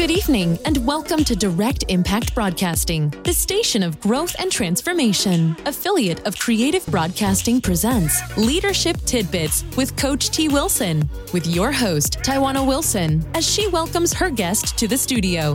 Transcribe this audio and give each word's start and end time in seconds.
Good 0.00 0.12
evening, 0.12 0.58
and 0.64 0.86
welcome 0.86 1.24
to 1.24 1.36
Direct 1.36 1.84
Impact 1.88 2.34
Broadcasting, 2.34 3.10
the 3.24 3.34
station 3.34 3.82
of 3.82 4.00
growth 4.00 4.34
and 4.38 4.50
transformation. 4.50 5.54
Affiliate 5.66 6.26
of 6.26 6.38
Creative 6.38 6.84
Broadcasting 6.86 7.60
presents 7.60 8.18
Leadership 8.38 8.96
Tidbits 9.04 9.62
with 9.76 9.94
Coach 9.98 10.30
T. 10.30 10.48
Wilson, 10.48 11.06
with 11.34 11.46
your 11.46 11.70
host, 11.70 12.20
Taiwana 12.20 12.66
Wilson, 12.66 13.22
as 13.34 13.46
she 13.46 13.68
welcomes 13.68 14.14
her 14.14 14.30
guest 14.30 14.78
to 14.78 14.88
the 14.88 14.96
studio. 14.96 15.54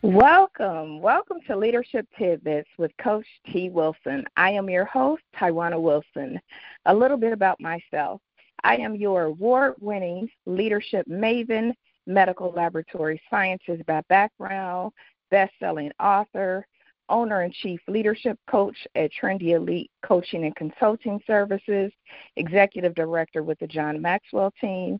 Welcome. 0.00 1.02
Welcome 1.02 1.40
to 1.46 1.56
Leadership 1.56 2.08
Tidbits 2.16 2.70
with 2.78 2.90
Coach 2.96 3.26
T. 3.52 3.68
Wilson. 3.68 4.24
I 4.34 4.52
am 4.52 4.70
your 4.70 4.86
host, 4.86 5.22
Taiwana 5.36 5.78
Wilson. 5.78 6.40
A 6.86 6.94
little 6.94 7.18
bit 7.18 7.34
about 7.34 7.60
myself. 7.60 8.22
I 8.64 8.76
am 8.76 8.94
your 8.94 9.24
award 9.24 9.74
winning 9.80 10.28
leadership 10.46 11.06
maven, 11.08 11.72
medical 12.06 12.52
laboratory 12.52 13.20
scientist 13.30 13.84
by 13.86 14.02
background, 14.08 14.92
best 15.30 15.52
selling 15.58 15.92
author, 16.00 16.66
owner 17.08 17.42
and 17.42 17.52
chief 17.52 17.80
leadership 17.88 18.38
coach 18.48 18.76
at 18.94 19.10
Trendy 19.12 19.50
Elite 19.54 19.90
Coaching 20.04 20.44
and 20.44 20.56
Consulting 20.56 21.20
Services, 21.26 21.92
executive 22.36 22.94
director 22.94 23.42
with 23.42 23.58
the 23.58 23.66
John 23.66 24.00
Maxwell 24.00 24.52
team, 24.60 24.98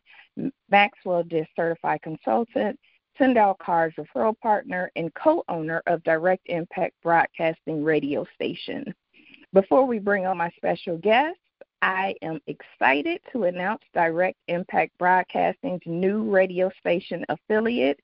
Maxwell 0.71 1.23
DISC 1.23 1.49
certified 1.57 2.03
consultant, 2.03 2.79
Tyndall 3.17 3.55
Cards 3.55 3.95
referral 3.97 4.39
partner 4.41 4.91
and 4.97 5.13
co 5.15 5.45
owner 5.49 5.83
of 5.87 6.03
Direct 6.03 6.43
Impact 6.47 6.95
Broadcasting 7.03 7.85
radio 7.85 8.27
station. 8.35 8.85
Before 9.53 9.85
we 9.85 9.99
bring 9.99 10.27
on 10.27 10.39
my 10.39 10.51
special 10.57 10.97
guest, 10.97 11.39
I 11.83 12.15
am 12.23 12.41
excited 12.47 13.21
to 13.33 13.43
announce 13.45 13.83
Direct 13.93 14.39
Impact 14.47 14.97
Broadcasting's 14.99 15.83
new 15.85 16.23
radio 16.31 16.71
station 16.79 17.25
affiliate, 17.29 17.99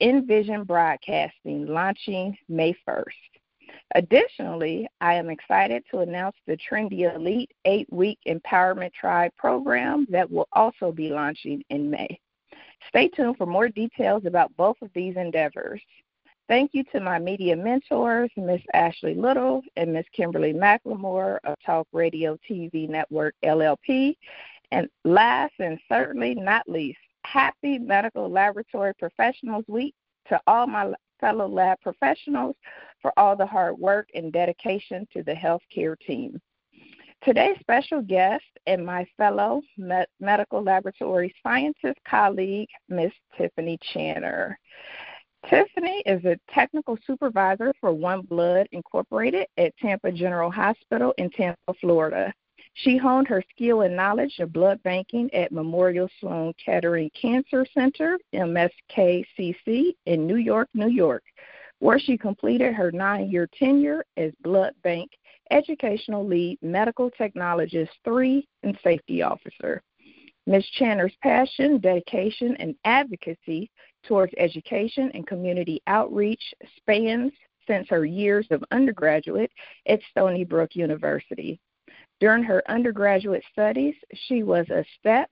Envision 0.00 0.62
Broadcasting, 0.62 1.66
launching 1.66 2.38
May 2.48 2.76
1st. 2.88 3.02
Additionally, 3.96 4.86
I 5.00 5.14
am 5.14 5.30
excited 5.30 5.82
to 5.90 5.98
announce 5.98 6.36
the 6.46 6.56
Trendy 6.56 7.12
Elite 7.12 7.50
eight 7.64 7.92
week 7.92 8.20
Empowerment 8.28 8.92
Tribe 8.92 9.32
program 9.36 10.06
that 10.10 10.30
will 10.30 10.48
also 10.52 10.92
be 10.92 11.08
launching 11.08 11.64
in 11.70 11.90
May. 11.90 12.20
Stay 12.88 13.08
tuned 13.08 13.36
for 13.36 13.46
more 13.46 13.68
details 13.68 14.26
about 14.26 14.56
both 14.56 14.76
of 14.80 14.90
these 14.94 15.16
endeavors. 15.16 15.82
Thank 16.46 16.72
you 16.74 16.84
to 16.92 17.00
my 17.00 17.18
media 17.18 17.56
mentors, 17.56 18.30
Miss 18.36 18.60
Ashley 18.74 19.14
Little 19.14 19.62
and 19.76 19.94
Miss 19.94 20.04
Kimberly 20.14 20.52
McLemore 20.52 21.38
of 21.44 21.56
Talk 21.64 21.88
Radio 21.92 22.36
TV 22.48 22.86
Network 22.86 23.34
LLP. 23.42 24.16
And 24.70 24.88
last 25.04 25.54
and 25.58 25.78
certainly 25.88 26.34
not 26.34 26.68
least, 26.68 26.98
happy 27.24 27.78
Medical 27.78 28.28
Laboratory 28.28 28.92
Professionals 28.94 29.64
Week 29.68 29.94
to 30.28 30.38
all 30.46 30.66
my 30.66 30.92
fellow 31.18 31.48
lab 31.48 31.80
professionals 31.80 32.56
for 33.00 33.12
all 33.18 33.36
the 33.36 33.46
hard 33.46 33.78
work 33.78 34.08
and 34.14 34.30
dedication 34.30 35.08
to 35.14 35.22
the 35.22 35.32
healthcare 35.32 35.98
team. 35.98 36.38
Today's 37.22 37.58
special 37.60 38.02
guest 38.02 38.44
and 38.66 38.84
my 38.84 39.06
fellow 39.16 39.62
med- 39.78 40.08
medical 40.20 40.62
laboratory 40.62 41.34
scientist 41.42 41.98
colleague, 42.06 42.68
Miss 42.90 43.12
Tiffany 43.38 43.78
Channer. 43.94 44.56
Tiffany 45.50 46.02
is 46.06 46.24
a 46.24 46.38
technical 46.52 46.98
supervisor 47.06 47.74
for 47.80 47.90
OneBlood 47.90 48.66
Incorporated 48.72 49.46
at 49.58 49.76
Tampa 49.76 50.10
General 50.10 50.50
Hospital 50.50 51.12
in 51.18 51.28
Tampa, 51.30 51.74
Florida. 51.80 52.32
She 52.74 52.96
honed 52.96 53.28
her 53.28 53.42
skill 53.50 53.82
and 53.82 53.94
knowledge 53.94 54.38
of 54.40 54.52
blood 54.52 54.82
banking 54.82 55.32
at 55.34 55.52
Memorial 55.52 56.08
Sloan 56.18 56.54
Kettering 56.64 57.10
Cancer 57.20 57.66
Center, 57.74 58.18
MSKCC, 58.34 59.94
in 60.06 60.26
New 60.26 60.36
York, 60.36 60.68
New 60.74 60.88
York, 60.88 61.22
where 61.78 61.98
she 61.98 62.16
completed 62.16 62.74
her 62.74 62.90
nine 62.90 63.30
year 63.30 63.48
tenure 63.58 64.04
as 64.16 64.32
blood 64.42 64.72
bank 64.82 65.10
Educational 65.50 66.26
Lead 66.26 66.58
Medical 66.62 67.10
Technologist 67.10 67.90
3 68.04 68.46
and 68.62 68.78
Safety 68.82 69.22
Officer. 69.22 69.82
Ms. 70.46 70.64
Channer's 70.78 71.14
passion, 71.22 71.78
dedication, 71.78 72.56
and 72.58 72.74
advocacy 72.84 73.70
towards 74.06 74.32
education 74.38 75.10
and 75.14 75.26
community 75.26 75.82
outreach 75.86 76.42
spans 76.76 77.32
since 77.66 77.88
her 77.88 78.04
years 78.04 78.46
of 78.50 78.64
undergraduate 78.70 79.50
at 79.86 80.00
Stony 80.10 80.44
Brook 80.44 80.74
University. 80.74 81.58
During 82.20 82.44
her 82.44 82.62
undergraduate 82.68 83.42
studies, 83.52 83.94
she 84.14 84.42
was 84.42 84.68
a 84.70 84.84
STEP, 84.98 85.30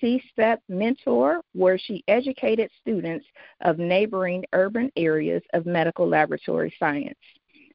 C-STEP 0.00 0.60
mentor 0.68 1.42
where 1.52 1.78
she 1.78 2.04
educated 2.08 2.70
students 2.80 3.26
of 3.60 3.78
neighboring 3.78 4.44
urban 4.52 4.90
areas 4.96 5.42
of 5.52 5.66
medical 5.66 6.08
laboratory 6.08 6.74
science. 6.78 7.18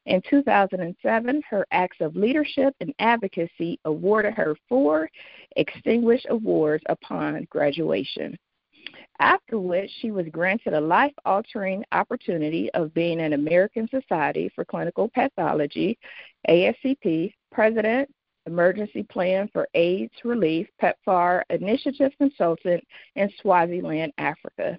In 0.06 0.22
2007, 0.30 1.42
her 1.50 1.68
acts 1.72 1.98
of 2.00 2.16
leadership 2.16 2.74
and 2.80 2.94
advocacy 3.00 3.80
awarded 3.84 4.34
her 4.36 4.56
four 4.70 5.10
Extinguished 5.58 6.28
Awards 6.30 6.84
upon 6.88 7.46
graduation. 7.50 8.38
After 9.20 9.60
which, 9.60 9.90
she 10.00 10.12
was 10.12 10.28
granted 10.30 10.74
a 10.74 10.82
life 10.82 11.14
altering 11.26 11.84
opportunity 11.92 12.70
of 12.74 12.94
being 12.94 13.20
an 13.20 13.34
American 13.34 13.88
Society 13.90 14.50
for 14.54 14.66
Clinical 14.66 15.10
Pathology, 15.10 15.98
ASCP, 16.48 17.34
President, 17.52 18.10
Emergency 18.46 19.04
Plan 19.04 19.50
for 19.52 19.68
AIDS 19.74 20.14
Relief, 20.24 20.68
PEPFAR 20.82 21.44
Initiative 21.50 22.12
Consultant 22.18 22.84
in 23.16 23.30
Swaziland, 23.42 24.14
Africa. 24.18 24.78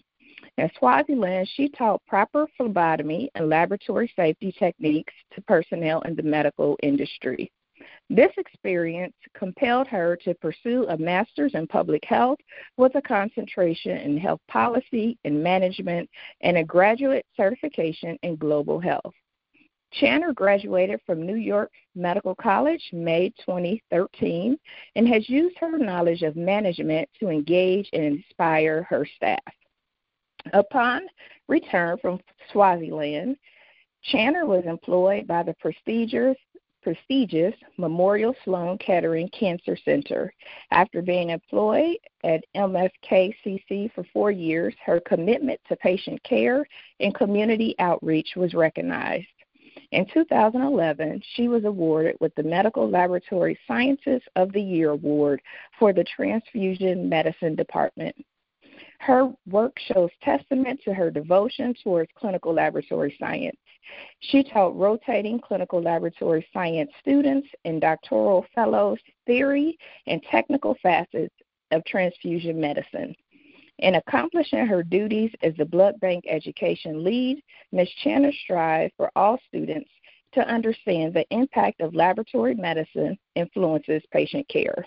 In 0.57 0.71
Swaziland, 0.79 1.49
she 1.55 1.69
taught 1.69 2.05
proper 2.07 2.47
phlebotomy 2.57 3.31
and 3.35 3.49
laboratory 3.49 4.11
safety 4.17 4.53
techniques 4.59 5.13
to 5.33 5.43
personnel 5.43 6.01
in 6.03 6.17
the 6.17 6.23
medical 6.23 6.79
industry. 6.83 7.51
This 8.11 8.33
experience 8.39 9.15
compelled 9.35 9.87
her 9.89 10.17
to 10.25 10.35
pursue 10.35 10.87
a 10.89 10.97
master's 10.97 11.55
in 11.55 11.67
public 11.67 12.05
health 12.05 12.39
with 12.77 12.95
a 12.95 13.03
concentration 13.03 13.99
in 13.99 14.17
health 14.17 14.41
policy 14.49 15.19
and 15.25 15.43
management 15.43 16.09
and 16.41 16.57
a 16.57 16.65
graduate 16.65 17.27
certification 17.37 18.19
in 18.23 18.37
global 18.37 18.81
health. 18.81 19.15
Channer 19.95 20.35
graduated 20.35 21.01
from 21.07 21.25
New 21.25 21.37
York 21.37 21.71
Medical 21.95 22.35
College 22.35 22.83
May 22.93 23.31
2013 23.45 24.59
and 24.97 25.09
has 25.09 25.29
used 25.29 25.57
her 25.59 25.79
knowledge 25.79 26.23
of 26.23 26.37
management 26.37 27.09
to 27.21 27.29
engage 27.29 27.89
and 27.93 28.05
inspire 28.05 28.83
her 28.85 29.07
staff. 29.17 29.39
Upon 30.53 31.03
return 31.49 31.99
from 31.99 32.21
Swaziland, 32.53 33.37
Channer 34.13 34.47
was 34.47 34.65
employed 34.65 35.27
by 35.27 35.43
the 35.43 35.55
prestigious, 35.55 36.37
prestigious 36.83 37.55
Memorial 37.77 38.35
Sloan 38.45 38.79
Kettering 38.79 39.29
Cancer 39.31 39.77
Center. 39.85 40.33
After 40.71 41.03
being 41.03 41.31
employed 41.31 41.99
at 42.25 42.45
MSKCC 42.57 43.93
for 43.95 44.05
four 44.13 44.31
years, 44.31 44.75
her 44.85 45.01
commitment 45.01 45.61
to 45.69 45.77
patient 45.77 46.23
care 46.23 46.67
and 47.01 47.15
community 47.15 47.75
outreach 47.79 48.35
was 48.37 48.55
recognized. 48.55 49.27
In 49.91 50.07
2011, 50.13 51.23
she 51.35 51.49
was 51.49 51.65
awarded 51.65 52.17
with 52.21 52.35
the 52.35 52.43
Medical 52.43 52.91
Laboratory 52.91 53.59
Scientist 53.67 54.29
of 54.37 54.53
the 54.53 54.61
Year 54.61 54.91
Award 54.91 55.41
for 55.79 55.93
the 55.93 56.05
Transfusion 56.05 57.09
Medicine 57.09 57.55
Department. 57.55 58.15
Her 58.99 59.33
work 59.47 59.79
shows 59.79 60.11
testament 60.23 60.81
to 60.85 60.93
her 60.93 61.11
devotion 61.11 61.75
towards 61.83 62.11
clinical 62.15 62.53
laboratory 62.53 63.17
science. 63.19 63.59
She 64.21 64.43
taught 64.43 64.77
rotating 64.77 65.41
clinical 65.41 65.81
laboratory 65.81 66.47
science 66.53 66.91
students 67.01 67.49
and 67.65 67.81
doctoral 67.81 68.45
fellows 68.55 68.99
theory 69.27 69.79
and 70.07 70.23
technical 70.25 70.77
facets 70.83 71.35
of 71.71 71.85
transfusion 71.85 72.61
medicine. 72.61 73.15
In 73.79 73.95
accomplishing 73.95 74.67
her 74.67 74.83
duties 74.83 75.31
as 75.43 75.55
the 75.57 75.65
blood 75.65 75.99
bank 76.01 76.25
education 76.29 77.05
lead, 77.05 77.41
Ms. 77.71 77.89
Channer 78.05 78.33
strives 78.43 78.93
for 78.97 79.11
all 79.15 79.39
students 79.47 79.91
to 80.33 80.47
understand 80.47 81.15
the 81.15 81.25
impact 81.31 81.81
of 81.81 81.95
laboratory 81.95 82.55
medicine 82.55 83.17
influences 83.37 84.03
patient 84.11 84.47
care. 84.49 84.85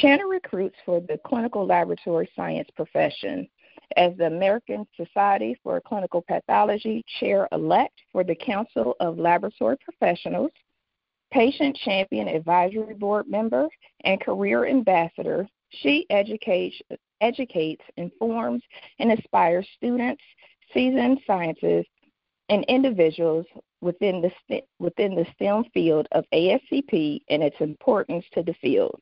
Channer 0.00 0.28
recruits 0.28 0.76
for 0.84 1.00
the 1.00 1.18
clinical 1.24 1.66
laboratory 1.66 2.28
science 2.34 2.68
profession 2.74 3.48
as 3.96 4.16
the 4.16 4.26
American 4.26 4.86
Society 4.96 5.56
for 5.62 5.80
Clinical 5.80 6.22
Pathology 6.22 7.04
chair 7.20 7.48
elect 7.52 7.94
for 8.10 8.24
the 8.24 8.34
Council 8.34 8.96
of 9.00 9.18
Laboratory 9.18 9.76
Professionals, 9.78 10.50
patient 11.30 11.76
champion 11.84 12.28
advisory 12.28 12.94
board 12.94 13.28
member, 13.28 13.68
and 14.04 14.20
career 14.20 14.66
ambassador. 14.66 15.46
She 15.70 16.06
educates, 16.10 16.76
educates 17.20 17.82
informs, 17.96 18.62
and 18.98 19.10
inspires 19.10 19.66
students, 19.76 20.22
seasoned 20.72 21.20
scientists, 21.26 21.88
and 22.48 22.64
individuals 22.64 23.46
within 23.80 24.20
the, 24.20 24.62
within 24.78 25.14
the 25.14 25.26
STEM 25.34 25.64
field 25.72 26.06
of 26.12 26.24
ASCP 26.34 27.20
and 27.30 27.42
its 27.42 27.56
importance 27.60 28.24
to 28.32 28.42
the 28.42 28.54
field. 28.54 29.00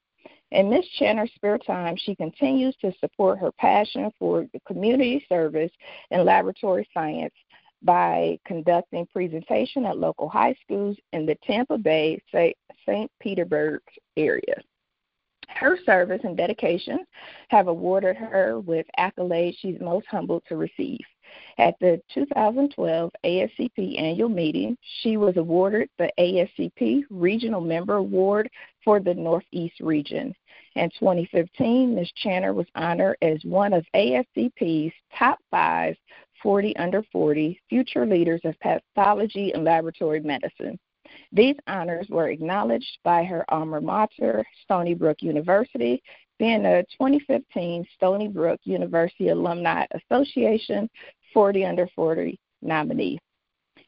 In 0.52 0.68
Ms. 0.68 0.84
Channer's 0.98 1.32
spare 1.34 1.58
time, 1.58 1.96
she 1.96 2.14
continues 2.16 2.74
to 2.76 2.92
support 2.98 3.38
her 3.38 3.52
passion 3.52 4.10
for 4.18 4.46
community 4.66 5.24
service 5.28 5.70
and 6.10 6.24
laboratory 6.24 6.88
science 6.92 7.34
by 7.82 8.38
conducting 8.44 9.06
presentation 9.06 9.86
at 9.86 9.98
local 9.98 10.28
high 10.28 10.54
schools 10.62 10.96
in 11.12 11.24
the 11.24 11.36
Tampa 11.46 11.78
Bay, 11.78 12.20
St. 12.32 13.10
Petersburg 13.20 13.80
area. 14.16 14.62
Her 15.48 15.78
service 15.84 16.20
and 16.24 16.36
dedication 16.36 17.04
have 17.48 17.68
awarded 17.68 18.16
her 18.16 18.60
with 18.60 18.86
accolades 18.98 19.56
she's 19.60 19.80
most 19.80 20.06
humbled 20.06 20.42
to 20.48 20.56
receive. 20.56 21.00
At 21.58 21.78
the 21.80 22.00
2012 22.14 23.10
ASCP 23.24 24.00
annual 24.00 24.28
meeting, 24.28 24.76
she 25.02 25.16
was 25.16 25.36
awarded 25.36 25.90
the 25.98 26.10
ASCP 26.18 27.04
Regional 27.10 27.60
Member 27.60 27.96
Award 27.96 28.50
for 28.84 29.00
the 29.00 29.14
Northeast 29.14 29.80
region. 29.80 30.34
In 30.76 30.88
2015, 30.98 31.94
Ms. 31.94 32.10
Channer 32.24 32.54
was 32.54 32.66
honored 32.74 33.16
as 33.20 33.44
one 33.44 33.72
of 33.72 33.84
ASCP's 33.94 34.94
top 35.18 35.38
five 35.50 35.96
40 36.42 36.76
under 36.76 37.02
40 37.12 37.60
future 37.68 38.06
leaders 38.06 38.40
of 38.44 38.58
pathology 38.60 39.52
and 39.52 39.64
laboratory 39.64 40.20
medicine. 40.20 40.78
These 41.32 41.56
honors 41.66 42.08
were 42.08 42.28
acknowledged 42.28 42.98
by 43.04 43.24
her 43.24 43.44
alma 43.48 43.80
mater, 43.80 44.44
Stony 44.64 44.94
Brook 44.94 45.22
University, 45.22 46.02
being 46.38 46.64
a 46.64 46.82
2015 46.84 47.84
Stony 47.94 48.28
Brook 48.28 48.60
University 48.64 49.28
Alumni 49.28 49.84
Association 49.92 50.88
40 51.32 51.64
Under 51.64 51.88
40 51.94 52.38
nominee. 52.62 53.18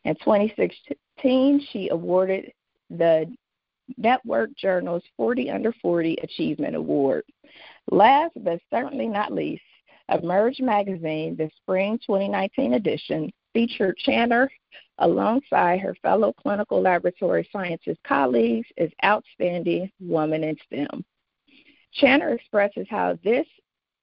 In 0.04 0.14
2016, 0.16 1.66
she 1.70 1.88
awarded 1.90 2.52
the 2.90 3.32
Network 3.96 4.54
Journal's 4.56 5.04
40 5.16 5.50
Under 5.50 5.72
40 5.80 6.18
Achievement 6.22 6.76
Award. 6.76 7.24
Last 7.90 8.32
but 8.36 8.60
certainly 8.70 9.08
not 9.08 9.32
least, 9.32 9.62
Emerge 10.08 10.60
Magazine, 10.60 11.36
the 11.36 11.50
spring 11.56 11.98
2019 12.06 12.74
edition, 12.74 13.30
featured 13.52 13.96
Channer 14.06 14.48
alongside 14.98 15.80
her 15.80 15.94
fellow 16.02 16.32
clinical 16.32 16.80
laboratory 16.80 17.48
sciences 17.52 17.96
colleagues 18.06 18.68
as 18.78 18.90
Outstanding 19.04 19.90
Woman 20.00 20.44
in 20.44 20.56
STEM. 20.66 21.04
Channer 22.00 22.34
expresses 22.34 22.86
how 22.88 23.18
this 23.22 23.46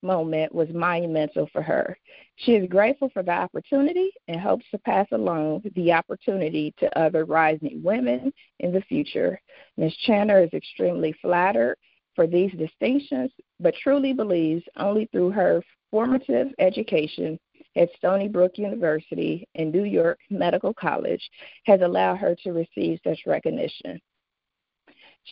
moment 0.02 0.54
was 0.54 0.70
monumental 0.70 1.48
for 1.52 1.62
her. 1.62 1.98
She 2.38 2.54
is 2.54 2.70
grateful 2.70 3.10
for 3.10 3.24
the 3.24 3.32
opportunity 3.32 4.12
and 4.28 4.40
hopes 4.40 4.66
to 4.72 4.78
pass 4.80 5.08
along 5.12 5.64
the 5.76 5.92
opportunity 5.92 6.74
to 6.80 7.00
other 7.00 7.26
rising 7.26 7.82
women 7.84 8.32
in 8.60 8.72
the 8.72 8.82
future. 8.82 9.40
Ms. 9.78 9.94
Channer 10.08 10.46
is 10.46 10.54
extremely 10.54 11.14
flattered 11.22 11.76
for 12.16 12.28
these 12.28 12.52
distinctions, 12.54 13.32
but 13.60 13.76
truly 13.76 14.14
believes 14.14 14.64
only 14.78 15.06
through 15.12 15.32
her 15.32 15.62
formative 15.92 16.48
education 16.60 17.40
at 17.76 17.90
Stony 17.98 18.28
Brook 18.28 18.58
University 18.58 19.48
and 19.56 19.72
New 19.72 19.84
York 19.84 20.20
Medical 20.30 20.74
College 20.74 21.30
has 21.66 21.82
allowed 21.82 22.18
her 22.18 22.36
to 22.44 22.52
receive 22.52 23.00
such 23.04 23.20
recognition. 23.26 24.00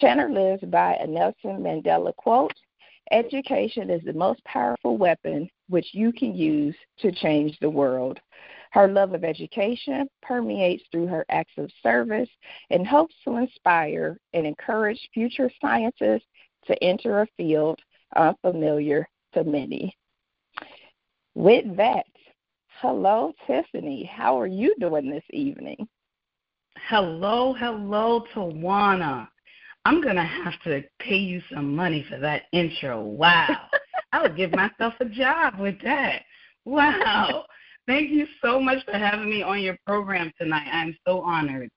Channer 0.01 0.31
lives 0.31 0.63
by 0.71 0.93
a 0.95 1.07
Nelson 1.07 1.61
Mandela 1.61 2.15
quote 2.15 2.53
Education 3.11 3.89
is 3.89 4.03
the 4.03 4.13
most 4.13 4.43
powerful 4.43 4.97
weapon 4.97 5.49
which 5.69 5.93
you 5.93 6.11
can 6.11 6.35
use 6.35 6.75
to 6.99 7.11
change 7.11 7.57
the 7.59 7.69
world. 7.69 8.19
Her 8.71 8.87
love 8.87 9.13
of 9.13 9.23
education 9.23 10.07
permeates 10.21 10.83
through 10.91 11.07
her 11.07 11.25
acts 11.29 11.53
of 11.57 11.71
service 11.81 12.29
and 12.69 12.85
hopes 12.85 13.15
to 13.23 13.37
inspire 13.37 14.17
and 14.33 14.45
encourage 14.45 15.09
future 15.13 15.49
scientists 15.61 16.27
to 16.65 16.83
enter 16.83 17.21
a 17.21 17.27
field 17.37 17.79
unfamiliar 18.15 19.07
to 19.33 19.43
many. 19.43 19.95
With 21.33 21.77
that, 21.77 22.05
hello, 22.81 23.33
Tiffany. 23.45 24.03
How 24.03 24.39
are 24.39 24.47
you 24.47 24.75
doing 24.79 25.09
this 25.09 25.23
evening? 25.31 25.87
Hello, 26.89 27.53
hello, 27.53 28.25
Tawana. 28.33 29.27
I'm 29.87 30.01
going 30.01 30.17
to 30.17 30.21
have 30.21 30.61
to 30.65 30.83
pay 30.99 31.15
you 31.15 31.41
some 31.49 31.73
money 31.73 32.05
for 32.09 32.19
that 32.19 32.41
intro. 32.51 33.01
Wow. 33.01 33.69
I 34.11 34.21
would 34.21 34.35
give 34.35 34.51
myself 34.51 34.93
a 34.99 35.05
job 35.05 35.57
with 35.57 35.81
that. 35.81 36.23
Wow. 36.65 37.45
Thank 37.87 38.09
you 38.09 38.27
so 38.43 38.59
much 38.59 38.83
for 38.83 38.97
having 38.97 39.29
me 39.29 39.43
on 39.43 39.61
your 39.61 39.77
program 39.85 40.29
tonight. 40.37 40.67
I'm 40.73 40.93
so 41.07 41.21
honored. 41.21 41.69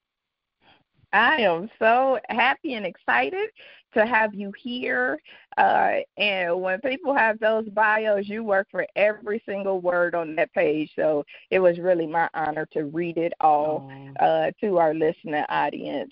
I 1.13 1.37
am 1.37 1.69
so 1.79 2.19
happy 2.27 2.73
and 2.73 2.85
excited 2.85 3.49
to 3.93 4.05
have 4.05 4.33
you 4.33 4.51
here. 4.61 5.17
Uh, 5.57 5.99
and 6.17 6.61
when 6.61 6.81
people 6.81 7.15
have 7.15 7.39
those 7.39 7.69
bios, 7.69 8.27
you 8.27 8.43
work 8.43 8.67
for 8.71 8.85
every 8.97 9.41
single 9.45 9.79
word 9.79 10.15
on 10.15 10.35
that 10.35 10.51
page. 10.51 10.91
So 10.97 11.23
it 11.49 11.59
was 11.59 11.79
really 11.79 12.07
my 12.07 12.27
honor 12.33 12.67
to 12.73 12.83
read 12.87 13.17
it 13.17 13.31
all 13.39 13.89
uh, 14.19 14.51
to 14.59 14.79
our 14.79 14.93
listening 14.93 15.45
audience. 15.47 16.11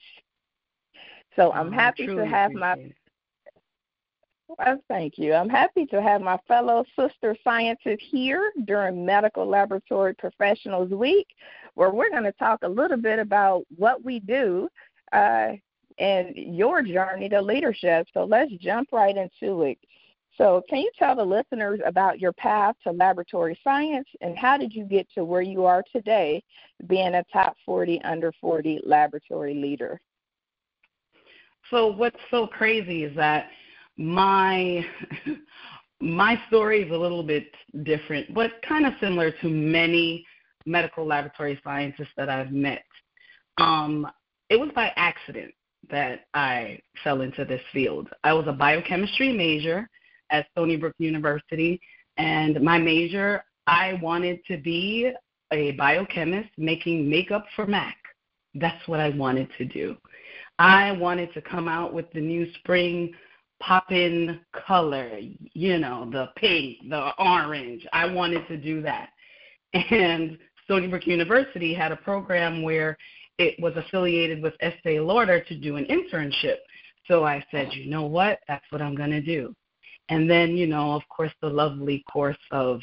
So 1.39 1.53
I'm 1.53 1.69
oh, 1.69 1.71
happy 1.71 2.05
to 2.05 2.25
have 2.25 2.51
my 2.51 2.75
well, 4.49 4.83
thank 4.89 5.17
you. 5.17 5.33
I'm 5.33 5.47
happy 5.47 5.85
to 5.85 6.01
have 6.01 6.21
my 6.21 6.37
fellow 6.49 6.83
sister 6.99 7.33
scientists 7.45 8.03
here 8.09 8.51
during 8.65 9.05
Medical 9.05 9.47
Laboratory 9.47 10.15
Professionals 10.15 10.91
Week, 10.91 11.27
where 11.75 11.91
we're 11.91 12.09
going 12.09 12.23
to 12.23 12.33
talk 12.33 12.59
a 12.63 12.67
little 12.67 12.97
bit 12.97 13.19
about 13.19 13.63
what 13.77 14.03
we 14.03 14.19
do 14.19 14.67
uh, 15.13 15.51
and 15.97 16.35
your 16.35 16.81
journey 16.81 17.29
to 17.29 17.41
leadership. 17.41 18.07
So 18.13 18.25
let's 18.25 18.51
jump 18.59 18.89
right 18.91 19.15
into 19.15 19.61
it. 19.61 19.77
So, 20.37 20.61
can 20.69 20.79
you 20.79 20.91
tell 20.97 21.15
the 21.15 21.23
listeners 21.23 21.79
about 21.85 22.19
your 22.19 22.33
path 22.33 22.75
to 22.83 22.91
laboratory 22.91 23.57
science 23.63 24.07
and 24.19 24.37
how 24.37 24.57
did 24.57 24.73
you 24.73 24.83
get 24.83 25.07
to 25.15 25.23
where 25.23 25.41
you 25.41 25.65
are 25.65 25.83
today, 25.91 26.43
being 26.87 27.15
a 27.15 27.23
top 27.31 27.55
40 27.65 28.01
under 28.01 28.33
40 28.41 28.81
laboratory 28.85 29.53
leader? 29.53 30.01
So 31.69 31.87
what's 31.87 32.19
so 32.31 32.47
crazy 32.47 33.03
is 33.03 33.15
that 33.15 33.47
my 33.97 34.85
my 36.01 36.41
story 36.47 36.81
is 36.83 36.91
a 36.91 36.97
little 36.97 37.23
bit 37.23 37.47
different, 37.83 38.33
but 38.33 38.51
kind 38.67 38.85
of 38.85 38.93
similar 39.01 39.31
to 39.41 39.49
many 39.49 40.25
medical 40.65 41.05
laboratory 41.05 41.59
scientists 41.63 42.13
that 42.17 42.29
I've 42.29 42.51
met. 42.51 42.83
Um, 43.57 44.07
it 44.49 44.59
was 44.59 44.69
by 44.73 44.91
accident 44.95 45.53
that 45.89 46.21
I 46.33 46.79
fell 47.03 47.21
into 47.21 47.45
this 47.45 47.61
field. 47.73 48.09
I 48.23 48.33
was 48.33 48.45
a 48.47 48.53
biochemistry 48.53 49.33
major 49.33 49.89
at 50.31 50.47
Stony 50.51 50.77
Brook 50.77 50.95
University, 50.99 51.79
and 52.17 52.61
my 52.61 52.77
major, 52.77 53.43
I 53.67 53.99
wanted 54.01 54.39
to 54.47 54.57
be 54.57 55.11
a 55.51 55.71
biochemist 55.71 56.49
making 56.57 57.09
makeup 57.09 57.45
for 57.55 57.65
MAC. 57.65 57.95
That's 58.55 58.87
what 58.87 58.99
I 58.99 59.09
wanted 59.09 59.49
to 59.57 59.65
do. 59.65 59.95
I 60.59 60.91
wanted 60.91 61.33
to 61.33 61.41
come 61.41 61.69
out 61.69 61.93
with 61.93 62.11
the 62.11 62.19
new 62.19 62.51
spring 62.55 63.13
pop 63.61 63.91
in 63.91 64.39
color, 64.67 65.19
you 65.53 65.79
know, 65.79 66.09
the 66.11 66.29
pink, 66.35 66.77
the 66.89 67.11
orange. 67.17 67.87
I 67.93 68.05
wanted 68.05 68.47
to 68.49 68.57
do 68.57 68.81
that. 68.81 69.09
And 69.73 70.37
Stony 70.65 70.87
Brook 70.87 71.07
University 71.07 71.73
had 71.73 71.91
a 71.91 71.97
program 71.97 72.61
where 72.61 72.97
it 73.37 73.55
was 73.61 73.73
affiliated 73.75 74.41
with 74.41 74.53
Estee 74.61 74.99
Lauder 74.99 75.41
to 75.41 75.55
do 75.55 75.77
an 75.77 75.85
internship. 75.85 76.57
So 77.07 77.23
I 77.23 77.43
said, 77.51 77.69
you 77.73 77.89
know 77.89 78.03
what? 78.03 78.39
That's 78.47 78.65
what 78.69 78.81
I'm 78.81 78.95
going 78.95 79.11
to 79.11 79.21
do. 79.21 79.55
And 80.09 80.29
then, 80.29 80.57
you 80.57 80.67
know, 80.67 80.93
of 80.93 81.03
course, 81.07 81.31
the 81.41 81.49
lovely 81.49 82.03
course 82.11 82.37
of 82.51 82.81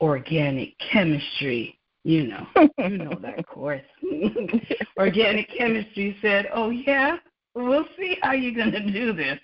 organic 0.00 0.76
chemistry 0.78 1.78
you 2.06 2.28
know, 2.28 2.46
you 2.78 2.98
know 2.98 3.18
that 3.20 3.44
course. 3.52 3.82
Organic 4.98 5.48
chemistry 5.56 6.16
said, 6.22 6.48
"Oh 6.52 6.70
yeah, 6.70 7.16
we'll 7.54 7.86
see 7.98 8.18
how 8.22 8.32
you're 8.32 8.52
gonna 8.52 8.90
do 8.92 9.12
this." 9.12 9.38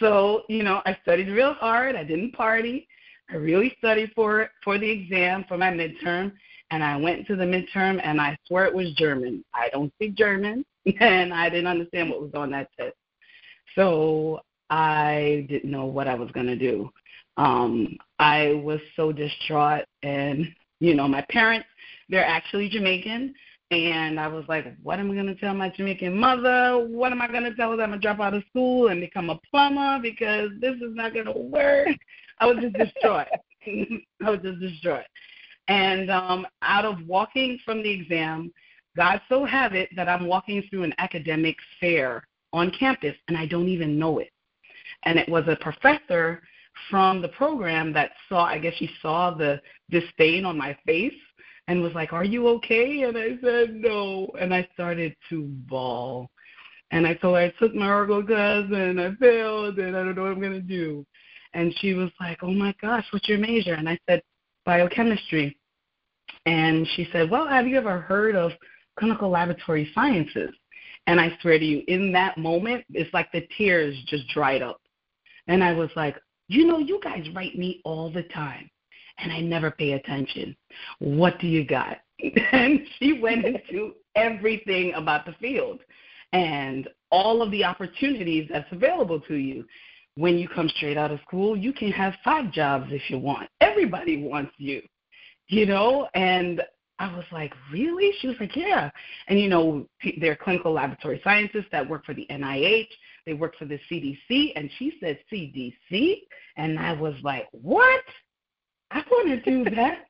So 0.00 0.42
you 0.48 0.62
know, 0.62 0.82
I 0.86 0.96
studied 1.02 1.28
real 1.28 1.54
hard. 1.54 1.96
I 1.96 2.04
didn't 2.04 2.32
party. 2.32 2.88
I 3.30 3.36
really 3.36 3.74
studied 3.78 4.12
for 4.14 4.50
for 4.62 4.78
the 4.78 4.90
exam 4.90 5.44
for 5.48 5.56
my 5.56 5.70
midterm, 5.70 6.32
and 6.70 6.82
I 6.82 6.96
went 6.96 7.26
to 7.28 7.36
the 7.36 7.44
midterm, 7.44 8.00
and 8.02 8.20
I 8.20 8.36
swear 8.46 8.66
it 8.66 8.74
was 8.74 8.92
German. 8.94 9.44
I 9.54 9.68
don't 9.70 9.92
speak 9.94 10.14
German, 10.14 10.64
and 11.00 11.32
I 11.32 11.48
didn't 11.48 11.66
understand 11.66 12.10
what 12.10 12.22
was 12.22 12.34
on 12.34 12.50
that 12.52 12.70
test. 12.78 12.96
So 13.74 14.40
I 14.70 15.46
didn't 15.48 15.70
know 15.70 15.86
what 15.86 16.08
I 16.08 16.14
was 16.14 16.30
gonna 16.32 16.56
do. 16.56 16.90
Um, 17.36 17.96
I 18.18 18.60
was 18.64 18.80
so 18.96 19.12
distraught, 19.12 19.84
and 20.02 20.46
you 20.80 20.94
know, 20.94 21.08
my 21.08 21.24
parents 21.30 21.66
they're 22.12 22.24
actually 22.24 22.68
Jamaican. 22.68 23.34
And 23.72 24.20
I 24.20 24.28
was 24.28 24.44
like, 24.48 24.66
what 24.82 24.98
am 24.98 25.10
I 25.10 25.14
going 25.14 25.26
to 25.26 25.34
tell 25.34 25.54
my 25.54 25.70
Jamaican 25.70 26.14
mother? 26.14 26.86
What 26.86 27.10
am 27.10 27.22
I 27.22 27.28
going 27.28 27.44
to 27.44 27.54
tell 27.54 27.70
her 27.70 27.76
that 27.78 27.84
I'm 27.84 27.88
going 27.88 28.00
to 28.00 28.06
drop 28.06 28.20
out 28.20 28.34
of 28.34 28.44
school 28.50 28.88
and 28.88 29.00
become 29.00 29.30
a 29.30 29.40
plumber 29.50 29.98
because 30.02 30.50
this 30.60 30.74
is 30.74 30.94
not 30.94 31.14
going 31.14 31.24
to 31.24 31.32
work? 31.32 31.88
I 32.38 32.46
was 32.46 32.58
just 32.60 32.74
destroyed. 32.76 33.28
I 33.66 34.30
was 34.30 34.40
just 34.42 34.60
destroyed. 34.60 35.06
And 35.68 36.10
um, 36.10 36.46
out 36.60 36.84
of 36.84 37.06
walking 37.06 37.58
from 37.64 37.82
the 37.82 37.90
exam, 37.90 38.52
God 38.94 39.22
so 39.30 39.46
have 39.46 39.72
it 39.72 39.88
that 39.96 40.06
I'm 40.06 40.26
walking 40.26 40.62
through 40.68 40.82
an 40.82 40.94
academic 40.98 41.56
fair 41.80 42.28
on 42.52 42.70
campus 42.78 43.16
and 43.28 43.38
I 43.38 43.46
don't 43.46 43.68
even 43.68 43.98
know 43.98 44.18
it. 44.18 44.32
And 45.04 45.18
it 45.18 45.30
was 45.30 45.44
a 45.46 45.56
professor 45.56 46.42
from 46.90 47.22
the 47.22 47.28
program 47.28 47.94
that 47.94 48.10
saw, 48.28 48.44
I 48.44 48.58
guess 48.58 48.74
she 48.74 48.90
saw 49.00 49.30
the 49.30 49.62
disdain 49.88 50.44
on 50.44 50.58
my 50.58 50.76
face 50.84 51.14
and 51.68 51.82
was 51.82 51.94
like, 51.94 52.12
Are 52.12 52.24
you 52.24 52.48
okay? 52.48 53.02
And 53.02 53.16
I 53.16 53.38
said, 53.42 53.74
No. 53.74 54.28
And 54.40 54.54
I 54.54 54.68
started 54.74 55.14
to 55.30 55.44
bawl. 55.68 56.30
And 56.90 57.06
I 57.06 57.14
told 57.14 57.36
her 57.36 57.42
I 57.42 57.52
took 57.58 57.74
my 57.74 57.86
orgo 57.86 58.26
class 58.26 58.64
and 58.70 59.00
I 59.00 59.14
failed 59.14 59.78
and 59.78 59.96
I 59.96 60.04
don't 60.04 60.14
know 60.14 60.22
what 60.22 60.32
I'm 60.32 60.40
going 60.40 60.52
to 60.52 60.60
do. 60.60 61.06
And 61.54 61.74
she 61.78 61.94
was 61.94 62.10
like, 62.20 62.42
Oh 62.42 62.52
my 62.52 62.74
gosh, 62.80 63.06
what's 63.12 63.28
your 63.28 63.38
major? 63.38 63.74
And 63.74 63.88
I 63.88 63.98
said, 64.08 64.22
Biochemistry. 64.64 65.56
And 66.46 66.86
she 66.94 67.08
said, 67.12 67.30
Well, 67.30 67.48
have 67.48 67.66
you 67.66 67.76
ever 67.76 68.00
heard 68.00 68.34
of 68.36 68.52
clinical 68.98 69.30
laboratory 69.30 69.90
sciences? 69.94 70.50
And 71.06 71.20
I 71.20 71.36
swear 71.40 71.58
to 71.58 71.64
you, 71.64 71.82
in 71.88 72.12
that 72.12 72.38
moment, 72.38 72.84
it's 72.90 73.12
like 73.12 73.30
the 73.32 73.46
tears 73.56 73.96
just 74.06 74.28
dried 74.28 74.62
up. 74.62 74.80
And 75.48 75.62
I 75.62 75.72
was 75.72 75.90
like, 75.96 76.16
You 76.48 76.66
know, 76.66 76.78
you 76.78 77.00
guys 77.02 77.24
write 77.34 77.56
me 77.56 77.80
all 77.84 78.10
the 78.10 78.24
time 78.24 78.68
and 79.18 79.32
I 79.32 79.40
never 79.40 79.70
pay 79.70 79.92
attention. 79.92 80.56
What 80.98 81.38
do 81.38 81.46
you 81.46 81.64
got? 81.64 81.98
And 82.52 82.80
she 82.98 83.20
went 83.20 83.44
into 83.46 83.94
everything 84.14 84.92
about 84.94 85.26
the 85.26 85.34
field 85.40 85.80
and 86.32 86.88
all 87.10 87.42
of 87.42 87.50
the 87.50 87.64
opportunities 87.64 88.48
that's 88.50 88.70
available 88.72 89.20
to 89.20 89.34
you. 89.34 89.64
When 90.16 90.38
you 90.38 90.48
come 90.48 90.68
straight 90.68 90.98
out 90.98 91.10
of 91.10 91.20
school, 91.26 91.56
you 91.56 91.72
can 91.72 91.90
have 91.92 92.14
five 92.22 92.52
jobs 92.52 92.86
if 92.90 93.08
you 93.08 93.18
want. 93.18 93.48
Everybody 93.60 94.22
wants 94.22 94.52
you, 94.58 94.82
you 95.48 95.64
know? 95.64 96.08
And 96.14 96.62
I 96.98 97.14
was 97.16 97.24
like, 97.32 97.52
really? 97.72 98.12
She 98.20 98.28
was 98.28 98.36
like, 98.38 98.54
yeah. 98.54 98.90
And, 99.28 99.40
you 99.40 99.48
know, 99.48 99.86
they're 100.20 100.36
clinical 100.36 100.72
laboratory 100.72 101.20
scientists 101.24 101.66
that 101.72 101.88
work 101.88 102.04
for 102.04 102.14
the 102.14 102.26
NIH. 102.30 102.88
They 103.24 103.32
work 103.32 103.56
for 103.58 103.64
the 103.64 103.78
CDC. 103.90 104.52
And 104.54 104.70
she 104.78 104.92
said 105.00 105.18
CDC. 105.32 106.20
And 106.56 106.78
I 106.78 106.92
was 106.92 107.14
like, 107.22 107.48
what? 107.52 108.04
I 108.92 109.02
want 109.10 109.28
to 109.28 109.50
do 109.50 109.70
that. 109.74 110.06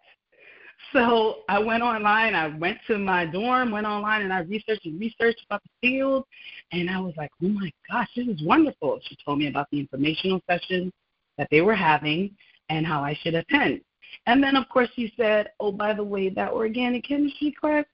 so 0.92 1.40
I 1.48 1.58
went 1.58 1.82
online. 1.82 2.34
I 2.34 2.48
went 2.48 2.78
to 2.88 2.98
my 2.98 3.26
dorm, 3.26 3.70
went 3.70 3.86
online, 3.86 4.22
and 4.22 4.32
I 4.32 4.40
researched 4.40 4.84
and 4.86 4.98
researched 4.98 5.42
about 5.46 5.62
the 5.62 5.88
field. 5.88 6.24
And 6.72 6.90
I 6.90 6.98
was 6.98 7.14
like, 7.16 7.30
oh 7.42 7.48
my 7.48 7.72
gosh, 7.90 8.08
this 8.16 8.26
is 8.26 8.42
wonderful. 8.42 9.00
She 9.04 9.16
told 9.24 9.38
me 9.38 9.46
about 9.46 9.68
the 9.70 9.80
informational 9.80 10.42
session 10.50 10.92
that 11.38 11.48
they 11.50 11.60
were 11.60 11.74
having 11.74 12.34
and 12.68 12.86
how 12.86 13.02
I 13.02 13.18
should 13.22 13.34
attend. 13.34 13.80
And 14.26 14.42
then, 14.42 14.56
of 14.56 14.68
course, 14.68 14.88
she 14.94 15.12
said, 15.16 15.50
oh, 15.60 15.72
by 15.72 15.94
the 15.94 16.04
way, 16.04 16.28
that 16.30 16.52
organic 16.52 17.04
chemistry 17.04 17.54
class, 17.58 17.84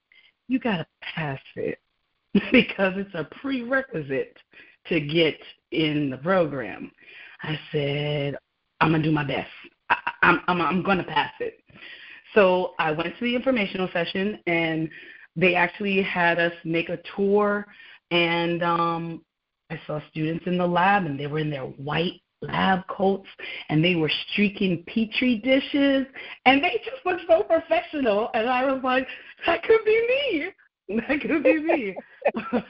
you 0.49 0.59
got 0.59 0.79
to 0.79 0.87
pass 1.03 1.41
it 1.55 1.79
because 2.53 2.95
it's 2.97 3.15
a 3.15 3.29
prerequisite 3.41 4.37
to 4.87 5.01
get 5.01 5.39
in 5.71 6.11
the 6.11 6.17
program. 6.19 6.91
I 7.43 7.59
said, 7.71 8.37
I'm 8.81 8.91
going 8.91 9.03
to 9.03 9.09
do 9.09 9.15
my 9.15 9.25
best. 9.25 9.49
I'm 10.23 10.41
I'm 10.49 10.61
I'm 10.61 10.83
going 10.83 10.99
to 10.99 11.05
pass 11.05 11.33
it. 11.41 11.61
So 12.35 12.75
I 12.79 12.93
went 12.93 13.17
to 13.19 13.25
the 13.25 13.35
informational 13.35 13.89
session, 13.93 14.39
and 14.47 14.89
they 15.37 15.55
actually 15.55 16.03
had 16.03 16.39
us 16.39 16.53
make 16.65 16.89
a 16.89 16.99
tour, 17.17 17.67
and 18.11 18.63
um, 18.63 19.25
I 19.71 19.81
saw 19.87 20.01
students 20.11 20.47
in 20.47 20.59
the 20.59 20.67
lab, 20.67 21.07
and 21.07 21.19
they 21.19 21.27
were 21.27 21.39
in 21.39 21.51
their 21.51 21.65
white 21.65 22.21
lab 22.43 22.87
coats, 22.89 23.29
and 23.69 23.85
they 23.85 23.95
were 23.95 24.11
streaking 24.31 24.85
petri 24.87 25.39
dishes, 25.39 26.07
and 26.45 26.63
they 26.63 26.81
just 26.85 27.05
looked 27.05 27.23
so 27.27 27.43
professional, 27.43 28.31
and 28.35 28.49
I 28.49 28.71
was 28.71 28.83
like, 28.83 29.07
that 29.47 29.63
could 29.63 29.85
be 29.85 30.07
me. 30.09 30.49
That 31.09 31.21
could 31.21 31.43
be 31.43 31.61
me. 31.61 31.97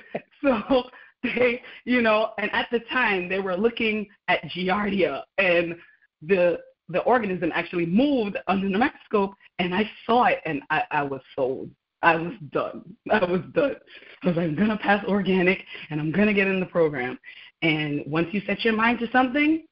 so 0.42 0.84
they, 1.22 1.62
you 1.84 2.02
know, 2.02 2.32
and 2.38 2.50
at 2.52 2.68
the 2.70 2.80
time 2.92 3.28
they 3.28 3.38
were 3.38 3.56
looking 3.56 4.06
at 4.28 4.42
Giardia 4.44 5.22
and 5.38 5.76
the 6.22 6.58
the 6.88 7.00
organism 7.00 7.52
actually 7.54 7.86
moved 7.86 8.36
under 8.46 8.68
the 8.68 8.78
microscope, 8.78 9.34
and 9.58 9.74
I 9.74 9.88
saw 10.06 10.24
it, 10.24 10.40
and 10.46 10.62
I, 10.70 10.82
I 10.90 11.02
was 11.02 11.20
sold. 11.36 11.70
I 12.02 12.16
was 12.16 12.34
done. 12.52 12.96
I 13.10 13.24
was 13.24 13.42
done. 13.52 13.76
I 14.22 14.26
was 14.28 14.36
like, 14.36 14.48
I'm 14.48 14.56
gonna 14.56 14.78
pass 14.78 15.04
organic, 15.06 15.62
and 15.90 16.00
I'm 16.00 16.12
gonna 16.12 16.34
get 16.34 16.48
in 16.48 16.60
the 16.60 16.66
program. 16.66 17.18
And 17.62 18.02
once 18.06 18.28
you 18.32 18.40
set 18.46 18.64
your 18.64 18.74
mind 18.74 19.00
to 19.00 19.10
something, 19.10 19.64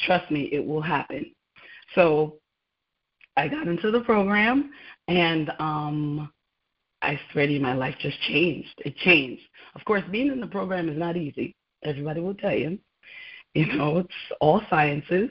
trust 0.00 0.30
me, 0.30 0.48
it 0.52 0.64
will 0.64 0.82
happen. 0.82 1.32
So 1.94 2.38
I 3.36 3.48
got 3.48 3.66
into 3.66 3.90
the 3.90 4.00
program, 4.00 4.70
and 5.08 5.50
um, 5.58 6.32
I 7.02 7.18
swear 7.32 7.46
to 7.46 7.52
you, 7.52 7.60
my 7.60 7.74
life 7.74 7.96
just 8.00 8.20
changed. 8.22 8.74
It 8.84 8.96
changed. 8.96 9.42
Of 9.74 9.84
course, 9.84 10.02
being 10.10 10.28
in 10.28 10.40
the 10.40 10.46
program 10.46 10.88
is 10.88 10.98
not 10.98 11.16
easy. 11.16 11.54
Everybody 11.84 12.20
will 12.20 12.34
tell 12.34 12.54
you. 12.54 12.78
You 13.54 13.66
know, 13.76 13.98
it's 13.98 14.08
all 14.40 14.62
sciences. 14.70 15.30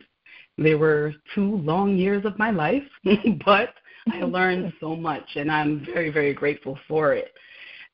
They 0.58 0.76
were 0.76 1.14
two 1.34 1.56
long 1.58 1.98
years 1.98 2.26
of 2.26 2.38
my 2.38 2.52
life, 2.52 2.84
but 3.46 3.74
I 4.12 4.22
learned 4.22 4.74
so 4.80 4.96
much, 4.96 5.28
and 5.36 5.52
I'm 5.52 5.86
very, 5.86 6.10
very 6.10 6.34
grateful 6.34 6.78
for 6.88 7.14
it. 7.14 7.32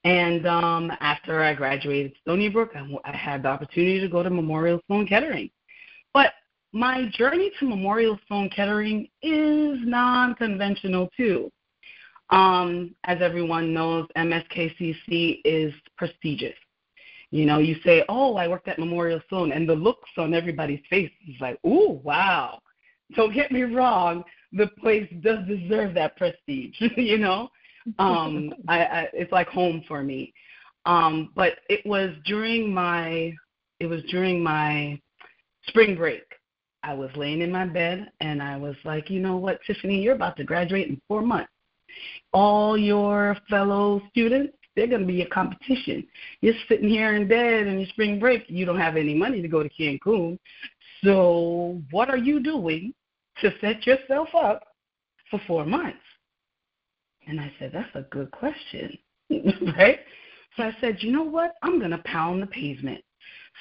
And 0.03 0.47
um, 0.47 0.91
after 0.99 1.43
I 1.43 1.53
graduated 1.53 2.13
Stony 2.21 2.49
Brook, 2.49 2.71
I, 2.75 2.85
I 3.03 3.15
had 3.15 3.43
the 3.43 3.49
opportunity 3.49 3.99
to 3.99 4.07
go 4.07 4.23
to 4.23 4.29
Memorial 4.29 4.79
Sloan 4.87 5.07
Kettering. 5.07 5.49
But 6.13 6.33
my 6.71 7.09
journey 7.13 7.51
to 7.59 7.67
Memorial 7.67 8.19
Sloan 8.27 8.49
Kettering 8.49 9.07
is 9.21 9.79
non 9.83 10.35
conventional 10.35 11.09
too. 11.17 11.51
Um, 12.29 12.93
as 13.05 13.19
everyone 13.21 13.73
knows, 13.73 14.07
MSKCC 14.17 15.39
is 15.45 15.73
prestigious. 15.97 16.55
You 17.31 17.45
know, 17.45 17.59
you 17.59 17.75
say, 17.83 18.03
"Oh, 18.07 18.35
I 18.35 18.47
worked 18.47 18.67
at 18.67 18.79
Memorial 18.79 19.21
Sloan," 19.29 19.51
and 19.51 19.67
the 19.67 19.75
looks 19.75 20.09
on 20.17 20.33
everybody's 20.33 20.81
face 20.89 21.11
is 21.27 21.39
like, 21.41 21.59
"Ooh, 21.65 21.99
wow!" 22.03 22.59
Don't 23.15 23.33
get 23.33 23.51
me 23.51 23.63
wrong, 23.63 24.23
the 24.53 24.67
place 24.79 25.07
does 25.21 25.39
deserve 25.47 25.93
that 25.93 26.17
prestige. 26.17 26.75
you 26.97 27.17
know, 27.17 27.49
um, 27.99 28.53
I, 28.67 28.79
I, 28.79 29.07
it's 29.13 29.31
like 29.31 29.47
home 29.47 29.83
for 29.87 30.03
me. 30.03 30.33
Um, 30.85 31.31
but 31.35 31.57
it 31.69 31.85
was 31.85 32.11
during 32.25 32.73
my, 32.73 33.33
it 33.79 33.87
was 33.87 34.01
during 34.09 34.41
my 34.41 34.99
spring 35.67 35.95
break. 35.95 36.23
I 36.83 36.93
was 36.93 37.09
laying 37.15 37.41
in 37.41 37.51
my 37.51 37.65
bed 37.65 38.09
and 38.21 38.41
I 38.41 38.55
was 38.55 38.75
like, 38.85 39.09
you 39.09 39.19
know 39.19 39.35
what, 39.35 39.59
Tiffany, 39.67 40.01
you're 40.01 40.15
about 40.15 40.37
to 40.37 40.45
graduate 40.45 40.87
in 40.87 41.01
four 41.07 41.21
months. 41.21 41.51
All 42.31 42.77
your 42.77 43.35
fellow 43.49 44.01
students 44.11 44.53
they're 44.77 44.87
going 44.87 45.01
to 45.01 45.07
be 45.07 45.23
a 45.23 45.27
competition. 45.27 46.05
You're 46.41 46.53
sitting 46.69 46.87
here 46.87 47.15
in 47.15 47.27
bed 47.27 47.65
in 47.65 47.79
your 47.79 47.89
spring 47.89 48.19
break. 48.19 48.43
You 48.47 48.63
don't 48.63 48.79
have 48.79 48.95
any 48.95 49.15
money 49.15 49.41
to 49.41 49.47
go 49.47 49.63
to 49.63 49.69
Cancun. 49.69 50.37
So 51.03 51.81
what 51.89 52.09
are 52.11 52.17
you 52.17 52.39
doing 52.39 52.93
to 53.41 53.51
set 53.59 53.87
yourself 53.87 54.29
up 54.37 54.63
for 55.31 55.41
four 55.47 55.65
months? 55.65 55.97
And 57.27 57.41
I 57.41 57.51
said, 57.57 57.71
that's 57.73 57.93
a 57.95 58.03
good 58.11 58.29
question, 58.29 58.97
right? 59.77 59.99
So 60.55 60.63
I 60.63 60.75
said, 60.79 60.97
you 60.99 61.11
know 61.11 61.23
what? 61.23 61.55
I'm 61.63 61.79
going 61.79 61.91
to 61.91 62.01
pound 62.05 62.43
the 62.43 62.47
pavement. 62.47 63.03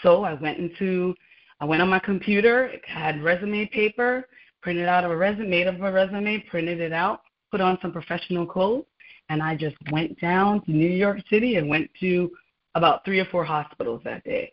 So 0.03 0.23
I 0.23 0.35
went 0.35 0.59
into, 0.59 1.15
I 1.61 1.65
went 1.65 1.81
on 1.81 1.89
my 1.89 1.99
computer, 1.99 2.73
had 2.87 3.25
resume 3.25 3.67
paper, 3.67 4.29
printed 4.63 4.87
out 4.87 5.05
a 5.05 5.17
resume, 5.17 5.49
made 5.49 5.67
up 5.67 5.81
a 5.81 5.91
resume, 5.91 6.45
printed 6.51 6.81
it 6.81 6.93
out, 6.93 7.23
put 7.51 7.63
on 7.63 7.79
some 7.81 7.93
professional 7.93 8.45
clothes, 8.45 8.85
and 9.29 9.43
I 9.43 9.57
just 9.57 9.77
went 9.91 10.19
down 10.21 10.65
to 10.65 10.71
New 10.71 10.89
York 10.89 11.19
City 11.29 11.57
and 11.57 11.69
went 11.69 11.91
to 12.01 12.31
about 12.75 13.05
three 13.05 13.21
or 13.21 13.25
four 13.27 13.45
hospitals 13.45 14.03
that 14.05 14.25
day. 14.25 14.53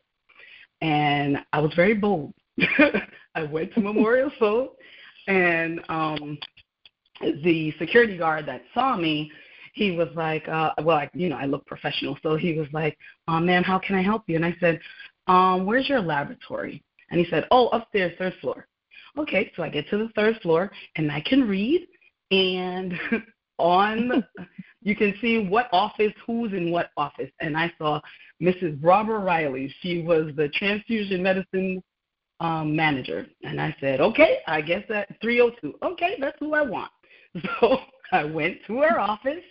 And 0.81 1.37
I 1.51 1.59
was 1.59 1.73
very 1.75 1.93
bold. 1.93 2.33
I 3.35 3.43
went 3.43 3.73
to 3.73 3.81
Memorial 3.81 4.31
Sloan, 4.39 4.69
and 5.27 5.81
um, 5.89 6.37
the 7.21 7.73
security 7.79 8.17
guard 8.17 8.45
that 8.47 8.63
saw 8.73 8.97
me, 8.97 9.31
he 9.73 9.91
was 9.91 10.09
like, 10.15 10.47
uh, 10.47 10.71
well, 10.83 10.97
I, 10.97 11.09
you 11.13 11.29
know, 11.29 11.37
I 11.37 11.45
look 11.45 11.65
professional, 11.65 12.17
so 12.21 12.35
he 12.35 12.53
was 12.53 12.67
like, 12.73 12.97
oh, 13.27 13.39
ma'am, 13.39 13.63
how 13.63 13.79
can 13.79 13.95
I 13.95 14.03
help 14.03 14.23
you? 14.27 14.35
And 14.35 14.45
I 14.45 14.55
said, 14.59 14.79
um, 15.27 15.65
where's 15.65 15.89
your 15.89 16.01
laboratory? 16.01 16.83
And 17.09 17.19
he 17.19 17.29
said, 17.29 17.47
oh, 17.51 17.69
upstairs, 17.69 18.13
third 18.17 18.33
floor. 18.41 18.67
Okay, 19.17 19.51
so 19.55 19.63
I 19.63 19.69
get 19.69 19.87
to 19.89 19.97
the 19.97 20.09
third 20.15 20.39
floor, 20.41 20.71
and 20.95 21.11
I 21.11 21.21
can 21.21 21.47
read, 21.47 21.87
and 22.31 22.93
on 23.63 24.23
you 24.83 24.95
can 24.95 25.15
see 25.21 25.47
what 25.47 25.69
office, 25.71 26.11
who's 26.27 26.51
in 26.51 26.69
what 26.69 26.91
office. 26.97 27.31
And 27.39 27.57
I 27.57 27.71
saw 27.77 28.01
Mrs. 28.41 28.79
Barbara 28.81 29.19
Riley. 29.19 29.73
She 29.81 30.03
was 30.03 30.31
the 30.35 30.49
transfusion 30.49 31.23
medicine 31.23 31.81
um, 32.41 32.75
manager. 32.75 33.25
And 33.43 33.59
I 33.61 33.75
said, 33.79 34.01
okay, 34.01 34.39
I 34.47 34.61
guess 34.61 34.83
that 34.89 35.07
302. 35.21 35.79
Okay, 35.81 36.17
that's 36.19 36.37
who 36.39 36.53
I 36.53 36.61
want. 36.61 36.91
So 37.59 37.79
I 38.11 38.25
went 38.25 38.57
to 38.67 38.77
her 38.81 38.99
office, 38.99 39.43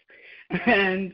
and 0.67 1.13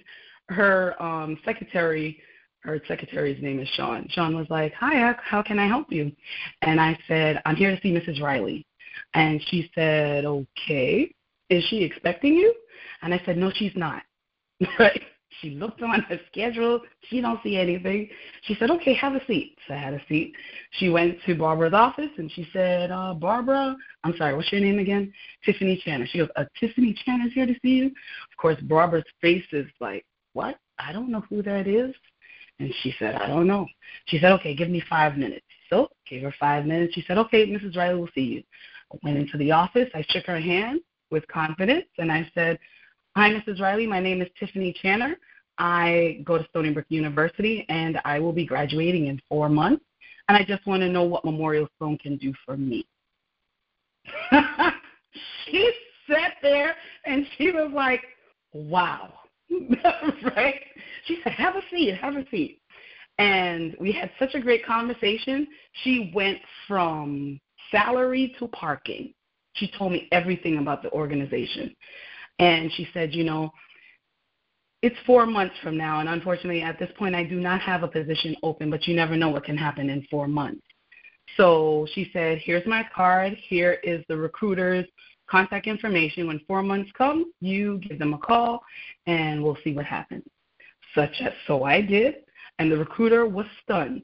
her 0.51 1.03
um, 1.03 1.39
secretary, 1.47 2.21
her 2.61 2.79
secretary's 2.87 3.43
name 3.43 3.59
is 3.59 3.69
Sean. 3.71 4.07
Sean 4.11 4.37
was 4.37 4.47
like, 4.51 4.75
hi, 4.75 5.15
how 5.23 5.41
can 5.41 5.59
I 5.59 5.67
help 5.67 5.91
you? 5.91 6.13
And 6.61 6.79
I 6.79 6.99
said, 7.09 7.41
I'm 7.47 7.57
here 7.57 7.75
to 7.75 7.81
see 7.81 7.91
Mrs. 7.91 8.21
Riley. 8.21 8.67
And 9.15 9.41
she 9.49 9.71
said, 9.75 10.27
okay, 10.27 11.11
is 11.49 11.65
she 11.71 11.83
expecting 11.85 12.35
you? 12.35 12.55
And 13.03 13.15
I 13.15 13.21
said, 13.25 13.37
no, 13.37 13.51
she's 13.55 13.77
not. 13.77 14.03
She 15.41 15.51
looked 15.51 15.83
on 15.83 16.01
her 16.03 16.19
schedule. 16.31 16.81
She 17.03 17.21
don't 17.21 17.41
see 17.43 17.57
anything. 17.57 18.09
She 18.43 18.55
said, 18.55 18.71
"Okay, 18.71 18.95
have 18.95 19.15
a 19.15 19.25
seat." 19.27 19.57
So 19.67 19.75
I 19.75 19.77
had 19.77 19.95
a 19.95 20.03
seat. 20.09 20.35
She 20.73 20.89
went 20.89 21.19
to 21.27 21.35
Barbara's 21.35 21.75
office 21.75 22.11
and 22.17 22.31
she 22.33 22.49
said, 22.53 22.91
uh, 22.91 23.15
"Barbara, 23.15 23.77
I'm 24.05 24.17
sorry, 24.17 24.35
what's 24.35 24.51
your 24.51 24.61
name 24.61 24.79
again?" 24.79 25.13
Tiffany 25.45 25.81
Channer. 25.85 26.07
She 26.09 26.19
goes, 26.19 26.29
uh, 26.37 26.45
"Tiffany 26.59 26.95
Channer's 27.07 27.33
here 27.35 27.47
to 27.47 27.55
see 27.63 27.77
you." 27.77 27.87
Of 27.87 28.37
course, 28.39 28.61
Barbara's 28.63 29.05
face 29.21 29.45
is 29.53 29.67
like, 29.81 30.05
"What? 30.33 30.59
I 30.79 30.93
don't 30.93 31.11
know 31.11 31.21
who 31.29 31.43
that 31.43 31.67
is." 31.67 31.95
And 32.59 32.73
she 32.83 32.95
said, 32.99 33.15
"I 33.15 33.29
don't 33.29 33.47
know." 33.47 33.69
She 34.07 34.19
said, 34.19 34.33
"Okay, 34.33 34.55
give 34.55 34.71
me 34.71 34.81
five 34.89 35.17
minutes." 35.17 35.47
So 35.71 35.91
gave 36.09 36.23
her 36.23 36.35
five 36.41 36.65
minutes. 36.67 36.95
She 36.95 37.03
said, 37.03 37.19
"Okay, 37.19 37.47
Mrs. 37.47 37.77
Riley 37.77 38.01
will 38.01 38.11
see 38.15 38.23
you." 38.23 38.43
Went 39.03 39.19
into 39.19 39.37
the 39.37 39.53
office. 39.53 39.91
I 39.95 40.03
shook 40.09 40.25
her 40.27 40.41
hand 40.41 40.81
with 41.11 41.27
confidence 41.29 41.87
and 41.99 42.11
I 42.13 42.31
said, 42.35 42.59
Hi, 43.17 43.31
Mrs. 43.31 43.61
Riley. 43.61 43.87
My 43.87 44.01
name 44.01 44.23
is 44.23 44.29
Tiffany 44.39 44.75
Channer. 44.83 45.15
I 45.59 46.21
go 46.25 46.39
to 46.39 46.47
Stony 46.51 46.71
Brook 46.71 46.87
University 46.89 47.67
and 47.69 48.01
I 48.05 48.21
will 48.21 48.33
be 48.33 48.47
graduating 48.47 49.07
in 49.07 49.21
four 49.29 49.49
months. 49.49 49.85
And 50.29 50.37
I 50.37 50.45
just 50.45 50.65
want 50.67 50.83
to 50.83 50.89
know 50.89 51.03
what 51.03 51.25
Memorial 51.25 51.69
Sloan 51.79 51.99
can 51.99 52.17
do 52.17 52.33
for 52.45 52.57
me. 52.57 52.87
she 55.47 55.73
sat 56.09 56.35
there 56.43 56.77
and 57.07 57.27
she 57.37 57.51
was 57.51 57.73
like, 57.75 58.03
wow. 58.53 59.13
right? 60.37 60.61
She 61.07 61.19
said, 61.25 61.33
have 61.33 61.57
a 61.57 61.63
seat, 61.73 61.97
have 61.97 62.15
a 62.15 62.25
seat. 62.31 62.61
And 63.19 63.75
we 63.81 63.91
had 63.91 64.13
such 64.19 64.35
a 64.35 64.41
great 64.41 64.65
conversation. 64.65 65.49
She 65.83 66.13
went 66.15 66.39
from 66.69 67.41
salary 67.73 68.37
to 68.39 68.47
parking. 68.49 69.13
She 69.55 69.73
told 69.77 69.91
me 69.91 70.09
everything 70.13 70.59
about 70.59 70.83
the 70.83 70.91
organization. 70.93 71.75
And 72.39 72.71
she 72.73 72.89
said, 72.93 73.15
you 73.15 73.25
know, 73.25 73.51
it's 74.83 74.97
four 75.07 75.27
months 75.27 75.57
from 75.63 75.77
now, 75.77 75.99
and 75.99 76.09
unfortunately, 76.09 76.63
at 76.63 76.79
this 76.79 76.91
point, 76.97 77.15
I 77.15 77.25
do 77.25 77.41
not 77.41 77.61
have 77.63 77.83
a 77.83 77.89
position 77.89 78.37
open, 78.45 78.71
but 78.71 78.87
you 78.87 78.95
never 78.95 79.17
know 79.17 79.29
what 79.29 79.45
can 79.45 79.57
happen 79.57 79.91
in 79.91 80.07
four 80.09 80.29
months. 80.29 80.63
So 81.37 81.87
she 81.95 82.11
said, 82.13 82.39
Here's 82.39 82.67
my 82.67 82.87
card. 82.95 83.37
Here 83.49 83.79
is 83.83 84.05
the 84.09 84.17
recruiter's 84.17 84.87
contact 85.29 85.67
information. 85.67 86.27
When 86.27 86.41
four 86.47 86.63
months 86.63 86.91
come, 86.97 87.33
you 87.41 87.79
give 87.79 87.99
them 87.99 88.15
a 88.15 88.19
call, 88.19 88.61
and 89.07 89.43
we'll 89.43 89.59
see 89.65 89.75
what 89.75 89.85
happens. 89.85 90.25
Such 90.95 91.15
as, 91.21 91.33
so 91.47 91.65
I 91.65 91.83
did, 91.83 92.17
and 92.59 92.71
the 92.71 92.79
recruiter 92.79 93.27
was 93.27 93.47
stunned. 93.63 94.03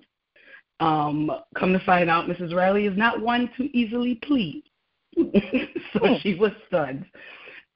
Um, 0.81 1.31
come 1.57 1.73
to 1.73 1.81
find 1.87 2.11
out, 2.11 2.29
Mrs. 2.29 2.53
Riley 2.53 2.87
is 2.87 2.97
not 2.97 3.21
one 3.21 3.49
to 3.57 3.65
easily 3.77 4.17
please. 4.25 4.65
so 5.17 6.01
oh. 6.03 6.19
she 6.21 6.35
was 6.35 6.51
stunned. 6.67 7.07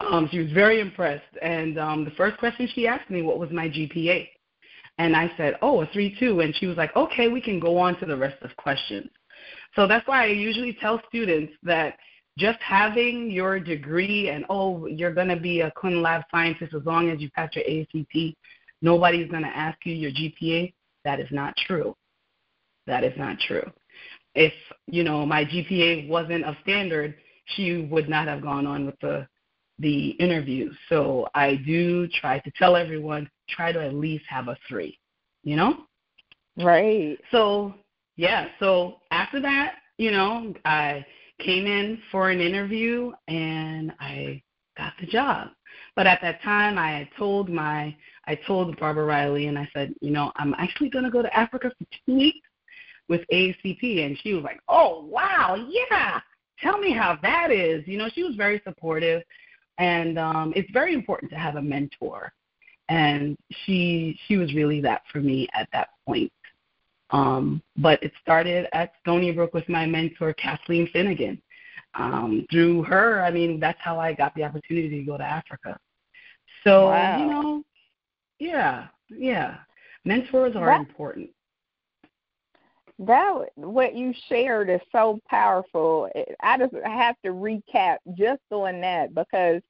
Um, 0.00 0.28
she 0.30 0.38
was 0.38 0.52
very 0.52 0.80
impressed. 0.80 1.24
And 1.42 1.78
um, 1.78 2.04
the 2.04 2.10
first 2.12 2.38
question 2.38 2.68
she 2.74 2.86
asked 2.86 3.10
me, 3.10 3.22
what 3.22 3.38
was 3.38 3.50
my 3.50 3.68
GPA? 3.68 4.28
And 4.98 5.14
I 5.14 5.30
said, 5.36 5.56
oh, 5.62 5.82
a 5.82 5.86
3.2. 5.88 6.44
And 6.44 6.54
she 6.56 6.66
was 6.66 6.76
like, 6.76 6.94
okay, 6.96 7.28
we 7.28 7.40
can 7.40 7.60
go 7.60 7.78
on 7.78 7.98
to 8.00 8.06
the 8.06 8.16
rest 8.16 8.42
of 8.42 8.56
questions. 8.56 9.08
So 9.76 9.86
that's 9.86 10.06
why 10.08 10.24
I 10.24 10.28
usually 10.28 10.76
tell 10.80 11.00
students 11.08 11.52
that 11.62 11.96
just 12.36 12.58
having 12.60 13.30
your 13.30 13.58
degree 13.58 14.28
and, 14.28 14.44
oh, 14.48 14.86
you're 14.86 15.14
going 15.14 15.28
to 15.28 15.36
be 15.36 15.60
a 15.60 15.72
clinical 15.72 16.02
lab 16.02 16.22
scientist 16.30 16.74
as 16.74 16.84
long 16.84 17.10
as 17.10 17.20
you 17.20 17.30
pass 17.30 17.50
your 17.54 17.64
ACT, 17.64 18.36
nobody's 18.80 19.30
going 19.30 19.42
to 19.42 19.48
ask 19.48 19.78
you 19.84 19.92
your 19.94 20.12
GPA. 20.12 20.72
That 21.04 21.20
is 21.20 21.28
not 21.30 21.54
true. 21.66 21.96
That 22.86 23.04
is 23.04 23.16
not 23.16 23.38
true. 23.40 23.68
If, 24.34 24.52
you 24.86 25.02
know, 25.02 25.26
my 25.26 25.44
GPA 25.44 26.08
wasn't 26.08 26.44
a 26.44 26.56
standard, 26.62 27.16
she 27.56 27.88
would 27.90 28.08
not 28.08 28.28
have 28.28 28.42
gone 28.42 28.66
on 28.66 28.86
with 28.86 28.98
the 29.00 29.26
the 29.78 30.10
interview. 30.10 30.70
So 30.88 31.28
I 31.34 31.56
do 31.56 32.08
try 32.08 32.38
to 32.40 32.50
tell 32.52 32.76
everyone 32.76 33.30
try 33.48 33.72
to 33.72 33.80
at 33.80 33.94
least 33.94 34.24
have 34.28 34.48
a 34.48 34.56
three, 34.68 34.98
you 35.42 35.56
know? 35.56 35.84
Right. 36.56 37.18
So, 37.30 37.74
yeah, 38.16 38.48
so 38.58 38.96
after 39.10 39.40
that, 39.40 39.76
you 39.96 40.10
know, 40.10 40.54
I 40.64 41.04
came 41.40 41.66
in 41.66 42.00
for 42.10 42.30
an 42.30 42.40
interview 42.40 43.12
and 43.28 43.92
I 44.00 44.42
got 44.76 44.92
the 45.00 45.06
job. 45.06 45.48
But 45.94 46.06
at 46.06 46.20
that 46.22 46.42
time, 46.42 46.78
I 46.78 46.90
had 46.98 47.08
told 47.16 47.48
my, 47.48 47.94
I 48.26 48.34
told 48.46 48.78
Barbara 48.78 49.04
Riley 49.04 49.46
and 49.46 49.58
I 49.58 49.68
said, 49.74 49.94
you 50.00 50.10
know, 50.10 50.32
I'm 50.36 50.54
actually 50.54 50.90
going 50.90 51.04
to 51.04 51.10
go 51.10 51.22
to 51.22 51.36
Africa 51.36 51.70
for 51.78 51.86
two 52.06 52.14
weeks 52.16 52.48
with 53.08 53.22
ACP. 53.32 54.04
And 54.04 54.18
she 54.22 54.34
was 54.34 54.44
like, 54.44 54.60
oh, 54.68 55.04
wow, 55.06 55.56
yeah, 55.68 56.20
tell 56.60 56.78
me 56.78 56.92
how 56.92 57.18
that 57.22 57.50
is. 57.50 57.86
You 57.86 57.98
know, 57.98 58.08
she 58.12 58.22
was 58.22 58.34
very 58.36 58.60
supportive 58.64 59.22
and 59.78 60.18
um, 60.18 60.52
it's 60.56 60.70
very 60.72 60.94
important 60.94 61.30
to 61.30 61.38
have 61.38 61.56
a 61.56 61.62
mentor. 61.62 62.32
And 62.88 63.36
she 63.64 64.18
she 64.26 64.36
was 64.36 64.54
really 64.54 64.80
that 64.80 65.02
for 65.12 65.20
me 65.20 65.48
at 65.54 65.68
that 65.72 65.88
point. 66.06 66.32
Um, 67.10 67.62
but 67.76 68.02
it 68.02 68.12
started 68.20 68.66
at 68.72 68.92
Stony 69.00 69.32
Brook 69.32 69.54
with 69.54 69.68
my 69.68 69.86
mentor 69.86 70.34
Kathleen 70.34 70.88
Finnegan. 70.92 71.40
Um, 71.94 72.46
through 72.50 72.82
her, 72.84 73.22
I 73.22 73.30
mean, 73.30 73.58
that's 73.58 73.78
how 73.80 73.98
I 73.98 74.12
got 74.12 74.34
the 74.34 74.44
opportunity 74.44 75.00
to 75.00 75.02
go 75.04 75.16
to 75.16 75.24
Africa. 75.24 75.78
So 76.64 76.86
wow. 76.88 77.18
you 77.18 77.26
know, 77.26 77.64
yeah, 78.38 78.88
yeah, 79.10 79.58
mentors 80.04 80.54
are 80.54 80.72
important 80.72 81.30
that 82.98 83.44
what 83.54 83.94
you 83.94 84.12
shared 84.28 84.70
is 84.70 84.80
so 84.90 85.20
powerful. 85.28 86.08
I 86.42 86.58
just 86.58 86.74
have 86.84 87.16
to 87.24 87.30
recap 87.30 87.98
just 88.16 88.42
on 88.50 88.80
that 88.80 89.14
because 89.14 89.62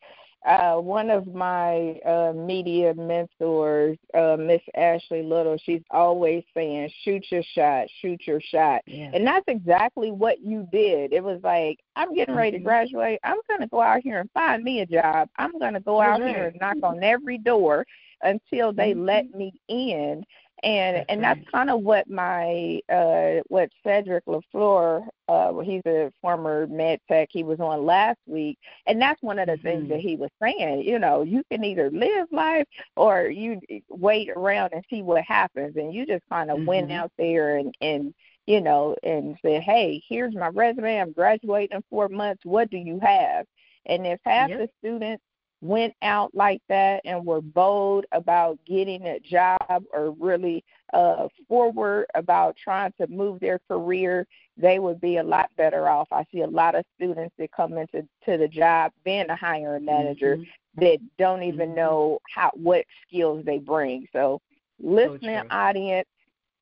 uh, 0.46 0.76
one 0.76 1.10
of 1.10 1.26
my 1.26 1.98
uh, 2.06 2.32
media 2.34 2.94
mentors, 2.94 3.98
uh, 4.14 4.36
Miss 4.38 4.62
Ashley 4.76 5.22
Little, 5.22 5.58
she's 5.64 5.82
always 5.90 6.44
saying, 6.54 6.90
"Shoot 7.02 7.26
your 7.30 7.42
shot, 7.54 7.88
shoot 8.00 8.20
your 8.26 8.40
shot," 8.40 8.82
yeah. 8.86 9.10
and 9.12 9.26
that's 9.26 9.44
exactly 9.48 10.12
what 10.12 10.40
you 10.40 10.66
did. 10.70 11.12
It 11.12 11.22
was 11.22 11.40
like, 11.42 11.80
I'm 11.96 12.14
getting 12.14 12.36
ready 12.36 12.52
to 12.52 12.56
mm-hmm. 12.58 12.66
graduate. 12.66 13.20
I'm 13.24 13.38
going 13.48 13.60
to 13.60 13.66
go 13.66 13.82
out 13.82 14.00
here 14.02 14.20
and 14.20 14.30
find 14.30 14.62
me 14.62 14.80
a 14.80 14.86
job. 14.86 15.28
I'm 15.36 15.58
going 15.58 15.74
to 15.74 15.80
go 15.80 16.00
out 16.00 16.20
here 16.20 16.46
and 16.46 16.60
knock 16.60 16.76
on 16.82 17.02
every 17.02 17.38
door 17.38 17.84
until 18.22 18.72
they 18.72 18.92
mm-hmm. 18.92 19.04
let 19.04 19.34
me 19.34 19.52
in 19.68 20.24
and 20.62 20.96
that's 20.96 21.06
and 21.08 21.22
that's 21.22 21.50
kind 21.50 21.70
of 21.70 21.80
what 21.80 22.08
my 22.08 22.80
uh 22.88 23.40
what 23.48 23.70
Cedric 23.84 24.24
Lafleur 24.26 25.06
uh 25.28 25.58
he's 25.58 25.82
a 25.86 26.12
former 26.20 26.66
med 26.66 27.00
tech 27.08 27.28
he 27.30 27.42
was 27.42 27.60
on 27.60 27.84
last 27.84 28.18
week 28.26 28.58
and 28.86 29.00
that's 29.00 29.22
one 29.22 29.38
of 29.38 29.46
the 29.46 29.52
mm-hmm. 29.52 29.62
things 29.62 29.88
that 29.88 30.00
he 30.00 30.16
was 30.16 30.30
saying 30.42 30.82
you 30.82 30.98
know 30.98 31.22
you 31.22 31.42
can 31.50 31.64
either 31.64 31.90
live 31.90 32.26
life 32.32 32.66
or 32.96 33.28
you 33.28 33.60
wait 33.88 34.30
around 34.30 34.72
and 34.72 34.84
see 34.90 35.02
what 35.02 35.22
happens 35.24 35.76
and 35.76 35.94
you 35.94 36.06
just 36.06 36.24
kind 36.30 36.50
of 36.50 36.58
mm-hmm. 36.58 36.66
went 36.66 36.92
out 36.92 37.12
there 37.18 37.56
and 37.56 37.74
and 37.80 38.14
you 38.46 38.60
know 38.60 38.96
and 39.02 39.36
said 39.42 39.62
hey 39.62 40.02
here's 40.08 40.34
my 40.34 40.48
resume 40.48 41.00
I'm 41.00 41.12
graduating 41.12 41.76
in 41.76 41.84
four 41.90 42.08
months 42.08 42.44
what 42.44 42.70
do 42.70 42.78
you 42.78 42.98
have 43.00 43.46
and 43.86 44.06
if 44.06 44.18
half 44.24 44.50
yep. 44.50 44.58
the 44.58 44.68
students 44.80 45.22
went 45.60 45.94
out 46.02 46.34
like 46.34 46.62
that 46.68 47.00
and 47.04 47.24
were 47.24 47.40
bold 47.40 48.04
about 48.12 48.58
getting 48.66 49.06
a 49.06 49.18
job 49.20 49.84
or 49.92 50.14
really 50.18 50.64
uh, 50.92 51.28
forward 51.48 52.06
about 52.14 52.56
trying 52.56 52.92
to 53.00 53.06
move 53.08 53.40
their 53.40 53.58
career, 53.68 54.26
they 54.56 54.78
would 54.78 55.00
be 55.00 55.16
a 55.16 55.22
lot 55.22 55.50
better 55.56 55.88
off. 55.88 56.08
I 56.12 56.24
see 56.32 56.42
a 56.42 56.46
lot 56.46 56.74
of 56.74 56.84
students 56.96 57.34
that 57.38 57.52
come 57.52 57.76
into 57.76 58.06
to 58.24 58.36
the 58.36 58.48
job 58.48 58.92
being 59.04 59.28
a 59.30 59.36
hiring 59.36 59.84
manager 59.84 60.36
mm-hmm. 60.36 60.80
that 60.80 60.98
don't 61.18 61.42
even 61.42 61.68
mm-hmm. 61.68 61.76
know 61.76 62.18
how 62.34 62.50
what 62.54 62.84
skills 63.06 63.44
they 63.44 63.58
bring. 63.58 64.06
So, 64.12 64.40
listening 64.80 65.40
so 65.42 65.46
audience 65.50 66.08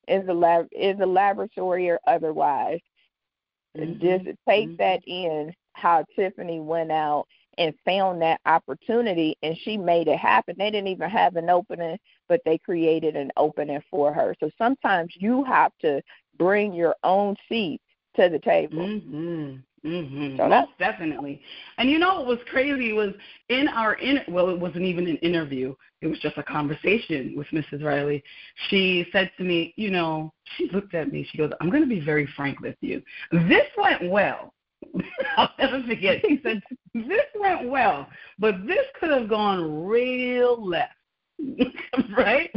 is 0.09 0.27
a 0.29 0.35
lab 0.35 0.69
is 0.73 0.99
a 1.01 1.07
laboratory 1.07 1.91
or 1.91 2.01
otherwise. 2.07 2.81
Mm-hmm. 3.77 4.01
Just 4.01 4.39
take 4.49 4.69
mm-hmm. 4.69 4.77
that 4.77 5.01
in 5.07 5.53
how 5.75 6.05
Tiffany 6.17 6.61
went 6.61 6.91
out 6.91 7.27
and 7.59 7.75
found 7.85 8.21
that 8.23 8.41
opportunity 8.47 9.37
and 9.43 9.57
she 9.63 9.77
made 9.77 10.09
it 10.09 10.19
happen. 10.19 10.55
They 10.59 10.71
didn't 10.71 10.89
even 10.89 11.11
have 11.11 11.37
an 11.37 11.51
opening, 11.51 11.99
but 12.29 12.41
they 12.45 12.59
created 12.59 13.17
an 13.17 13.31
opening 13.37 13.83
for 13.91 14.13
her. 14.13 14.35
So 14.41 14.51
sometimes 14.59 15.13
you 15.17 15.45
have 15.45 15.73
to 15.81 16.03
bring 16.39 16.73
your 16.73 16.95
own 17.03 17.37
seat 17.49 17.81
to 18.17 18.29
the 18.29 18.39
table. 18.39 18.79
Mhm. 18.79 19.63
Mhm. 19.85 20.37
So 20.37 20.49
Most 20.49 20.77
definitely. 20.79 21.41
And 21.79 21.89
you 21.89 21.99
know 21.99 22.17
what 22.17 22.27
was 22.27 22.39
crazy 22.51 22.93
was 22.93 23.15
in 23.49 23.69
our 23.69 23.95
in 23.95 24.21
well 24.29 24.49
it 24.51 24.59
wasn't 24.59 24.85
even 24.85 25.07
an 25.07 25.17
interview. 25.19 25.75
It 26.01 26.09
was 26.09 26.19
just 26.19 26.37
a 26.39 26.43
conversation 26.43 27.35
with 27.37 27.47
Mrs. 27.49 27.85
Riley. 27.85 28.23
She 28.69 29.07
said 29.13 29.31
to 29.39 29.45
me, 29.45 29.73
you 29.77 29.91
know, 29.91 30.33
she 30.57 30.69
looked 30.71 30.95
at 30.95 31.13
me. 31.13 31.25
She 31.31 31.39
goes, 31.39 31.53
"I'm 31.61 31.71
going 31.71 31.83
to 31.83 31.89
be 31.89 32.01
very 32.01 32.27
frank 32.37 32.61
with 32.61 32.77
you. 32.81 33.03
This 33.31 33.67
went 33.77 34.11
well." 34.11 34.53
I'll 35.37 35.51
never 35.59 35.83
forget. 35.83 36.25
He 36.25 36.41
said, 36.43 36.63
This 36.95 37.27
went 37.39 37.69
well, 37.69 38.09
but 38.39 38.67
this 38.67 38.87
could 38.99 39.11
have 39.11 39.29
gone 39.29 39.87
real 39.87 40.65
left. 40.65 40.93
right? 42.17 42.51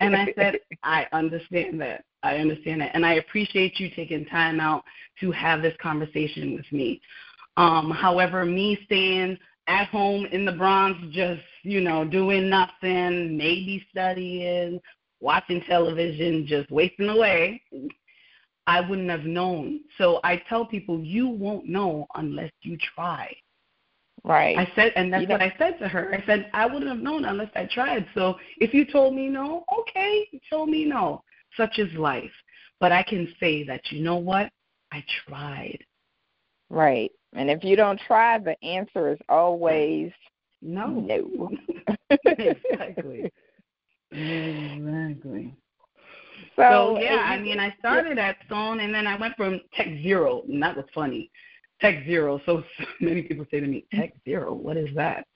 And 0.00 0.14
I 0.14 0.32
said, 0.36 0.58
I 0.82 1.06
understand 1.12 1.80
that. 1.80 2.04
I 2.22 2.36
understand 2.36 2.80
that. 2.80 2.94
And 2.94 3.04
I 3.06 3.14
appreciate 3.14 3.80
you 3.80 3.90
taking 3.94 4.26
time 4.26 4.60
out 4.60 4.84
to 5.20 5.30
have 5.32 5.62
this 5.62 5.74
conversation 5.80 6.54
with 6.54 6.70
me. 6.72 7.00
Um, 7.56 7.90
however, 7.90 8.44
me 8.44 8.78
staying 8.84 9.38
at 9.66 9.88
home 9.88 10.26
in 10.26 10.44
the 10.44 10.52
Bronx, 10.52 10.98
just, 11.10 11.42
you 11.62 11.80
know, 11.80 12.04
doing 12.04 12.48
nothing, 12.48 13.36
maybe 13.36 13.84
studying, 13.90 14.80
watching 15.20 15.62
television, 15.62 16.46
just 16.46 16.70
wasting 16.70 17.08
away, 17.08 17.62
I 18.66 18.80
wouldn't 18.80 19.10
have 19.10 19.24
known. 19.24 19.80
So 19.98 20.20
I 20.24 20.36
tell 20.48 20.64
people, 20.64 21.00
you 21.00 21.28
won't 21.28 21.66
know 21.66 22.06
unless 22.14 22.52
you 22.62 22.76
try. 22.94 23.34
Right. 24.24 24.56
I 24.56 24.70
said, 24.76 24.92
and 24.94 25.12
that's 25.12 25.28
what 25.28 25.42
I 25.42 25.52
said 25.58 25.78
to 25.80 25.88
her. 25.88 26.14
I 26.14 26.24
said, 26.26 26.48
I 26.54 26.66
wouldn't 26.66 26.88
have 26.88 27.00
known 27.00 27.24
unless 27.24 27.50
I 27.56 27.66
tried. 27.72 28.06
So 28.14 28.36
if 28.58 28.72
you 28.72 28.84
told 28.84 29.14
me 29.14 29.28
no, 29.28 29.64
okay, 29.80 30.28
you 30.30 30.38
told 30.48 30.68
me 30.68 30.84
no. 30.84 31.22
Such 31.56 31.78
is 31.78 31.92
life. 31.94 32.30
But 32.78 32.92
I 32.92 33.02
can 33.02 33.32
say 33.40 33.64
that, 33.64 33.80
you 33.90 34.02
know 34.02 34.16
what? 34.16 34.50
I 34.92 35.04
tried. 35.26 35.78
Right. 36.70 37.10
And 37.34 37.50
if 37.50 37.64
you 37.64 37.76
don't 37.76 38.00
try, 38.06 38.38
the 38.38 38.62
answer 38.64 39.12
is 39.12 39.18
always 39.28 40.12
no. 40.60 40.88
No. 40.88 41.50
exactly. 42.24 43.30
Exactly. 44.14 45.56
So, 46.56 46.96
so 46.96 47.00
yeah, 47.00 47.16
I 47.16 47.38
mean, 47.38 47.58
I 47.58 47.74
started 47.78 48.18
at 48.18 48.36
Sloan, 48.48 48.80
and 48.80 48.94
then 48.94 49.06
I 49.06 49.16
went 49.16 49.36
from 49.36 49.60
Tech 49.74 49.88
Zero, 50.02 50.42
and 50.48 50.62
that 50.62 50.76
was 50.76 50.86
funny. 50.94 51.30
Tech 51.80 52.04
Zero. 52.04 52.40
So, 52.46 52.62
so 52.78 52.84
many 53.00 53.22
people 53.22 53.46
say 53.50 53.60
to 53.60 53.66
me, 53.66 53.86
Tech 53.92 54.12
Zero, 54.24 54.52
what 54.52 54.76
is 54.76 54.88
that? 54.94 55.26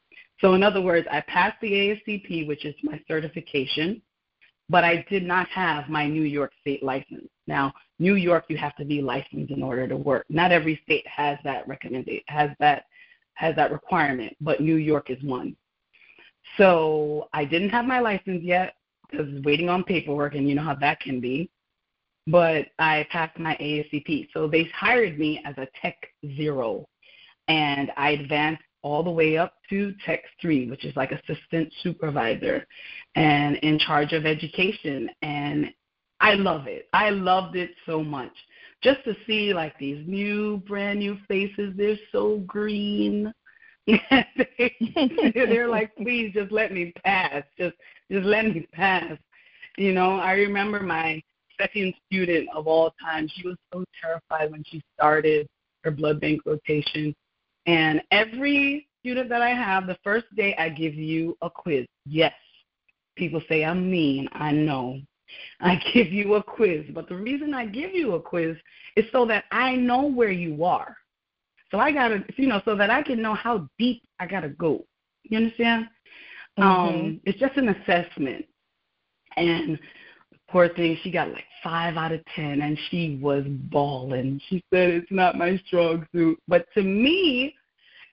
So, 0.41 0.55
in 0.55 0.63
other 0.63 0.83
words, 0.83 1.07
I 1.11 1.23
passed 1.23 1.57
the 1.61 1.71
ASCP, 1.73 2.47
which 2.47 2.65
is 2.65 2.75
my 2.83 3.01
certification, 3.09 4.03
but 4.69 4.85
I 4.85 5.07
did 5.09 5.23
not 5.23 5.49
have 5.49 5.89
my 5.89 6.07
New 6.07 6.23
York 6.23 6.53
State 6.61 6.83
license. 6.83 7.29
Now, 7.47 7.73
New 7.99 8.17
York, 8.17 8.45
you 8.49 8.59
have 8.59 8.77
to 8.77 8.85
be 8.85 9.01
licensed 9.01 9.51
in 9.51 9.63
order 9.63 9.89
to 9.89 9.97
work. 9.97 10.27
Not 10.29 10.53
every 10.53 10.81
state 10.85 11.07
has 11.07 11.39
that 11.45 11.67
recommendation, 11.67 12.23
has 12.29 12.51
that 12.59 12.85
has 13.35 13.55
that 13.57 13.71
requirement, 13.71 14.35
but 14.41 14.61
New 14.61 14.77
York 14.77 15.11
is 15.11 15.23
one. 15.23 15.55
So 16.57 17.29
I 17.33 17.45
didn't 17.45 17.69
have 17.71 17.85
my 17.85 18.01
license 18.01 18.43
yet 18.43 18.75
because 19.11 19.43
waiting 19.43 19.69
on 19.69 19.85
paperwork, 19.85 20.35
and 20.35 20.49
you 20.49 20.55
know 20.55 20.63
how 20.63 20.75
that 20.77 21.01
can 21.01 21.21
be 21.21 21.51
but 22.27 22.67
I 22.79 23.07
passed 23.11 23.39
my 23.39 23.57
ASCP. 23.61 24.29
So 24.33 24.49
they 24.49 24.65
hired 24.75 25.19
me 25.19 25.41
as 25.45 25.57
a 25.59 25.69
Tech 25.81 25.97
Zero, 26.37 26.89
and 27.49 27.93
I 27.97 28.11
advanced 28.11 28.63
all 28.83 29.03
the 29.03 29.11
way 29.11 29.37
up 29.37 29.55
to 29.71 29.95
Tech 30.05 30.23
3, 30.41 30.71
which 30.71 30.85
is 30.85 30.95
like 30.97 31.13
assistant 31.13 31.73
supervisor 31.83 32.67
and 33.15 33.57
in 33.57 33.79
charge 33.79 34.13
of 34.13 34.27
education. 34.27 35.11
And 35.23 35.73
I 36.21 36.35
love 36.35 36.67
it. 36.67 36.89
I 36.93 37.11
loved 37.11 37.57
it 37.57 37.71
so 37.85 38.03
much. 38.03 38.33
Just 38.83 39.03
to 39.05 39.15
see 39.27 39.55
like 39.55 39.79
these 39.79 40.05
new, 40.07 40.59
brand 40.59 40.99
new 41.01 41.17
faces, 41.27 41.75
they're 41.77 41.99
so 42.13 42.39
green. 42.47 43.33
they're 45.35 45.69
like, 45.69 45.95
please 46.03 46.33
just 46.35 46.51
let 46.51 46.73
me 46.73 46.93
pass. 47.05 47.45
Just 47.59 47.77
just 48.11 48.27
let 48.27 48.47
me 48.47 48.67
pass. 48.73 49.17
You 49.77 49.93
know, 49.93 50.19
I 50.19 50.33
remember 50.33 50.81
my 50.81 51.23
second 51.61 51.95
student 52.07 52.49
of 52.55 52.67
all 52.67 52.95
time. 53.01 53.29
She 53.35 53.47
was 53.47 53.57
so 53.73 53.85
terrified 54.01 54.51
when 54.51 54.65
she 54.67 54.83
started 54.97 55.47
her 55.85 55.91
blood 55.91 56.21
bank 56.21 56.41
rotation. 56.45 57.15
And 57.67 58.03
every 58.11 58.89
student 59.01 59.29
that 59.29 59.43
I 59.43 59.51
have, 59.51 59.87
the 59.87 59.99
first 60.03 60.27
day 60.37 60.55
I 60.59 60.69
give 60.69 60.95
you 60.95 61.37
a 61.43 61.51
quiz. 61.51 61.87
Yes, 62.07 62.35
people 63.17 63.41
say 63.49 63.65
I'm 63.65 63.91
mean. 63.91 64.29
I 64.33 64.53
know. 64.53 65.01
I 65.61 65.81
give 65.95 66.13
you 66.13 66.35
a 66.35 66.43
quiz. 66.43 66.87
But 66.93 67.09
the 67.09 67.17
reason 67.17 67.55
I 67.55 67.67
give 67.67 67.93
you 67.93 68.15
a 68.15 68.21
quiz 68.21 68.57
is 68.97 69.05
so 69.13 69.27
that 69.27 69.45
I 69.53 69.77
know 69.77 70.07
where 70.07 70.31
you 70.31 70.65
are. 70.65 70.97
So 71.71 71.79
I 71.79 71.93
got 71.93 72.09
to, 72.09 72.25
you 72.37 72.47
know, 72.47 72.61
so 72.65 72.77
that 72.77 72.91
I 72.91 73.03
can 73.03 73.21
know 73.21 73.35
how 73.35 73.69
deep 73.79 74.03
I 74.21 74.27
got 74.27 74.41
to 74.41 74.51
go. 74.51 74.85
You 75.25 75.39
understand? 75.39 75.89
Mm-hmm. 76.59 76.63
Um, 76.63 77.21
it's 77.25 77.39
just 77.39 77.57
an 77.57 77.69
assessment. 77.69 78.47
And 79.37 79.79
poor 80.49 80.69
thing, 80.69 80.97
she 81.03 81.11
got 81.11 81.31
like 81.31 81.45
five 81.63 81.97
out 81.97 82.13
of 82.13 82.21
ten, 82.35 82.63
and 82.63 82.79
she 82.91 83.19
was 83.21 83.45
bawling. 83.47 84.41
She 84.49 84.63
said, 84.73 84.91
"It's 84.91 85.11
not 85.11 85.37
my 85.37 85.61
strong 85.67 86.07
suit," 86.13 86.39
but 86.49 86.67
to 86.75 86.83
me, 86.83 87.55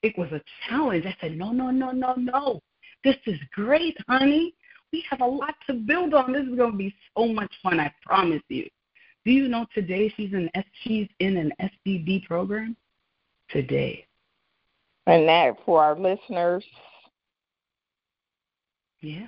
it 0.02 0.18
was 0.18 0.32
a 0.32 0.42
challenge. 0.68 1.06
I 1.06 1.16
said, 1.22 1.38
"No, 1.38 1.52
no, 1.52 1.70
no, 1.70 1.92
no, 1.92 2.16
no. 2.16 2.60
This 3.04 3.18
is 3.26 3.40
great, 3.54 3.96
honey. 4.08 4.54
We 4.92 5.06
have 5.10 5.22
a 5.22 5.26
lot 5.26 5.56
to 5.68 5.74
build 5.74 6.14
on. 6.14 6.34
This 6.34 6.44
is 6.44 6.56
going 6.56 6.72
to 6.72 6.78
be 6.78 6.94
so 7.16 7.28
much 7.28 7.54
fun. 7.62 7.80
I 7.80 7.94
promise 8.06 8.44
you." 8.50 8.68
Do 9.26 9.32
you 9.32 9.48
know 9.48 9.66
today 9.74 10.14
she's 10.18 10.34
in 10.34 10.50
she's 10.82 11.08
in 11.20 11.38
an 11.38 11.54
SBB 11.62 12.26
program 12.26 12.76
today. 13.50 14.06
And 15.06 15.28
that 15.28 15.58
for 15.66 15.84
our 15.84 16.00
listeners. 16.00 16.64
Yeah, 19.02 19.28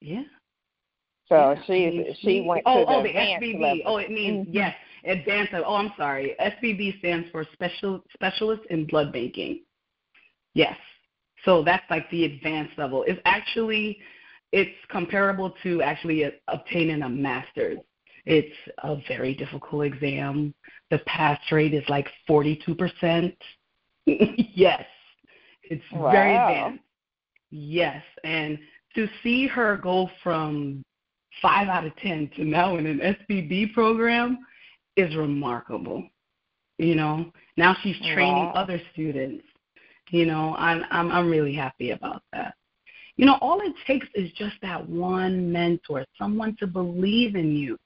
yeah. 0.00 0.22
So 1.28 1.52
yeah, 1.52 1.62
she 1.66 2.16
she 2.20 2.40
went 2.46 2.62
oh, 2.66 2.80
to 2.80 2.84
the 2.84 2.92
oh, 2.92 3.02
the 3.02 3.08
SBB. 3.08 3.60
Level. 3.60 3.82
Oh, 3.86 3.96
it 3.98 4.10
means 4.10 4.46
mm-hmm. 4.46 4.54
yes, 4.54 4.74
advanced. 5.04 5.52
Oh, 5.54 5.74
I'm 5.74 5.92
sorry. 5.96 6.34
SBB 6.40 6.98
stands 6.98 7.28
for 7.30 7.46
special 7.52 8.02
specialist 8.14 8.62
in 8.70 8.86
blood 8.86 9.12
banking. 9.12 9.60
Yes. 10.54 10.76
So 11.44 11.62
that's 11.64 11.84
like 11.90 12.08
the 12.10 12.24
advanced 12.24 12.78
level. 12.78 13.04
It's 13.06 13.20
actually 13.24 13.98
it's 14.52 14.76
comparable 14.90 15.54
to 15.62 15.82
actually 15.82 16.24
obtaining 16.48 17.02
a 17.02 17.08
master's. 17.08 17.78
It's 18.24 18.54
a 18.84 18.96
very 19.08 19.34
difficult 19.34 19.84
exam. 19.84 20.54
The 20.92 20.98
pass 21.00 21.40
rate 21.50 21.74
is 21.74 21.82
like 21.88 22.06
42%. 22.28 23.34
yes. 24.06 24.84
It's 25.64 25.82
wow. 25.92 26.12
very 26.12 26.36
advanced. 26.36 26.84
Yes, 27.50 28.02
and 28.24 28.58
to 28.94 29.06
see 29.22 29.46
her 29.46 29.76
go 29.76 30.10
from 30.22 30.82
five 31.40 31.68
out 31.68 31.86
of 31.86 31.94
ten 31.96 32.30
to 32.36 32.44
now 32.44 32.76
in 32.76 32.86
an 32.86 32.98
SBB 32.98 33.72
program 33.74 34.38
is 34.96 35.14
remarkable. 35.16 36.06
You 36.78 36.94
know, 36.94 37.32
now 37.56 37.76
she's 37.82 37.98
training 37.98 38.46
wow. 38.46 38.52
other 38.54 38.80
students. 38.92 39.44
You 40.10 40.26
know, 40.26 40.54
I'm 40.58 40.84
I'm 40.90 41.10
I'm 41.12 41.30
really 41.30 41.54
happy 41.54 41.90
about 41.90 42.22
that. 42.32 42.54
You 43.16 43.26
know, 43.26 43.38
all 43.40 43.60
it 43.60 43.74
takes 43.86 44.06
is 44.14 44.30
just 44.32 44.56
that 44.62 44.86
one 44.88 45.52
mentor, 45.52 46.04
someone 46.18 46.56
to 46.58 46.66
believe 46.66 47.34
in 47.34 47.54
you. 47.54 47.78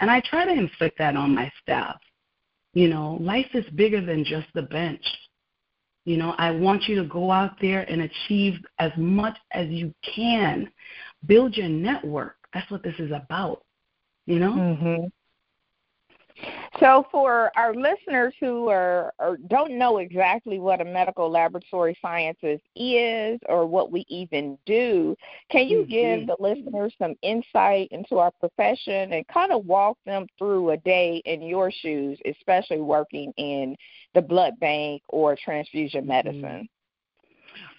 And 0.00 0.10
I 0.10 0.20
try 0.20 0.44
to 0.44 0.52
inflict 0.52 0.98
that 0.98 1.16
on 1.16 1.34
my 1.34 1.50
staff. 1.62 1.96
You 2.74 2.88
know, 2.88 3.18
life 3.20 3.48
is 3.54 3.64
bigger 3.76 4.04
than 4.04 4.24
just 4.24 4.48
the 4.54 4.62
bench. 4.62 5.04
You 6.04 6.18
know, 6.18 6.34
I 6.36 6.50
want 6.50 6.82
you 6.84 6.96
to 6.96 7.08
go 7.08 7.30
out 7.30 7.52
there 7.60 7.88
and 7.90 8.02
achieve 8.02 8.54
as 8.78 8.92
much 8.96 9.36
as 9.52 9.68
you 9.68 9.94
can. 10.14 10.70
Build 11.26 11.56
your 11.56 11.68
network. 11.68 12.36
That's 12.52 12.70
what 12.70 12.82
this 12.82 12.94
is 12.98 13.10
about, 13.10 13.62
you 14.26 14.38
know? 14.38 14.52
Mm-hmm. 14.52 15.06
So, 16.80 17.06
for 17.12 17.52
our 17.56 17.74
listeners 17.74 18.34
who 18.40 18.68
are 18.68 19.14
or 19.20 19.38
don't 19.46 19.78
know 19.78 19.98
exactly 19.98 20.58
what 20.58 20.80
a 20.80 20.84
medical 20.84 21.30
laboratory 21.30 21.96
scientist 22.02 22.64
is 22.74 23.38
or 23.48 23.66
what 23.66 23.92
we 23.92 24.04
even 24.08 24.58
do, 24.66 25.14
can 25.50 25.68
you 25.68 25.82
mm-hmm. 25.82 25.90
give 25.90 26.26
the 26.26 26.36
listeners 26.40 26.92
some 26.98 27.14
insight 27.22 27.88
into 27.92 28.18
our 28.18 28.32
profession 28.32 29.12
and 29.12 29.26
kind 29.28 29.52
of 29.52 29.64
walk 29.66 29.96
them 30.04 30.26
through 30.36 30.70
a 30.70 30.76
day 30.78 31.22
in 31.24 31.42
your 31.42 31.70
shoes, 31.70 32.18
especially 32.26 32.80
working 32.80 33.32
in 33.36 33.76
the 34.14 34.22
blood 34.22 34.54
bank 34.58 35.02
or 35.08 35.36
transfusion 35.36 36.00
mm-hmm. 36.00 36.26
medicine? 36.26 36.68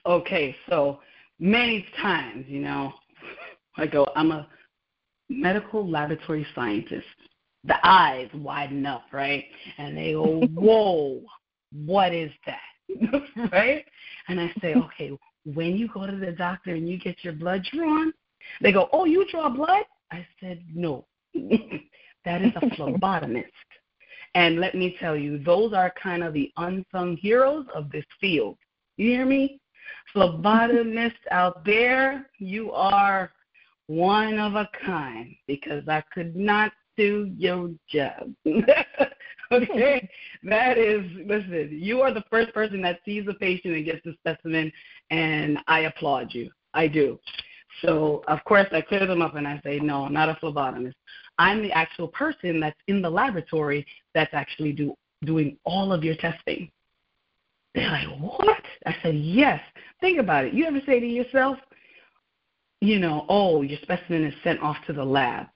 Okay, 0.05 0.55
so 0.69 0.99
many 1.39 1.85
times, 2.01 2.45
you 2.47 2.61
know, 2.61 2.93
I 3.77 3.87
go, 3.87 4.07
I'm 4.15 4.31
a 4.31 4.47
medical 5.29 5.85
laboratory 5.89 6.47
scientists, 6.55 7.03
the 7.65 7.75
eyes 7.83 8.29
widen 8.33 8.85
up, 8.85 9.05
right? 9.11 9.45
And 9.77 9.97
they 9.97 10.13
go, 10.13 10.41
whoa, 10.53 11.21
what 11.71 12.13
is 12.13 12.31
that? 12.45 13.21
right? 13.51 13.85
And 14.27 14.39
I 14.39 14.51
say, 14.61 14.75
okay, 14.75 15.17
when 15.45 15.75
you 15.75 15.89
go 15.93 16.05
to 16.05 16.15
the 16.15 16.31
doctor 16.31 16.75
and 16.75 16.87
you 16.87 16.99
get 16.99 17.23
your 17.23 17.33
blood 17.33 17.65
drawn, 17.73 18.13
they 18.61 18.71
go, 18.71 18.89
oh, 18.91 19.05
you 19.05 19.25
draw 19.29 19.49
blood? 19.49 19.83
I 20.11 20.25
said, 20.39 20.63
no, 20.73 21.05
that 21.33 22.41
is 22.41 22.53
a 22.55 22.65
phlebotomist. 22.75 23.45
and 24.35 24.59
let 24.59 24.75
me 24.75 24.95
tell 24.99 25.15
you, 25.15 25.39
those 25.43 25.73
are 25.73 25.91
kind 26.01 26.23
of 26.23 26.33
the 26.33 26.51
unsung 26.57 27.17
heroes 27.17 27.65
of 27.73 27.91
this 27.91 28.05
field. 28.21 28.57
You 28.97 29.09
hear 29.09 29.25
me? 29.25 29.59
Phlebotomists 30.15 31.13
out 31.31 31.65
there, 31.65 32.29
you 32.37 32.71
are 32.71 33.31
one 33.87 34.39
of 34.39 34.55
a 34.55 34.69
kind 34.83 35.35
because 35.47 35.87
I 35.87 36.03
could 36.13 36.35
not 36.35 36.71
do 36.97 37.31
your 37.37 37.71
job. 37.89 38.33
okay? 39.51 40.09
that 40.43 40.77
is, 40.77 41.05
listen, 41.25 41.69
you 41.71 42.01
are 42.01 42.13
the 42.13 42.23
first 42.29 42.53
person 42.53 42.81
that 42.81 42.99
sees 43.05 43.25
a 43.29 43.33
patient 43.33 43.75
and 43.75 43.85
gets 43.85 44.03
the 44.03 44.13
specimen, 44.19 44.71
and 45.09 45.57
I 45.67 45.81
applaud 45.81 46.33
you. 46.33 46.49
I 46.73 46.87
do. 46.87 47.19
So, 47.81 48.23
of 48.27 48.43
course, 48.45 48.67
I 48.71 48.81
clear 48.81 49.05
them 49.05 49.21
up 49.21 49.35
and 49.35 49.47
I 49.47 49.59
say, 49.63 49.79
no, 49.79 50.05
I'm 50.05 50.13
not 50.13 50.29
a 50.29 50.35
phlebotomist. 50.35 50.93
I'm 51.37 51.61
the 51.61 51.71
actual 51.71 52.07
person 52.07 52.59
that's 52.59 52.79
in 52.87 53.01
the 53.01 53.09
laboratory 53.09 53.85
that's 54.13 54.33
actually 54.33 54.71
do, 54.71 54.95
doing 55.23 55.57
all 55.65 55.91
of 55.91 56.03
your 56.03 56.15
testing. 56.15 56.71
They're 57.73 57.89
like, 57.89 58.07
what? 58.21 58.63
I 58.85 58.95
said, 59.03 59.15
yes. 59.15 59.59
Think 59.99 60.19
about 60.19 60.45
it. 60.45 60.53
You 60.53 60.65
ever 60.65 60.79
say 60.85 60.99
to 60.99 61.05
yourself, 61.05 61.57
you 62.79 62.99
know, 62.99 63.25
oh, 63.27 63.61
your 63.61 63.79
specimen 63.81 64.23
is 64.23 64.33
sent 64.43 64.61
off 64.61 64.77
to 64.87 64.93
the 64.93 65.03
lab. 65.03 65.47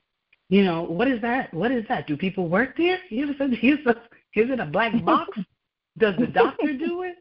You 0.50 0.64
know, 0.64 0.82
what 0.82 1.08
is 1.08 1.22
that? 1.22 1.54
What 1.54 1.72
is 1.72 1.86
that? 1.90 2.08
Do 2.08 2.18
people 2.18 2.50
work 2.50 2.76
there? 2.76 2.98
Is 4.36 4.50
it 4.50 4.60
a 4.60 4.66
black 4.66 5.04
box? 5.06 5.38
Does 5.98 6.16
the 6.20 6.28
doctor 6.28 6.74
do 6.78 7.04
it? 7.04 7.16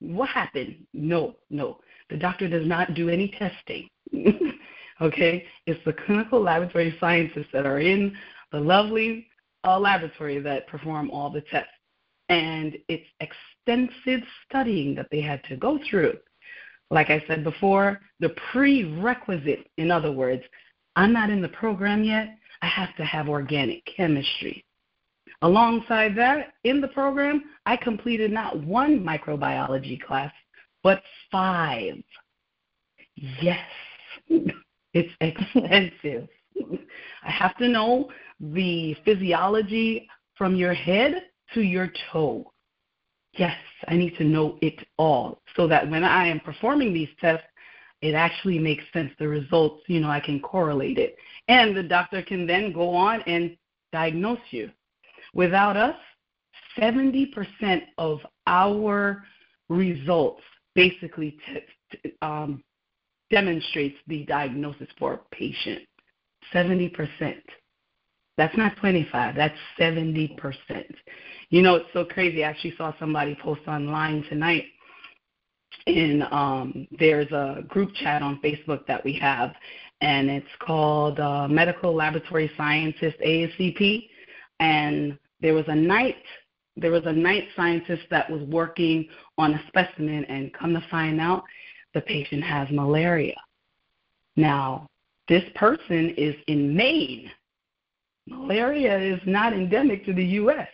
What 0.00 0.28
happened? 0.28 0.76
No, 0.92 1.36
no. 1.50 1.78
The 2.10 2.16
doctor 2.16 2.48
does 2.48 2.66
not 2.66 2.94
do 2.94 3.08
any 3.08 3.28
testing. 3.38 3.88
okay? 5.00 5.44
It's 5.66 5.84
the 5.84 5.92
clinical 5.92 6.40
laboratory 6.40 6.96
scientists 7.00 7.48
that 7.52 7.66
are 7.66 7.80
in 7.80 8.16
the 8.52 8.60
lovely 8.60 9.26
uh, 9.64 9.78
laboratory 9.78 10.40
that 10.40 10.66
perform 10.68 11.10
all 11.10 11.30
the 11.30 11.42
tests. 11.42 11.70
And 12.28 12.76
it's 12.88 13.06
extensive 13.20 14.26
studying 14.48 14.94
that 14.94 15.08
they 15.10 15.20
had 15.20 15.42
to 15.44 15.56
go 15.56 15.78
through. 15.88 16.14
Like 16.90 17.10
I 17.10 17.22
said 17.26 17.44
before, 17.44 18.00
the 18.20 18.34
prerequisite, 18.52 19.66
in 19.76 19.90
other 19.90 20.12
words, 20.12 20.42
I'm 20.96 21.12
not 21.12 21.30
in 21.30 21.42
the 21.42 21.48
program 21.48 22.04
yet, 22.04 22.36
I 22.64 22.68
have 22.68 22.96
to 22.96 23.04
have 23.04 23.28
organic 23.28 23.84
chemistry. 23.84 24.64
Alongside 25.42 26.16
that, 26.16 26.54
in 26.64 26.80
the 26.80 26.88
program, 26.88 27.44
I 27.66 27.76
completed 27.76 28.32
not 28.32 28.58
one 28.58 29.00
microbiology 29.00 30.00
class, 30.00 30.32
but 30.82 31.02
five. 31.30 32.02
Yes, 33.16 33.68
it's 34.94 35.12
expensive. 35.20 36.26
I 37.22 37.30
have 37.30 37.54
to 37.58 37.68
know 37.68 38.10
the 38.40 38.96
physiology 39.04 40.08
from 40.38 40.56
your 40.56 40.72
head 40.72 41.24
to 41.52 41.60
your 41.60 41.92
toe. 42.10 42.50
Yes, 43.34 43.58
I 43.88 43.96
need 43.96 44.16
to 44.16 44.24
know 44.24 44.56
it 44.62 44.86
all 44.96 45.42
so 45.54 45.68
that 45.68 45.90
when 45.90 46.02
I 46.02 46.28
am 46.28 46.40
performing 46.40 46.94
these 46.94 47.10
tests, 47.20 47.44
it 48.00 48.14
actually 48.14 48.58
makes 48.58 48.84
sense. 48.94 49.10
The 49.18 49.28
results, 49.28 49.82
you 49.86 50.00
know, 50.00 50.08
I 50.08 50.20
can 50.20 50.40
correlate 50.40 50.98
it. 50.98 51.16
And 51.48 51.76
the 51.76 51.82
doctor 51.82 52.22
can 52.22 52.46
then 52.46 52.72
go 52.72 52.94
on 52.94 53.22
and 53.22 53.56
diagnose 53.92 54.38
you. 54.50 54.70
Without 55.34 55.76
us, 55.76 55.96
70% 56.78 57.32
of 57.98 58.20
our 58.46 59.24
results 59.68 60.42
basically 60.74 61.38
t- 61.46 61.60
t- 62.02 62.12
um, 62.22 62.62
demonstrates 63.30 63.96
the 64.06 64.24
diagnosis 64.24 64.88
for 64.98 65.14
a 65.14 65.34
patient. 65.34 65.82
70%. 66.52 67.36
That's 68.36 68.56
not 68.56 68.76
25, 68.78 69.36
that's 69.36 69.54
70%. 69.78 70.36
You 71.50 71.62
know, 71.62 71.76
it's 71.76 71.92
so 71.92 72.04
crazy. 72.04 72.42
I 72.42 72.48
actually 72.48 72.74
saw 72.76 72.92
somebody 72.98 73.36
post 73.40 73.60
online 73.68 74.24
tonight 74.28 74.64
and 75.86 76.22
um, 76.24 76.88
there's 76.98 77.30
a 77.32 77.62
group 77.68 77.92
chat 77.94 78.22
on 78.22 78.40
Facebook 78.42 78.86
that 78.86 79.04
we 79.04 79.18
have, 79.18 79.54
and 80.04 80.28
it's 80.28 80.46
called 80.60 81.18
uh, 81.18 81.48
Medical 81.48 81.94
Laboratory 81.94 82.50
Scientist 82.58 83.16
ASCP. 83.26 84.06
And 84.60 85.18
there 85.40 85.54
was 85.54 85.64
a 85.68 85.74
night 85.74 86.16
there 86.76 86.90
was 86.90 87.04
a 87.06 87.12
night 87.12 87.44
scientist 87.54 88.02
that 88.10 88.28
was 88.28 88.42
working 88.42 89.08
on 89.38 89.54
a 89.54 89.62
specimen, 89.68 90.24
and 90.24 90.52
come 90.52 90.74
to 90.74 90.84
find 90.90 91.20
out, 91.20 91.44
the 91.94 92.00
patient 92.00 92.42
has 92.42 92.68
malaria. 92.70 93.36
Now, 94.34 94.88
this 95.28 95.44
person 95.54 96.12
is 96.16 96.34
in 96.48 96.74
Maine. 96.74 97.30
Malaria 98.26 98.98
is 98.98 99.20
not 99.24 99.52
endemic 99.52 100.04
to 100.06 100.12
the 100.12 100.24
U.S. 100.24 100.68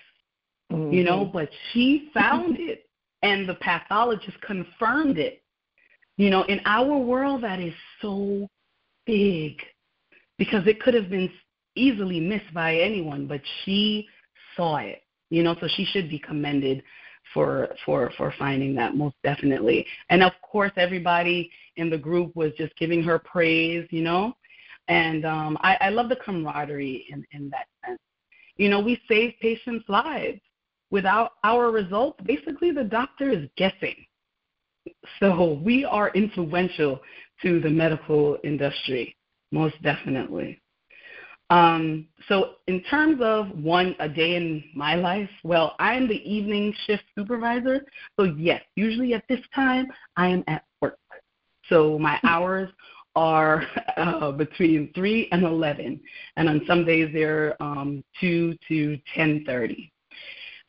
Mm-hmm. 0.72 0.90
You 0.90 1.04
know, 1.04 1.26
but 1.26 1.50
she 1.72 2.08
found 2.14 2.56
it 2.58 2.88
and 3.22 3.46
the 3.46 3.56
pathologist 3.56 4.40
confirmed 4.40 5.18
it. 5.18 5.42
You 6.16 6.30
know, 6.30 6.44
in 6.44 6.62
our 6.64 6.96
world, 6.96 7.42
that 7.42 7.60
is 7.60 7.74
so 8.00 8.48
big 9.10 9.60
because 10.38 10.66
it 10.66 10.80
could 10.80 10.94
have 10.94 11.10
been 11.10 11.30
easily 11.74 12.20
missed 12.20 12.52
by 12.54 12.76
anyone, 12.76 13.26
but 13.26 13.40
she 13.64 14.06
saw 14.56 14.76
it. 14.76 15.02
You 15.30 15.42
know, 15.42 15.54
so 15.60 15.68
she 15.68 15.84
should 15.84 16.08
be 16.08 16.18
commended 16.18 16.82
for 17.32 17.68
for 17.84 18.10
for 18.16 18.34
finding 18.38 18.74
that 18.76 18.96
most 18.96 19.16
definitely. 19.22 19.86
And 20.08 20.22
of 20.22 20.32
course, 20.42 20.72
everybody 20.76 21.50
in 21.76 21.90
the 21.90 21.98
group 21.98 22.34
was 22.34 22.52
just 22.58 22.74
giving 22.76 23.02
her 23.04 23.18
praise. 23.18 23.86
You 23.90 24.02
know, 24.02 24.32
and 24.88 25.24
um, 25.24 25.56
I, 25.60 25.76
I 25.80 25.88
love 25.90 26.08
the 26.08 26.16
camaraderie 26.16 27.06
in 27.10 27.24
in 27.32 27.50
that 27.50 27.66
sense. 27.84 28.00
You 28.56 28.68
know, 28.68 28.80
we 28.80 29.00
save 29.08 29.34
patients' 29.40 29.88
lives 29.88 30.40
without 30.90 31.32
our 31.44 31.70
results, 31.70 32.20
basically 32.24 32.72
the 32.72 32.84
doctor 32.84 33.30
is 33.30 33.48
guessing. 33.56 33.96
So 35.20 35.60
we 35.62 35.84
are 35.84 36.10
influential 36.10 37.00
to 37.42 37.60
the 37.60 37.70
medical 37.70 38.38
industry, 38.44 39.16
most 39.52 39.80
definitely. 39.82 40.60
Um, 41.50 42.06
so 42.28 42.52
in 42.68 42.80
terms 42.84 43.20
of 43.20 43.48
one 43.50 43.96
a 43.98 44.08
day 44.08 44.36
in 44.36 44.62
my 44.74 44.94
life, 44.94 45.28
well, 45.42 45.74
I 45.80 45.94
am 45.94 46.06
the 46.08 46.22
evening 46.30 46.72
shift 46.86 47.02
supervisor. 47.18 47.84
So 48.16 48.24
yes, 48.24 48.62
usually 48.76 49.14
at 49.14 49.24
this 49.28 49.40
time 49.54 49.88
I 50.16 50.28
am 50.28 50.44
at 50.46 50.64
work. 50.80 50.98
So 51.68 51.98
my 51.98 52.20
hours 52.22 52.70
are 53.16 53.64
uh, 53.96 54.30
between 54.30 54.92
three 54.94 55.28
and 55.32 55.42
eleven, 55.42 56.00
and 56.36 56.48
on 56.48 56.62
some 56.68 56.84
days 56.84 57.10
they're 57.12 57.60
um, 57.60 58.04
two 58.20 58.56
to 58.68 58.96
ten 59.14 59.44
thirty. 59.44 59.92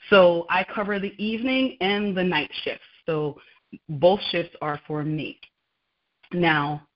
So 0.09 0.47
I 0.49 0.63
cover 0.63 0.99
the 0.99 1.13
evening 1.23 1.77
and 1.79 2.17
the 2.17 2.23
night 2.23 2.49
shifts. 2.63 2.83
So 3.05 3.39
both 3.87 4.19
shifts 4.31 4.55
are 4.61 4.81
for 4.87 5.03
me. 5.03 5.39
Now, 6.33 6.87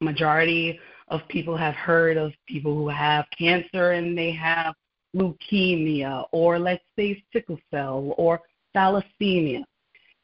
majority 0.00 0.78
of 1.08 1.20
people 1.28 1.56
have 1.56 1.74
heard 1.74 2.16
of 2.16 2.32
people 2.46 2.74
who 2.74 2.88
have 2.88 3.24
cancer 3.36 3.92
and 3.92 4.16
they 4.16 4.32
have 4.32 4.74
leukemia 5.14 6.24
or 6.32 6.58
let's 6.58 6.84
say 6.98 7.22
sickle 7.32 7.58
cell 7.70 8.14
or 8.18 8.40
thalassemia 8.76 9.62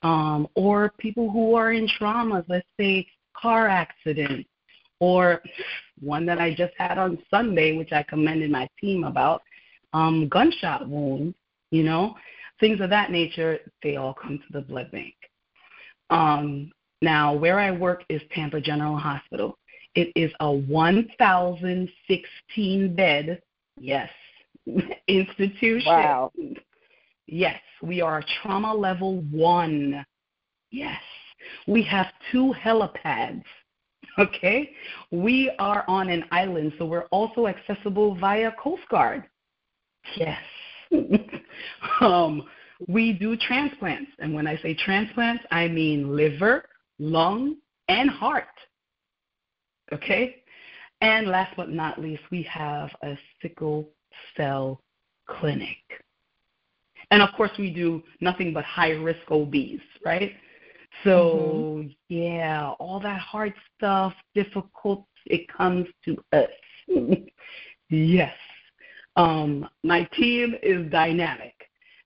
um, 0.03 0.49
or 0.55 0.93
people 0.99 1.31
who 1.31 1.55
are 1.55 1.73
in 1.73 1.89
traumas, 1.99 2.45
let's 2.49 2.67
say 2.79 3.07
car 3.35 3.69
accident 3.69 4.47
or 5.01 5.41
one 6.01 6.27
that 6.27 6.39
I 6.39 6.55
just 6.55 6.75
had 6.77 6.99
on 6.99 7.19
Sunday, 7.31 7.77
which 7.77 7.93
I 7.93 8.03
commended 8.03 8.51
my 8.51 8.69
team 8.81 9.05
about, 9.05 9.43
um, 9.93 10.29
gunshot 10.29 10.89
wounds, 10.89 11.35
you 11.71 11.83
know 11.83 12.15
things 12.63 12.81
of 12.81 12.91
that 12.91 13.11
nature, 13.11 13.59
they 13.83 13.97
all 13.97 14.15
come 14.15 14.39
to 14.39 14.53
the 14.53 14.61
blood 14.61 14.91
bank. 14.93 15.15
Um, 16.11 16.71
now, 17.03 17.35
where 17.35 17.59
I 17.59 17.71
work 17.71 18.05
is 18.09 18.23
Tampa 18.35 18.59
General 18.61 18.97
Hospital. 18.97 19.59
It 19.95 20.11
is 20.17 20.33
a 20.41 20.51
1,016 20.51 22.95
bed, 22.95 23.43
yes, 23.79 24.09
institution. 25.09 25.93
Wow. 25.93 26.33
Yes, 27.27 27.61
we 27.83 28.01
are 28.01 28.25
trauma 28.41 28.73
level 28.73 29.21
one. 29.31 30.03
Yes, 30.71 31.03
we 31.67 31.83
have 31.83 32.07
two 32.31 32.55
helipads. 32.63 33.43
Okay, 34.19 34.73
we 35.11 35.51
are 35.59 35.87
on 35.89 36.11
an 36.11 36.25
island, 36.33 36.75
so 36.77 36.85
we're 36.85 37.07
also 37.07 37.47
accessible 37.47 38.15
via 38.17 38.53
Coast 38.63 38.83
Guard. 38.91 39.25
Yes, 40.17 40.39
um, 42.03 42.43
we 42.89 43.15
do 43.15 43.39
transplants. 43.39 44.11
And 44.19 44.35
when 44.35 44.47
I 44.47 44.59
say 44.59 44.75
transplants, 44.75 45.43
I 45.51 45.67
mean 45.67 46.15
liver, 46.15 46.67
lung, 46.99 47.57
and 47.89 48.11
heart. 48.11 48.47
Okay? 49.93 50.43
And 51.01 51.27
last 51.27 51.55
but 51.57 51.71
not 51.71 52.01
least, 52.01 52.23
we 52.31 52.43
have 52.45 52.91
a 53.03 53.19
sickle 53.41 53.89
cell 54.37 54.81
clinic. 55.29 55.79
And 57.11 57.21
of 57.21 57.31
course, 57.37 57.51
we 57.59 57.71
do 57.71 58.03
nothing 58.21 58.53
but 58.53 58.65
high 58.65 58.93
risk 58.93 59.31
OBs, 59.31 59.83
right? 60.05 60.33
So, 61.05 61.79
mm-hmm. 61.79 61.89
yeah, 62.09 62.71
all 62.79 63.01
that 63.01 63.21
hard 63.21 63.53
stuff, 63.77 64.15
difficult, 64.35 65.05
it 65.27 65.49
comes 65.49 65.87
to 66.05 66.17
us. 66.33 66.49
yes. 67.91 68.35
Um, 69.17 69.69
my 69.83 70.05
team 70.17 70.55
is 70.63 70.91
dynamic 70.91 71.55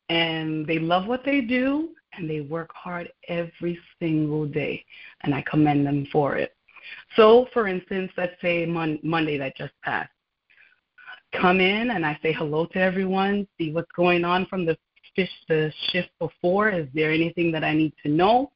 and 0.08 0.66
they 0.66 0.78
love 0.78 1.06
what 1.06 1.24
they 1.24 1.40
do 1.40 1.90
and 2.16 2.28
they 2.28 2.40
work 2.40 2.70
hard 2.74 3.10
every 3.28 3.78
single 3.98 4.46
day 4.46 4.84
and 5.22 5.34
I 5.34 5.42
commend 5.42 5.86
them 5.86 6.06
for 6.12 6.36
it. 6.36 6.54
So, 7.16 7.46
for 7.52 7.66
instance, 7.66 8.12
let's 8.16 8.40
say 8.40 8.64
mon- 8.66 9.00
Monday 9.02 9.38
that 9.38 9.56
just 9.56 9.72
passed. 9.82 10.10
Come 11.40 11.60
in 11.60 11.90
and 11.90 12.06
I 12.06 12.18
say 12.22 12.32
hello 12.32 12.66
to 12.66 12.78
everyone, 12.78 13.46
see 13.58 13.72
what's 13.72 13.90
going 13.92 14.24
on 14.24 14.46
from 14.46 14.64
the 14.64 14.78
fish 15.14 15.30
the 15.48 15.72
shift 15.90 16.10
before. 16.18 16.70
Is 16.70 16.86
there 16.94 17.10
anything 17.10 17.50
that 17.52 17.64
I 17.64 17.74
need 17.74 17.92
to 18.04 18.08
know? 18.08 18.52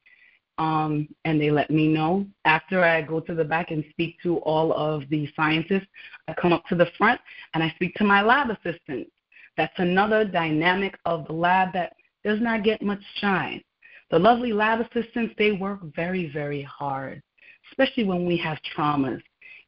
um, 0.61 1.09
and 1.25 1.41
they 1.41 1.51
let 1.51 1.71
me 1.71 1.89
know. 1.89 2.27
After 2.45 2.85
I 2.85 3.01
go 3.01 3.19
to 3.19 3.35
the 3.35 3.45
back 3.45 3.71
and 3.71 3.83
speak 3.91 4.17
to 4.23 4.37
all 4.41 4.75
of 4.75 5.09
the 5.09 5.27
scientists, 5.35 5.87
I 6.29 6.35
come 6.35 6.53
up 6.53 6.67
to 6.67 6.75
the 6.75 6.89
front 6.99 7.19
and 7.55 7.63
I 7.63 7.73
speak 7.77 7.95
to 7.95 8.05
my 8.05 8.21
lab 8.21 8.51
assistant. 8.51 9.09
That's 9.57 9.73
another 9.79 10.23
dynamic 10.23 10.99
of 11.07 11.27
the 11.27 11.33
lab 11.33 11.73
that 11.73 11.95
does 12.25 12.41
not 12.41 12.65
get 12.65 12.83
much 12.83 13.01
shine. 13.17 13.63
The 14.11 14.19
lovely 14.19 14.53
lab 14.53 14.81
assistants, 14.81 15.35
they 15.39 15.53
work 15.53 15.81
very, 15.95 16.31
very 16.33 16.63
hard, 16.63 17.23
especially 17.71 18.05
when 18.05 18.27
we 18.27 18.37
have 18.39 18.59
traumas. 18.77 19.23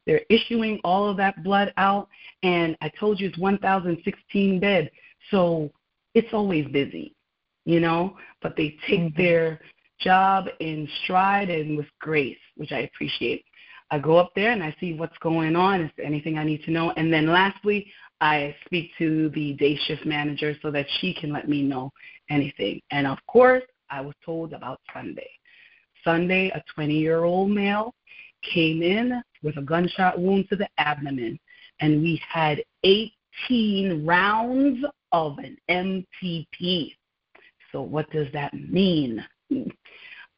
They're 0.05 0.21
issuing 0.29 0.81
all 0.83 1.09
of 1.09 1.15
that 1.17 1.43
blood 1.43 1.73
out, 1.77 2.09
and 2.43 2.75
I 2.81 2.91
told 2.99 3.19
you 3.19 3.29
it's 3.29 3.37
1,016 3.37 4.59
bed, 4.59 4.91
so 5.31 5.71
it's 6.13 6.33
always 6.33 6.67
busy, 6.67 7.15
you 7.65 7.79
know. 7.79 8.17
But 8.41 8.57
they 8.57 8.75
take 8.87 8.99
mm-hmm. 8.99 9.21
their 9.21 9.61
job 9.99 10.47
in 10.59 10.89
stride 11.03 11.49
and 11.49 11.77
with 11.77 11.87
grace, 11.99 12.37
which 12.57 12.73
I 12.73 12.79
appreciate. 12.79 13.45
I 13.91 13.99
go 13.99 14.17
up 14.17 14.31
there 14.35 14.51
and 14.51 14.63
I 14.63 14.75
see 14.79 14.93
what's 14.93 15.17
going 15.19 15.55
on. 15.55 15.81
Is 15.81 15.91
there 15.95 16.05
anything 16.05 16.37
I 16.37 16.43
need 16.43 16.63
to 16.63 16.71
know? 16.71 16.91
And 16.97 17.13
then 17.13 17.27
lastly, 17.27 17.87
I 18.19 18.55
speak 18.65 18.91
to 18.97 19.29
the 19.29 19.53
day 19.53 19.77
shift 19.85 20.05
manager 20.05 20.55
so 20.61 20.71
that 20.71 20.87
she 20.99 21.13
can 21.13 21.31
let 21.31 21.47
me 21.47 21.61
know 21.61 21.91
anything. 22.29 22.81
And 22.91 23.07
of 23.07 23.17
course, 23.27 23.63
I 23.89 24.01
was 24.01 24.15
told 24.25 24.53
about 24.53 24.79
Sunday. 24.93 25.29
Sunday, 26.03 26.49
a 26.49 26.63
20 26.73 26.93
year 26.93 27.23
old 27.23 27.51
male 27.51 27.93
came 28.53 28.81
in 28.81 29.21
with 29.41 29.57
a 29.57 29.61
gunshot 29.61 30.19
wound 30.19 30.47
to 30.49 30.55
the 30.55 30.67
abdomen, 30.77 31.39
and 31.79 32.01
we 32.01 32.21
had 32.27 32.63
18 32.83 34.05
rounds 34.05 34.83
of 35.11 35.37
an 35.37 35.57
MTP. 35.69 36.95
So, 37.71 37.81
what 37.81 38.09
does 38.11 38.27
that 38.33 38.53
mean? 38.53 39.23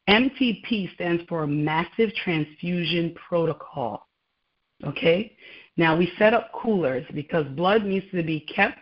MTP 0.10 0.94
stands 0.94 1.24
for 1.28 1.48
Massive 1.48 2.14
Transfusion 2.24 3.16
Protocol. 3.16 4.08
Okay? 4.84 5.36
Now, 5.78 5.98
we 5.98 6.12
set 6.18 6.34
up 6.34 6.52
coolers 6.54 7.06
because 7.14 7.46
blood 7.56 7.84
needs 7.84 8.06
to 8.12 8.24
be 8.24 8.42
kept, 8.42 8.80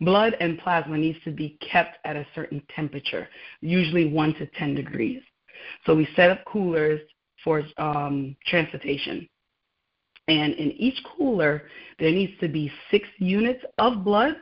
blood 0.00 0.36
and 0.40 0.58
plasma 0.58 0.96
needs 0.98 1.18
to 1.24 1.30
be 1.30 1.58
kept 1.70 1.98
at 2.04 2.16
a 2.16 2.26
certain 2.34 2.62
temperature, 2.74 3.28
usually 3.60 4.12
1 4.12 4.34
to 4.34 4.46
10 4.46 4.74
degrees. 4.74 5.22
So, 5.84 5.94
we 5.94 6.08
set 6.14 6.30
up 6.30 6.44
coolers 6.44 7.00
for 7.42 7.62
um, 7.78 8.36
transportation. 8.46 9.28
And 10.28 10.54
in 10.54 10.72
each 10.72 10.98
cooler, 11.16 11.62
there 11.98 12.10
needs 12.10 12.32
to 12.40 12.48
be 12.48 12.70
six 12.90 13.06
units 13.18 13.64
of 13.78 14.04
blood, 14.04 14.36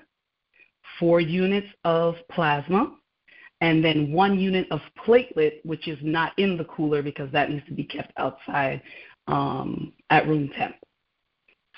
four 0.98 1.20
units 1.20 1.68
of 1.84 2.16
plasma, 2.30 2.94
and 3.60 3.84
then 3.84 4.12
one 4.12 4.38
unit 4.38 4.66
of 4.70 4.80
platelet, 5.06 5.64
which 5.64 5.88
is 5.88 5.98
not 6.02 6.32
in 6.38 6.56
the 6.56 6.64
cooler 6.64 7.02
because 7.02 7.30
that 7.32 7.50
needs 7.50 7.66
to 7.66 7.74
be 7.74 7.84
kept 7.84 8.12
outside 8.16 8.82
um, 9.26 9.92
at 10.10 10.26
room 10.26 10.50
temp. 10.56 10.76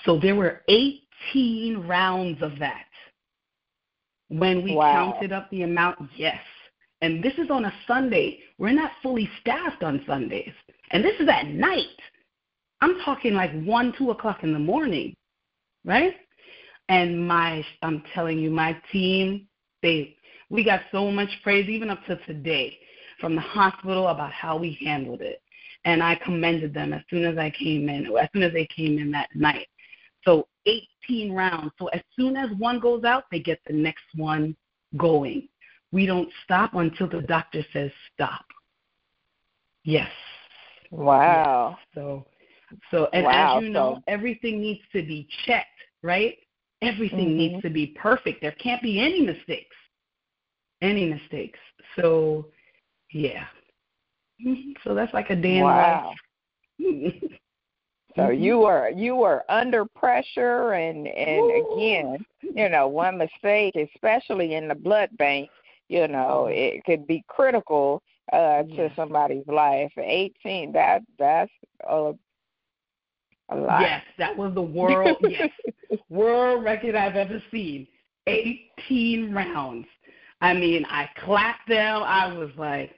So 0.05 0.19
there 0.19 0.35
were 0.35 0.63
18 0.67 1.85
rounds 1.87 2.41
of 2.41 2.59
that. 2.59 2.85
When 4.29 4.63
we 4.63 4.75
wow. 4.75 5.11
counted 5.13 5.31
up 5.31 5.49
the 5.49 5.63
amount, 5.63 5.99
yes. 6.15 6.39
And 7.01 7.23
this 7.23 7.33
is 7.37 7.49
on 7.49 7.65
a 7.65 7.73
Sunday. 7.87 8.39
We're 8.57 8.71
not 8.71 8.91
fully 9.01 9.29
staffed 9.41 9.83
on 9.83 10.03
Sundays. 10.07 10.53
And 10.91 11.03
this 11.03 11.19
is 11.19 11.29
at 11.29 11.47
night. 11.47 11.85
I'm 12.81 12.99
talking 13.03 13.33
like 13.33 13.51
1, 13.63 13.93
2 13.97 14.11
o'clock 14.11 14.43
in 14.43 14.53
the 14.53 14.59
morning, 14.59 15.15
right? 15.85 16.15
And 16.89 17.27
my, 17.27 17.63
I'm 17.81 18.03
telling 18.13 18.39
you, 18.39 18.49
my 18.49 18.77
team, 18.91 19.47
they, 19.81 20.15
we 20.49 20.63
got 20.63 20.81
so 20.91 21.11
much 21.11 21.29
praise, 21.43 21.69
even 21.69 21.89
up 21.89 22.05
to 22.05 22.17
today, 22.25 22.77
from 23.19 23.35
the 23.35 23.41
hospital 23.41 24.07
about 24.07 24.31
how 24.31 24.57
we 24.57 24.77
handled 24.83 25.21
it. 25.21 25.41
And 25.85 26.03
I 26.03 26.15
commended 26.15 26.73
them 26.73 26.93
as 26.93 27.01
soon 27.09 27.25
as 27.25 27.37
I 27.37 27.49
came 27.51 27.89
in, 27.89 28.07
as 28.17 28.29
soon 28.33 28.43
as 28.43 28.53
they 28.53 28.67
came 28.75 28.99
in 28.99 29.11
that 29.11 29.29
night. 29.35 29.67
So 30.23 30.47
18 30.65 31.31
rounds. 31.33 31.71
So 31.79 31.87
as 31.87 32.01
soon 32.15 32.35
as 32.35 32.49
one 32.57 32.79
goes 32.79 33.03
out, 33.03 33.25
they 33.31 33.39
get 33.39 33.59
the 33.65 33.73
next 33.73 34.03
one 34.15 34.55
going. 34.97 35.47
We 35.91 36.05
don't 36.05 36.29
stop 36.43 36.75
until 36.75 37.07
the 37.07 37.21
doctor 37.21 37.63
says 37.71 37.91
stop. 38.13 38.45
Yes. 39.83 40.09
Wow. 40.91 41.77
Yes. 41.77 41.87
So 41.95 42.25
so 42.91 43.07
and 43.13 43.25
wow. 43.25 43.57
as 43.57 43.63
you 43.63 43.69
know, 43.69 43.95
so, 43.95 44.03
everything 44.07 44.59
needs 44.59 44.81
to 44.93 45.01
be 45.01 45.27
checked, 45.45 45.67
right? 46.01 46.37
Everything 46.81 47.29
mm-hmm. 47.29 47.37
needs 47.37 47.61
to 47.63 47.69
be 47.69 47.87
perfect. 47.99 48.41
There 48.41 48.51
can't 48.51 48.81
be 48.81 48.99
any 48.99 49.21
mistakes. 49.21 49.75
Any 50.81 51.05
mistakes. 51.09 51.59
So 51.95 52.47
yeah. 53.11 53.45
So 54.83 54.93
that's 54.93 55.13
like 55.13 55.31
a 55.31 55.35
day 55.35 55.61
wow. 55.61 56.13
So 58.17 58.23
mm-hmm. 58.23 58.43
you 58.43 58.57
were 58.59 58.89
you 58.89 59.15
were 59.15 59.43
under 59.47 59.85
pressure, 59.85 60.73
and 60.73 61.07
and 61.07 61.39
Ooh. 61.39 61.75
again, 61.75 62.25
you 62.41 62.67
know, 62.67 62.87
one 62.87 63.17
mistake, 63.17 63.75
especially 63.75 64.55
in 64.55 64.67
the 64.67 64.75
blood 64.75 65.09
bank, 65.17 65.49
you 65.87 66.07
know, 66.07 66.47
it 66.49 66.83
could 66.83 67.05
be 67.07 67.23
critical 67.27 68.01
uh 68.33 68.63
to 68.63 68.91
somebody's 68.95 69.47
life. 69.47 69.91
Eighteen, 69.97 70.73
that 70.73 71.03
that's 71.19 71.51
a 71.87 72.13
a 73.49 73.55
lot. 73.55 73.81
Yes, 73.81 74.03
that 74.17 74.35
was 74.35 74.53
the 74.55 74.61
world 74.61 75.17
yes 75.29 75.49
world 76.09 76.63
record 76.63 76.95
I've 76.95 77.15
ever 77.15 77.41
seen. 77.51 77.87
Eighteen 78.25 79.31
rounds. 79.31 79.87
I 80.41 80.53
mean, 80.53 80.85
I 80.89 81.07
clapped 81.23 81.69
them. 81.69 82.03
I 82.03 82.33
was 82.33 82.49
like, 82.57 82.91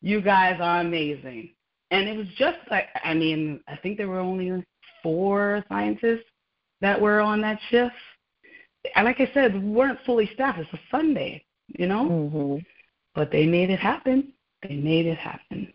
"You 0.00 0.20
guys 0.20 0.58
are 0.60 0.80
amazing." 0.80 1.50
And 1.90 2.08
it 2.08 2.16
was 2.16 2.26
just 2.36 2.58
like 2.70 2.88
I 3.02 3.14
mean, 3.14 3.60
I 3.68 3.76
think 3.76 3.96
there 3.96 4.08
were 4.08 4.18
only 4.18 4.64
four 5.02 5.64
scientists 5.68 6.24
that 6.80 7.00
were 7.00 7.20
on 7.20 7.40
that 7.42 7.58
shift. 7.70 7.94
And 8.94 9.06
like 9.06 9.20
I 9.20 9.30
said, 9.32 9.54
we 9.54 9.70
weren't 9.70 9.98
fully 10.04 10.28
staffed. 10.34 10.58
It's 10.58 10.72
a 10.72 10.80
Sunday, 10.90 11.44
you 11.68 11.86
know. 11.86 12.04
Mm-hmm. 12.04 12.56
But 13.14 13.30
they 13.30 13.46
made 13.46 13.70
it 13.70 13.78
happen. 13.78 14.32
They 14.62 14.76
made 14.76 15.06
it 15.06 15.18
happen. 15.18 15.72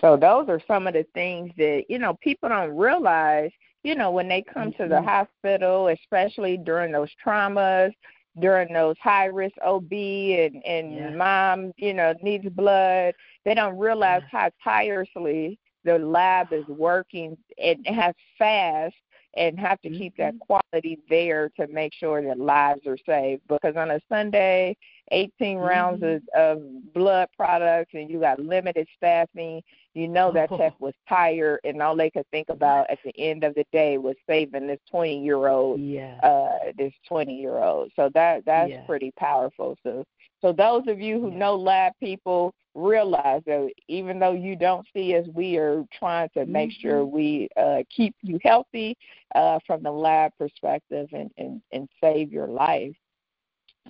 So 0.00 0.16
those 0.16 0.48
are 0.48 0.60
some 0.66 0.86
of 0.86 0.94
the 0.94 1.04
things 1.14 1.52
that 1.58 1.84
you 1.88 1.98
know 1.98 2.14
people 2.20 2.48
don't 2.48 2.76
realize. 2.76 3.50
You 3.84 3.94
know, 3.94 4.10
when 4.10 4.28
they 4.28 4.42
come 4.42 4.70
mm-hmm. 4.70 4.82
to 4.82 4.88
the 4.88 4.96
mm-hmm. 4.96 5.08
hospital, 5.08 5.88
especially 5.88 6.56
during 6.56 6.92
those 6.92 7.10
traumas, 7.24 7.92
during 8.40 8.72
those 8.72 8.96
high 9.02 9.26
risk 9.26 9.54
OB 9.64 9.92
and 9.92 10.62
and 10.64 10.94
yeah. 10.94 11.10
mom, 11.10 11.72
you 11.76 11.94
know, 11.94 12.14
needs 12.22 12.48
blood. 12.48 13.14
They 13.44 13.54
don't 13.54 13.78
realize 13.78 14.22
yeah. 14.32 14.40
how 14.40 14.50
tirelessly 14.62 15.58
the 15.84 15.98
lab 15.98 16.52
is 16.52 16.66
working 16.66 17.36
and 17.62 17.86
has 17.86 18.14
fast 18.38 18.94
and 19.36 19.58
have 19.58 19.80
to 19.82 19.90
keep 19.90 20.16
that 20.16 20.34
mm-hmm. 20.34 20.58
quality 20.70 20.98
there 21.08 21.50
to 21.58 21.66
make 21.68 21.92
sure 21.94 22.22
that 22.22 22.38
lives 22.38 22.86
are 22.86 22.98
saved. 23.06 23.42
Because 23.48 23.76
on 23.76 23.90
a 23.90 24.00
Sunday, 24.08 24.76
18 25.10 25.56
mm-hmm. 25.56 25.64
rounds 25.64 26.02
of, 26.02 26.22
of 26.34 26.92
blood 26.94 27.28
products 27.36 27.90
and 27.94 28.10
you 28.10 28.20
got 28.20 28.40
limited 28.40 28.86
staffing, 28.96 29.62
you 29.94 30.08
know 30.08 30.32
that 30.32 30.50
tech 30.50 30.74
was 30.80 30.94
tired 31.08 31.60
and 31.64 31.82
all 31.82 31.96
they 31.96 32.10
could 32.10 32.28
think 32.30 32.48
about 32.48 32.88
at 32.90 32.98
the 33.04 33.12
end 33.18 33.44
of 33.44 33.54
the 33.54 33.64
day 33.72 33.98
was 33.98 34.16
saving 34.26 34.66
this 34.66 34.80
20 34.90 35.22
year 35.22 35.48
old, 35.48 35.80
yeah. 35.80 36.18
uh, 36.22 36.72
this 36.76 36.92
20 37.08 37.34
year 37.34 37.58
old. 37.58 37.90
So 37.96 38.10
that 38.14 38.44
that's 38.44 38.70
yeah. 38.70 38.86
pretty 38.86 39.12
powerful. 39.18 39.76
So 39.82 40.04
so 40.40 40.52
those 40.52 40.86
of 40.86 41.00
you 41.00 41.20
who 41.20 41.30
yeah. 41.30 41.38
know 41.38 41.56
lab 41.56 41.92
people 42.00 42.54
realize 42.74 43.42
that 43.46 43.70
even 43.88 44.18
though 44.18 44.32
you 44.32 44.56
don't 44.56 44.86
see 44.94 45.16
us, 45.16 45.26
we 45.34 45.56
are 45.56 45.84
trying 45.92 46.28
to 46.34 46.46
make 46.46 46.70
mm-hmm. 46.70 46.88
sure 46.88 47.04
we 47.04 47.48
uh, 47.56 47.82
keep 47.94 48.14
you 48.22 48.38
healthy 48.42 48.96
uh, 49.34 49.58
from 49.66 49.82
the 49.82 49.90
lab 49.90 50.32
perspective 50.38 51.08
and, 51.12 51.30
and, 51.38 51.60
and 51.72 51.88
save 52.00 52.32
your 52.32 52.46
life. 52.46 52.94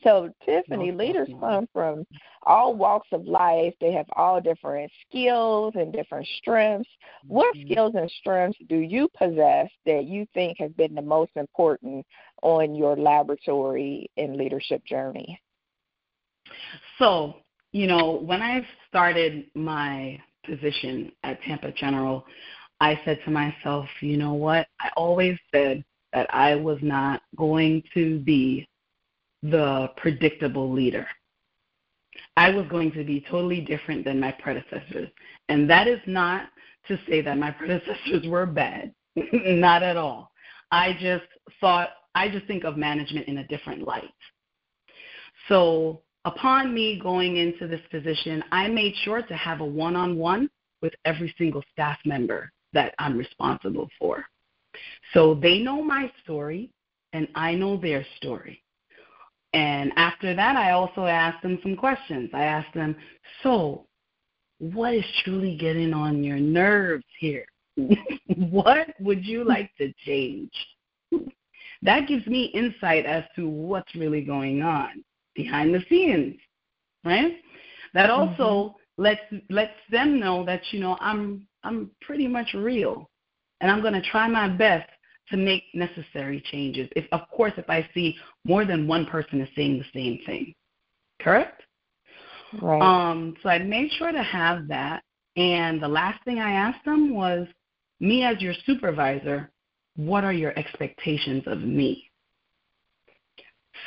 So, 0.03 0.31
Tiffany, 0.45 0.93
leaders 0.93 1.29
come 1.41 1.69
from 1.73 2.07
all 2.45 2.75
walks 2.75 3.09
of 3.13 3.27
life. 3.27 3.75
They 3.81 3.93
have 3.93 4.07
all 4.17 4.41
different 4.41 4.91
skills 5.09 5.75
and 5.77 5.93
different 5.93 6.27
strengths. 6.39 6.89
Mm-hmm. 7.25 7.35
What 7.35 7.57
skills 7.65 7.95
and 7.97 8.11
strengths 8.21 8.59
do 8.69 8.77
you 8.77 9.09
possess 9.17 9.69
that 9.87 10.05
you 10.05 10.27
think 10.35 10.59
have 10.59 10.77
been 10.77 10.95
the 10.95 11.03
most 11.03 11.33
important 11.37 12.05
on 12.43 12.75
your 12.75 12.97
laboratory 12.97 14.11
and 14.17 14.37
leadership 14.37 14.85
journey? 14.85 15.41
So, 16.99 17.37
you 17.73 17.87
know, 17.87 18.21
when 18.25 18.43
I 18.43 18.67
started 18.89 19.47
my 19.55 20.21
position 20.45 21.13
at 21.25 21.43
Tampa 21.43 21.73
General, 21.73 22.25
I 22.81 23.01
said 23.05 23.19
to 23.25 23.31
myself, 23.31 23.87
you 24.01 24.17
know 24.17 24.35
what? 24.35 24.69
I 24.81 24.91
always 24.97 25.37
said 25.53 25.85
that 26.13 26.33
I 26.33 26.55
was 26.55 26.79
not 26.81 27.23
going 27.37 27.83
to 27.95 28.21
be 28.21 28.68
the 29.43 29.91
predictable 29.97 30.73
leader. 30.73 31.07
I 32.37 32.51
was 32.51 32.67
going 32.69 32.93
to 32.93 33.05
be 33.05 33.25
totally 33.31 33.61
different 33.61 34.05
than 34.05 34.21
my 34.21 34.33
predecessors. 34.33 35.09
And 35.49 35.69
that 35.71 35.87
is 35.87 36.01
not 36.07 36.49
to 36.89 36.99
say 37.09 37.21
that 37.23 37.39
my 37.39 37.51
predecessors 37.59 38.27
were 38.27 38.47
bad, 38.47 38.93
not 39.33 39.83
at 39.83 39.97
all. 39.97 40.33
I 40.71 40.97
just 41.01 41.25
thought, 41.61 41.91
I 42.15 42.29
just 42.29 42.47
think 42.47 42.65
of 42.65 42.77
management 42.77 43.29
in 43.29 43.39
a 43.39 43.47
different 43.47 43.83
light. 43.83 44.13
So 45.49 46.03
upon 46.25 46.75
me 46.75 46.99
going 47.01 47.37
into 47.37 47.67
this 47.67 47.81
position, 47.91 48.43
I 48.53 48.69
made 48.69 48.95
sure 49.05 49.23
to 49.23 49.35
have 49.35 49.61
a 49.61 49.65
one 49.65 49.97
on 49.97 50.17
one 50.17 50.51
with 50.83 50.93
every 51.05 51.35
single 51.39 51.63
staff 51.73 51.99
member 52.05 52.53
that 52.73 52.95
I'm 52.99 53.17
responsible 53.17 53.89
for. 53.99 54.25
So 55.15 55.35
they 55.35 55.61
know 55.61 55.83
my 55.83 56.11
story 56.23 56.71
and 57.13 57.29
I 57.35 57.55
know 57.55 57.77
their 57.77 58.05
story. 58.17 58.63
And 59.53 59.93
after 59.97 60.35
that, 60.35 60.57
I 60.57 60.73
also 60.73 61.07
asked 61.07 61.43
them 61.43 61.59
some 61.63 61.77
questions. 61.77 62.31
I 62.35 62.45
asked 62.45 62.75
them, 62.75 62.95
So, 63.43 63.87
what 64.59 64.95
is 64.95 65.05
truly 65.25 65.57
getting 65.57 65.95
on 65.95 66.23
your 66.23 66.39
nerves 66.39 67.05
here? 67.19 67.47
what 68.27 68.89
would 69.01 69.25
you 69.25 69.45
like 69.45 69.71
to 69.79 69.93
change? 70.05 70.53
That 71.83 72.09
gives 72.09 72.27
me 72.27 72.47
insight 72.47 73.07
as 73.07 73.23
to 73.37 73.49
what's 73.49 73.95
really 73.95 74.23
going 74.23 74.63
on 74.63 75.05
behind 75.37 75.73
the 75.73 75.85
scenes, 75.89 76.37
right? 77.05 77.37
That 77.95 78.11
also 78.11 78.75
mm-hmm. 78.99 79.03
lets 79.03 79.21
lets 79.49 79.79
them 79.89 80.19
know 80.19 80.45
that 80.45 80.61
you 80.73 80.81
know 80.81 80.99
I'm 81.01 81.47
I'm 81.63 81.93
pretty 82.01 82.27
much 82.27 82.53
real, 82.53 83.09
and 83.61 83.71
I'm 83.71 83.81
going 83.81 83.95
to 83.95 84.11
try 84.11 84.27
my 84.27 84.49
best 84.49 84.91
to 85.31 85.37
make 85.37 85.65
necessary 85.75 86.43
changes. 86.51 86.89
If 86.97 87.07
of 87.13 87.29
course 87.31 87.53
if 87.57 87.69
I 87.69 87.89
see 87.95 88.17
more 88.45 88.65
than 88.65 88.87
one 88.87 89.07
person 89.07 89.41
is 89.41 89.49
saying 89.55 89.79
the 89.79 89.99
same 89.99 90.19
thing, 90.27 90.55
correct? 91.21 91.63
Right. 92.61 92.81
Um, 92.81 93.35
so 93.43 93.49
I 93.49 93.59
made 93.59 93.91
sure 93.93 94.13
to 94.13 94.23
have 94.23 94.69
that. 94.69 95.03
And 95.37 95.81
the 95.83 95.89
last 95.89 96.23
thing 96.25 96.41
I 96.41 96.53
asked 96.53 96.85
them 96.85 97.15
was, 97.15 97.47
me 98.01 98.25
as 98.25 98.41
your 98.41 98.55
supervisor, 98.67 99.51
what 99.97 100.25
are 100.25 100.33
your 100.33 100.57
expectations 100.59 101.43
of 101.47 101.61
me? 101.61 102.11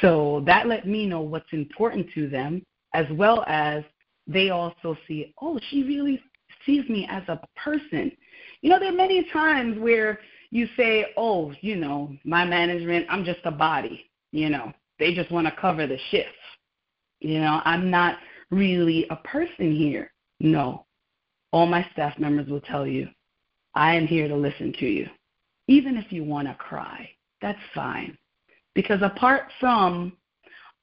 So 0.02 0.44
that 0.46 0.68
let 0.68 0.88
me 0.88 1.06
know 1.06 1.22
what's 1.22 1.52
important 1.52 2.08
to 2.16 2.30
them, 2.30 2.66
as 2.94 3.06
well 3.12 3.44
as 3.48 3.84
they 4.28 4.50
also 4.50 4.98
see, 5.08 5.34
oh, 5.42 5.60
she 5.70 5.84
really 5.84 6.22
sees 6.66 6.88
me 6.90 7.08
as 7.10 7.24
a 7.28 7.40
person. 7.56 8.12
You 8.62 8.70
know, 8.70 8.80
there 8.80 8.94
are 8.94 8.96
many 8.96 9.26
times 9.32 9.80
where 9.80 10.20
you 10.52 10.68
say, 10.76 11.08
oh, 11.18 11.54
you 11.62 11.78
know, 11.78 12.16
my 12.26 12.46
management, 12.46 13.08
I'm 13.10 13.24
just 13.24 13.40
a 13.46 13.52
body. 13.52 14.06
You 14.32 14.50
know, 14.50 14.72
they 15.00 15.14
just 15.16 15.32
want 15.32 15.48
to 15.48 15.54
cover 15.60 15.88
the 15.88 15.98
shift. 16.12 16.30
You 17.20 17.40
know, 17.40 17.62
I'm 17.66 17.90
not 17.90 18.18
really 18.50 19.08
a 19.10 19.16
person 19.16 19.74
here. 19.74 20.12
No. 20.40 20.86
All 21.52 21.66
my 21.66 21.88
staff 21.94 22.18
members 22.20 22.48
will 22.50 22.62
tell 22.62 22.86
you, 22.86 23.08
I 23.74 23.96
am 23.96 24.08
here 24.08 24.28
to 24.28 24.36
listen 24.36 24.74
to 24.80 24.86
you. 24.86 25.08
Even 25.68 25.98
if 25.98 26.12
you 26.12 26.24
want 26.24 26.48
to 26.48 26.54
cry, 26.56 27.10
that's 27.42 27.60
fine. 27.74 28.18
Because 28.74 29.02
apart 29.02 29.44
from 29.60 30.14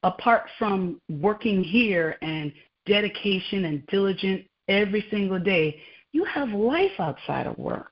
apart 0.03 0.43
from 0.57 1.01
working 1.09 1.63
here 1.63 2.17
and 2.21 2.53
dedication 2.85 3.65
and 3.65 3.85
diligent 3.87 4.45
every 4.67 5.05
single 5.11 5.39
day, 5.39 5.81
you 6.13 6.23
have 6.23 6.49
life 6.49 6.91
outside 6.99 7.45
of 7.47 7.57
work. 7.57 7.91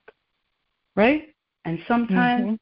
Right? 0.96 1.36
And 1.68 1.80
sometimes 1.86 2.44
mm-hmm. 2.44 2.56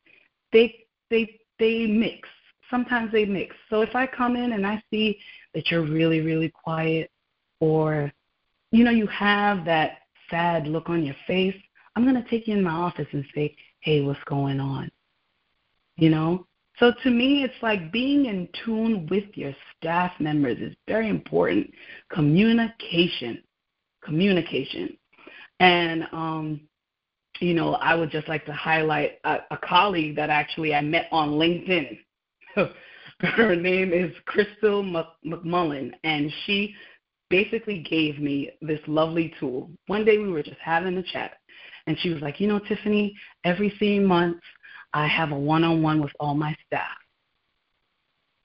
they 0.52 0.86
they 1.12 1.40
they 1.60 1.86
mix. 1.86 2.28
Sometimes 2.72 3.12
they 3.12 3.24
mix. 3.24 3.56
So 3.70 3.82
if 3.82 3.96
I 3.96 4.08
come 4.08 4.36
in 4.36 4.54
and 4.54 4.66
I 4.66 4.82
see 4.90 5.20
that 5.54 5.70
you're 5.70 5.86
really, 5.86 6.22
really 6.22 6.50
quiet 6.50 7.12
or 7.60 8.12
you 8.72 8.84
know, 8.84 8.92
you 8.92 9.06
have 9.08 9.64
that 9.66 10.00
sad 10.30 10.68
look 10.68 10.90
on 10.90 11.06
your 11.06 11.16
face, 11.28 11.56
I'm 11.96 12.04
going 12.04 12.22
to 12.22 12.30
take 12.30 12.48
you 12.48 12.56
in 12.56 12.64
my 12.64 12.72
office 12.72 13.08
and 13.12 13.24
say, 13.34 13.56
hey, 13.82 14.02
what's 14.02 14.20
going 14.26 14.60
on? 14.60 14.92
You 15.98 16.10
know? 16.10 16.48
So 16.80 16.92
to 17.04 17.10
me, 17.10 17.44
it's 17.44 17.62
like 17.62 17.92
being 17.94 18.26
in 18.26 18.50
tune 18.66 19.08
with 19.10 19.26
your 19.36 19.56
staff 19.78 20.12
members 20.20 20.58
is 20.58 20.76
very 20.88 21.08
important. 21.08 21.72
Communication. 22.10 23.42
Communication. 24.04 24.98
And, 25.62 26.08
um, 26.12 26.62
you 27.40 27.54
know, 27.54 27.74
I 27.76 27.96
would 27.96 28.12
just 28.12 28.28
like 28.28 28.46
to 28.46 28.54
highlight 28.54 29.20
a, 29.24 29.40
a 29.52 29.58
colleague 29.58 30.16
that 30.16 30.30
actually 30.30 30.74
I 30.74 30.82
met 30.82 31.08
on 31.12 31.32
LinkedIn. 31.32 32.00
Her 33.20 33.56
name 33.56 33.94
is 33.94 34.14
Crystal 34.26 34.84
McMullen, 35.26 35.92
and 36.04 36.32
she 36.46 36.74
basically 37.30 37.80
gave 37.80 38.20
me 38.20 38.52
this 38.62 38.80
lovely 38.88 39.34
tool. 39.40 39.70
One 39.88 40.06
day 40.06 40.18
we 40.18 40.30
were 40.30 40.44
just 40.44 40.60
having 40.62 40.98
a 40.98 41.04
chat, 41.04 41.38
and 41.88 41.98
she 42.00 42.10
was 42.10 42.22
like, 42.22 42.40
You 42.40 42.48
know, 42.48 42.60
Tiffany, 42.60 43.16
every 43.44 43.74
three 43.78 44.00
months 44.00 44.46
I 44.94 45.08
have 45.08 45.32
a 45.32 45.40
one 45.40 45.64
on 45.64 45.82
one 45.82 46.02
with 46.02 46.12
all 46.20 46.36
my 46.36 46.56
staff. 46.68 46.98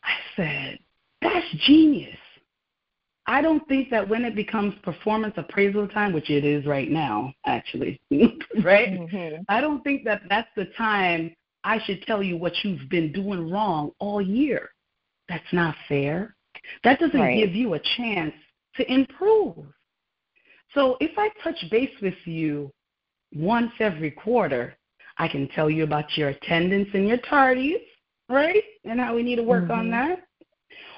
I 0.04 0.14
said, 0.36 0.78
That's 1.20 1.46
genius. 1.66 2.16
I 3.30 3.40
don't 3.40 3.66
think 3.68 3.90
that 3.90 4.08
when 4.08 4.24
it 4.24 4.34
becomes 4.34 4.74
performance 4.82 5.34
appraisal 5.36 5.86
time, 5.86 6.12
which 6.12 6.30
it 6.30 6.44
is 6.44 6.66
right 6.66 6.90
now, 6.90 7.32
actually, 7.46 8.00
right? 8.10 8.90
Mm-hmm. 8.90 9.42
I 9.48 9.60
don't 9.60 9.84
think 9.84 10.02
that 10.04 10.22
that's 10.28 10.48
the 10.56 10.64
time 10.76 11.32
I 11.62 11.78
should 11.84 12.02
tell 12.02 12.24
you 12.24 12.36
what 12.36 12.52
you've 12.64 12.88
been 12.88 13.12
doing 13.12 13.48
wrong 13.48 13.92
all 14.00 14.20
year. 14.20 14.70
That's 15.28 15.52
not 15.52 15.76
fair. 15.88 16.34
That 16.82 16.98
doesn't 16.98 17.20
right. 17.20 17.38
give 17.38 17.54
you 17.54 17.74
a 17.74 17.80
chance 17.96 18.34
to 18.74 18.92
improve. 18.92 19.64
So 20.74 20.96
if 20.98 21.16
I 21.16 21.28
touch 21.44 21.70
base 21.70 21.94
with 22.02 22.14
you 22.24 22.72
once 23.32 23.70
every 23.78 24.10
quarter, 24.10 24.76
I 25.18 25.28
can 25.28 25.46
tell 25.50 25.70
you 25.70 25.84
about 25.84 26.16
your 26.16 26.30
attendance 26.30 26.88
and 26.94 27.06
your 27.06 27.18
tardies, 27.18 27.78
right? 28.28 28.64
And 28.84 28.98
how 28.98 29.14
we 29.14 29.22
need 29.22 29.36
to 29.36 29.44
work 29.44 29.64
mm-hmm. 29.64 29.72
on 29.78 29.90
that. 29.92 30.26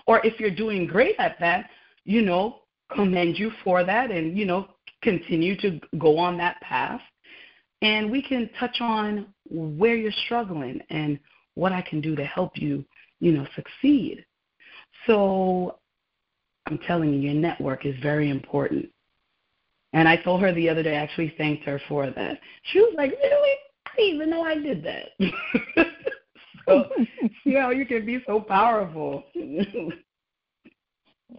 Or 0.06 0.24
if 0.24 0.40
you're 0.40 0.50
doing 0.50 0.86
great 0.86 1.16
at 1.18 1.38
that, 1.38 1.68
you 2.04 2.22
know, 2.22 2.60
commend 2.94 3.38
you 3.38 3.50
for 3.64 3.84
that 3.84 4.10
and, 4.10 4.36
you 4.36 4.44
know, 4.44 4.68
continue 5.02 5.56
to 5.60 5.80
go 5.98 6.18
on 6.18 6.36
that 6.38 6.60
path. 6.60 7.00
And 7.80 8.10
we 8.10 8.22
can 8.22 8.48
touch 8.60 8.80
on 8.80 9.26
where 9.48 9.96
you're 9.96 10.12
struggling 10.24 10.80
and 10.90 11.18
what 11.54 11.72
I 11.72 11.82
can 11.82 12.00
do 12.00 12.14
to 12.14 12.24
help 12.24 12.52
you, 12.56 12.84
you 13.20 13.32
know, 13.32 13.46
succeed. 13.56 14.24
So 15.06 15.78
I'm 16.66 16.78
telling 16.86 17.12
you, 17.12 17.18
your 17.18 17.34
network 17.34 17.84
is 17.86 17.96
very 18.02 18.30
important. 18.30 18.88
And 19.92 20.08
I 20.08 20.16
told 20.16 20.40
her 20.40 20.52
the 20.52 20.68
other 20.68 20.82
day, 20.82 20.96
I 20.96 21.02
actually 21.02 21.34
thanked 21.36 21.64
her 21.64 21.80
for 21.88 22.08
that. 22.08 22.38
She 22.64 22.80
was 22.80 22.94
like, 22.96 23.10
Really? 23.10 23.56
I 23.86 23.96
didn't 23.96 24.14
even 24.14 24.30
know 24.30 24.42
I 24.42 24.54
did 24.54 24.84
that. 24.84 25.08
so, 26.66 26.88
you 27.44 27.54
know, 27.54 27.70
you 27.70 27.84
can 27.84 28.06
be 28.06 28.22
so 28.26 28.40
powerful. 28.40 29.24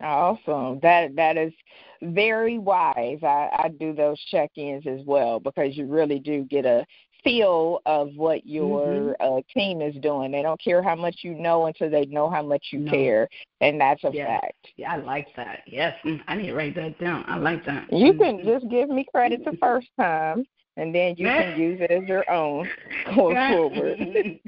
awesome. 0.01 0.79
That 0.81 1.15
that 1.15 1.37
is 1.37 1.53
very 2.01 2.57
wise. 2.57 3.19
I, 3.23 3.49
I 3.53 3.69
do 3.79 3.93
those 3.93 4.19
check 4.29 4.51
ins 4.55 4.85
as 4.87 5.05
well 5.05 5.39
because 5.39 5.77
you 5.77 5.85
really 5.85 6.19
do 6.19 6.43
get 6.43 6.65
a 6.65 6.85
feel 7.23 7.79
of 7.85 8.09
what 8.15 8.45
your 8.45 9.15
mm-hmm. 9.19 9.37
uh, 9.37 9.41
team 9.53 9.81
is 9.81 9.95
doing. 10.01 10.31
They 10.31 10.41
don't 10.41 10.61
care 10.61 10.83
how 10.83 10.95
much 10.95 11.19
you 11.21 11.33
know 11.33 11.65
until 11.65 11.89
they 11.89 12.05
know 12.05 12.29
how 12.29 12.43
much 12.43 12.67
you 12.71 12.79
no. 12.79 12.91
care, 12.91 13.29
and 13.61 13.79
that's 13.79 14.03
a 14.03 14.11
yes. 14.13 14.27
fact. 14.27 14.67
Yeah, 14.75 14.93
I 14.93 14.97
like 14.97 15.27
that. 15.35 15.61
Yes, 15.65 15.95
mm, 16.05 16.19
I 16.27 16.35
need 16.35 16.47
to 16.47 16.53
write 16.53 16.75
that 16.75 16.99
down. 16.99 17.23
I 17.27 17.37
like 17.37 17.65
that. 17.65 17.91
You 17.91 18.13
can 18.13 18.37
mm-hmm. 18.37 18.47
just 18.47 18.69
give 18.69 18.89
me 18.89 19.05
credit 19.09 19.45
the 19.45 19.57
first 19.61 19.87
time, 19.97 20.45
and 20.77 20.93
then 20.93 21.15
you 21.17 21.25
can 21.27 21.59
use 21.59 21.79
it 21.81 21.91
as 21.91 22.07
your 22.07 22.29
own 22.29 22.67
going 23.15 23.35
forward. 23.35 24.39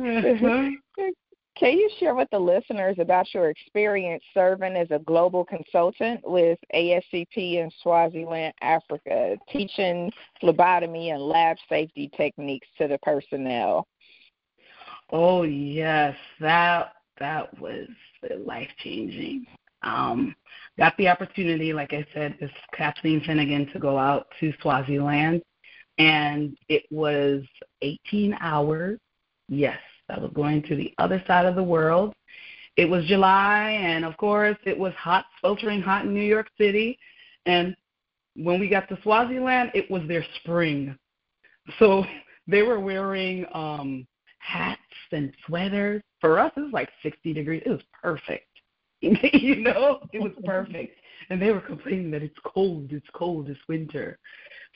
mm-hmm. 0.00 0.68
Can 1.58 1.72
you 1.72 1.88
share 1.98 2.14
with 2.14 2.28
the 2.30 2.38
listeners 2.38 2.96
about 2.98 3.32
your 3.32 3.48
experience 3.48 4.22
serving 4.34 4.76
as 4.76 4.90
a 4.90 4.98
global 4.98 5.42
consultant 5.42 6.20
with 6.22 6.58
ASCP 6.74 7.54
in 7.54 7.70
Swaziland, 7.82 8.52
Africa, 8.60 9.36
teaching 9.50 10.12
phlebotomy 10.38 11.10
and 11.10 11.22
lab 11.22 11.56
safety 11.66 12.10
techniques 12.14 12.68
to 12.76 12.88
the 12.88 12.98
personnel? 12.98 13.86
Oh 15.10 15.44
yes, 15.44 16.14
that 16.40 16.92
that 17.18 17.58
was 17.58 17.88
life 18.44 18.68
changing. 18.78 19.46
Um, 19.82 20.34
got 20.76 20.94
the 20.98 21.08
opportunity, 21.08 21.72
like 21.72 21.94
I 21.94 22.04
said, 22.12 22.36
with 22.38 22.50
Kathleen 22.74 23.22
Finnegan 23.24 23.70
to 23.72 23.78
go 23.78 23.96
out 23.96 24.26
to 24.40 24.52
Swaziland, 24.60 25.42
and 25.96 26.56
it 26.68 26.82
was 26.90 27.42
18 27.80 28.36
hours. 28.40 28.98
Yes, 29.48 29.78
I 30.08 30.18
was 30.18 30.30
going 30.34 30.62
to 30.64 30.76
the 30.76 30.92
other 30.98 31.22
side 31.26 31.46
of 31.46 31.56
the 31.56 31.62
world. 31.62 32.14
It 32.76 32.88
was 32.88 33.04
July, 33.06 33.70
and 33.70 34.04
of 34.04 34.16
course, 34.16 34.56
it 34.64 34.78
was 34.78 34.92
hot, 34.94 35.24
sweltering 35.40 35.80
hot 35.80 36.04
in 36.04 36.14
New 36.14 36.20
York 36.20 36.48
City. 36.58 36.98
And 37.46 37.74
when 38.34 38.60
we 38.60 38.68
got 38.68 38.88
to 38.90 38.98
Swaziland, 39.02 39.70
it 39.74 39.90
was 39.90 40.02
their 40.06 40.24
spring. 40.40 40.96
So 41.78 42.04
they 42.46 42.62
were 42.62 42.80
wearing 42.80 43.46
um, 43.52 44.06
hats 44.38 44.80
and 45.12 45.32
sweaters. 45.46 46.02
For 46.20 46.38
us, 46.38 46.52
it 46.56 46.60
was 46.60 46.72
like 46.72 46.90
60 47.02 47.32
degrees. 47.32 47.62
It 47.64 47.70
was 47.70 47.82
perfect. 48.02 48.46
you 49.00 49.56
know, 49.56 50.00
it 50.12 50.20
was 50.20 50.32
perfect. 50.44 50.98
And 51.30 51.40
they 51.40 51.50
were 51.50 51.60
complaining 51.60 52.10
that 52.12 52.22
it's 52.22 52.38
cold, 52.44 52.92
it's 52.92 53.06
cold, 53.12 53.48
it's 53.48 53.60
winter. 53.68 54.18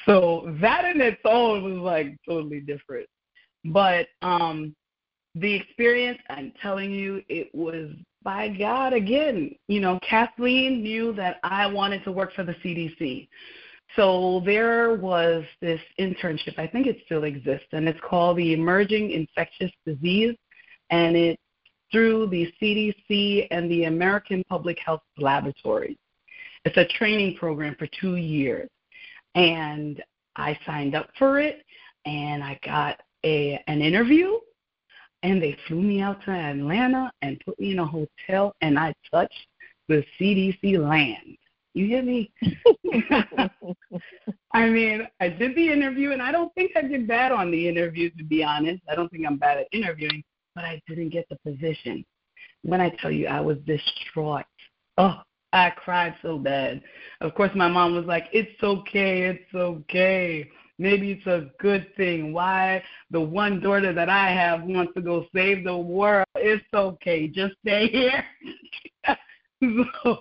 So 0.07 0.55
that 0.61 0.85
in 0.85 1.01
its 1.01 1.21
own 1.25 1.63
was 1.63 1.79
like 1.79 2.17
totally 2.27 2.61
different. 2.61 3.07
But 3.65 4.09
um 4.23 4.75
the 5.35 5.55
experience, 5.55 6.19
I'm 6.29 6.53
telling 6.61 6.91
you, 6.91 7.23
it 7.29 7.55
was 7.55 7.91
by 8.23 8.49
God 8.49 8.93
again. 8.93 9.55
You 9.69 9.81
know, 9.81 9.99
Kathleen 10.09 10.83
knew 10.83 11.13
that 11.15 11.39
I 11.43 11.67
wanted 11.67 12.05
to 12.05 12.13
work 12.13 12.35
for 12.35 12.43
the 12.43 12.55
CDC. 12.55 13.29
So 13.97 14.43
there 14.45 14.95
was 14.95 15.45
this 15.61 15.81
internship, 15.99 16.59
I 16.59 16.67
think 16.67 16.87
it 16.87 16.99
still 17.07 17.25
exists, 17.25 17.67
and 17.73 17.89
it's 17.89 17.99
called 18.09 18.37
the 18.37 18.53
Emerging 18.53 19.11
Infectious 19.11 19.73
Disease, 19.85 20.37
and 20.91 21.17
it's 21.17 21.43
through 21.91 22.29
the 22.29 22.53
CDC 22.61 23.49
and 23.51 23.71
the 23.71 23.85
American 23.85 24.45
Public 24.49 24.79
Health 24.79 25.03
Laboratories. 25.19 25.97
It's 26.65 26.77
a 26.77 26.87
training 26.99 27.37
program 27.37 27.75
for 27.79 27.89
two 28.01 28.17
years. 28.17 28.69
And 29.35 30.03
I 30.37 30.59
signed 30.67 30.95
up 30.95 31.09
for 31.19 31.41
it 31.41 31.65
and 32.05 32.43
I 32.43 32.59
got 32.65 33.01
a 33.25 33.63
an 33.67 33.83
interview 33.83 34.39
and 35.23 35.43
they 35.43 35.57
flew 35.67 35.83
me 35.83 36.01
out 36.01 36.23
to 36.25 36.31
Atlanta 36.31 37.11
and 37.23 37.41
put 37.45 37.59
me 37.61 37.73
in 37.73 37.79
a 37.79 37.87
hotel 37.87 38.55
and 38.61 38.79
I 38.79 38.95
touched 39.11 39.47
the 39.89 40.05
CDC 40.19 40.79
land. 40.79 41.37
You 41.75 41.87
hear 41.87 42.03
me? 42.03 42.33
I 44.53 44.69
mean, 44.69 45.07
I 45.21 45.29
did 45.29 45.55
the 45.55 45.71
interview 45.71 46.13
and 46.13 46.23
I 46.23 46.33
don't 46.33 46.53
think 46.55 46.73
I 46.77 46.83
did 46.83 47.07
bad 47.07 47.33
on 47.33 47.51
the 47.51 47.69
interview 47.69 48.11
to 48.11 48.25
be 48.25 48.43
honest. 48.43 48.83
I 48.89 48.95
don't 48.95 49.11
think 49.11 49.27
I'm 49.27 49.37
bad 49.37 49.59
at 49.59 49.69
interviewing, 49.73 50.25
but 50.55 50.65
I 50.65 50.81
didn't 50.89 51.11
get 51.11 51.29
the 51.29 51.37
position. 51.49 52.05
When 52.63 52.81
I 52.81 52.91
tell 53.01 53.11
you 53.11 53.27
I 53.29 53.41
was 53.41 53.59
distraught. 53.67 54.47
Oh, 54.99 55.21
I 55.53 55.71
cried 55.71 56.15
so 56.23 56.39
bad. 56.39 56.83
Of 57.21 57.35
course 57.35 57.51
my 57.55 57.69
mom 57.69 57.95
was 57.95 58.05
like, 58.05 58.29
"It's 58.33 58.63
okay. 58.63 59.23
It's 59.23 59.55
okay." 59.55 60.49
Maybe 60.81 61.11
it's 61.11 61.27
a 61.27 61.51
good 61.59 61.95
thing. 61.95 62.33
Why 62.33 62.83
the 63.11 63.21
one 63.21 63.61
daughter 63.61 63.93
that 63.93 64.09
I 64.09 64.31
have 64.31 64.63
wants 64.63 64.95
to 64.95 65.03
go 65.03 65.27
save 65.35 65.63
the 65.63 65.77
world? 65.77 66.25
It's 66.37 66.65
okay. 66.73 67.29
Just 67.29 67.53
stay 67.61 67.89
here. 67.89 68.25
so, 69.63 70.17